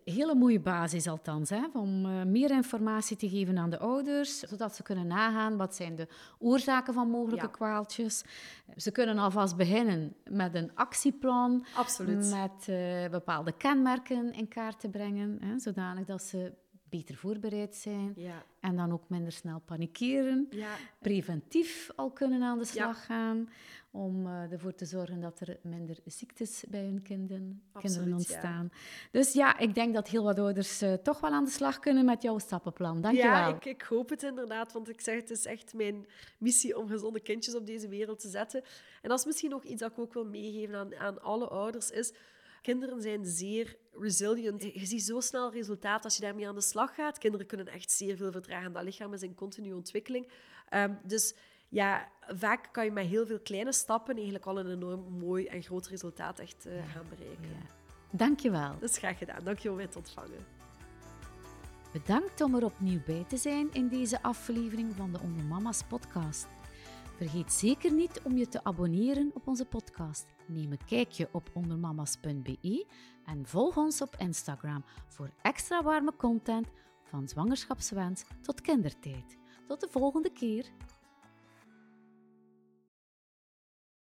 hele 0.04 0.36
mooie 0.36 0.60
basis 0.60 1.08
althans, 1.08 1.50
hè, 1.50 1.64
om 1.74 2.06
uh, 2.06 2.24
meer 2.24 2.52
informatie 2.52 3.18
te 3.18 3.30
geven 3.30 3.58
aan 3.58 3.70
de 3.70 3.80
ouders, 3.80 4.40
zodat 4.40 4.76
ze 4.76 4.84
kunnen 4.84 5.08
nagaan 5.08 5.58
wat 5.58 5.76
zijn 5.76 5.96
de 5.96 6.08
oorzaken 6.40 6.94
van 6.94 7.10
mogelijke 7.10 7.52
kwaaltjes. 7.52 8.24
Ze 8.76 8.92
kunnen 8.92 9.18
alvast 9.18 9.56
beginnen 9.56 10.16
met 10.24 10.56
een 10.56 10.72
actieplan, 10.76 11.66
Absoluut. 11.76 12.30
met 12.30 12.68
uh, 12.70 13.10
bepaalde 13.10 13.52
kenmerken 13.52 14.34
in 14.34 14.48
kaart 14.48 14.80
te 14.80 14.90
brengen, 14.90 15.38
hè, 15.42 15.60
zodanig 15.60 16.06
dat 16.06 16.24
ze 16.24 16.54
beter 16.90 17.16
voorbereid 17.16 17.76
zijn 17.76 18.14
Ja. 18.16 18.44
en 18.60 18.76
dan 18.76 18.92
ook 18.92 19.10
minder 19.10 19.32
snel 19.32 19.60
panikeren. 19.66 20.48
Ja. 20.50 20.76
Preventief 21.00 21.90
al 21.96 22.12
kunnen 22.12 22.42
aan 22.44 22.58
de 22.58 22.66
slag 22.66 23.06
gaan 23.06 23.50
om 23.92 24.26
uh, 24.28 24.52
ervoor 24.52 24.76
te 24.76 24.86
zorgen 24.86 25.20
dat 25.22 25.40
er 25.40 25.58
minder 25.62 25.98
ziektes 26.06 26.64
bij 26.68 26.84
hun 26.84 27.02
kinderen, 27.02 27.62
Absoluut, 27.72 27.96
kinderen 27.96 28.18
ontstaan. 28.18 28.72
Dus 29.12 29.34
ja, 29.34 29.58
ik 29.58 29.74
denk 29.76 29.94
dat 29.94 30.08
heel 30.08 30.24
wat 30.24 30.40
ouders 30.40 30.84
uh, 30.84 30.94
toch 30.94 31.20
wel 31.20 31.32
aan 31.32 31.46
de 31.46 31.52
slag 31.52 31.80
kunnen 31.80 32.06
met 32.06 32.22
jouw 32.22 32.38
stappenplan. 32.40 33.02
Dank 33.02 33.16
je 33.16 33.22
Ja, 33.22 33.46
wel. 33.46 33.56
ik, 33.56 33.66
ik 33.66 33.82
hoop 33.82 34.10
het 34.10 34.24
inderdaad, 34.24 34.74
want 34.74 34.90
ik 34.90 35.02
zeg 35.02 35.16
het 35.16 35.30
is 35.30 35.46
echt 35.46 35.74
mijn 35.74 36.06
missie 36.38 36.78
om 36.78 36.88
gezonde 36.88 37.20
kindjes 37.20 37.56
op 37.56 37.66
deze 37.66 37.88
wereld 37.88 38.20
te 38.20 38.30
zetten. 38.30 38.64
En 39.02 39.10
dat 39.10 39.20
is 39.20 39.26
misschien 39.26 39.50
nog 39.50 39.64
iets 39.64 39.82
dat 39.82 39.92
ik 39.92 40.00
ook 40.00 40.14
wil 40.14 40.26
meegeven 40.26 40.76
aan, 40.76 40.96
aan 40.96 41.22
alle 41.22 41.48
ouders, 41.48 41.90
is 41.92 42.14
Kinderen 42.70 43.01
zijn 43.01 43.26
zeer 43.26 43.78
resilient. 43.91 44.61
Je 44.61 44.86
ziet 44.86 45.03
zo 45.03 45.20
snel 45.20 45.51
resultaat 45.51 46.03
als 46.03 46.15
je 46.15 46.22
daarmee 46.22 46.47
aan 46.47 46.55
de 46.55 46.61
slag 46.61 46.95
gaat. 46.95 47.17
Kinderen 47.17 47.47
kunnen 47.47 47.67
echt 47.67 47.91
zeer 47.91 48.17
veel 48.17 48.32
vertragen. 48.32 48.74
Dat 48.74 48.84
lichaam 48.84 49.13
is 49.13 49.22
in 49.22 49.36
continue 49.36 49.76
ontwikkeling. 49.76 50.28
Um, 50.74 50.97
dus 51.03 51.36
ja, 51.70 52.11
vaak 52.28 52.70
kan 52.72 52.86
je 52.86 52.91
met 52.91 53.05
heel 53.05 53.26
veel 53.26 53.39
kleine 53.39 53.74
stappen 53.74 54.15
eigenlijk 54.15 54.45
al 54.45 54.59
een 54.59 54.72
enorm 54.72 55.17
mooi 55.17 55.45
en 55.45 55.63
groot 55.63 55.88
resultaat 55.88 56.39
echt 56.39 56.65
uh, 56.67 56.74
gaan 56.93 57.05
bereiken. 57.09 57.49
Ja. 57.49 57.65
Dank 58.11 58.39
je 58.39 58.51
wel. 58.51 58.80
Dat 58.80 58.89
is 58.89 58.97
graag 58.97 59.17
gedaan. 59.17 59.43
Dank 59.43 59.59
je 59.59 59.70
om 59.70 59.76
mij 59.76 59.88
te 59.88 59.97
ontvangen. 59.97 60.45
Bedankt 61.91 62.41
om 62.41 62.55
er 62.55 62.65
opnieuw 62.65 63.01
bij 63.05 63.26
te 63.28 63.38
zijn 63.38 63.74
in 63.74 63.88
deze 63.88 64.22
aflevering 64.22 64.95
van 64.95 65.11
de 65.11 65.20
Onder 65.20 65.43
Mama's 65.43 65.84
podcast. 65.84 66.47
Vergeet 67.20 67.53
zeker 67.53 67.93
niet 67.93 68.22
om 68.24 68.38
je 68.38 68.47
te 68.47 68.63
abonneren 68.63 69.32
op 69.34 69.47
onze 69.47 69.65
podcast. 69.65 70.26
Neem 70.47 70.72
een 70.72 70.86
kijkje 70.86 71.30
op 71.32 71.49
ondermamas.be 71.53 72.86
en 73.26 73.45
volg 73.45 73.78
ons 73.78 74.01
op 74.01 74.15
Instagram 74.17 74.84
voor 75.07 75.30
extra 75.41 75.84
warme 75.84 76.15
content 76.17 76.67
van 77.03 77.28
zwangerschapswens 77.28 78.24
tot 78.41 78.61
kindertijd. 78.61 79.38
Tot 79.67 79.80
de 79.80 79.88
volgende 79.89 80.32
keer. 80.32 80.65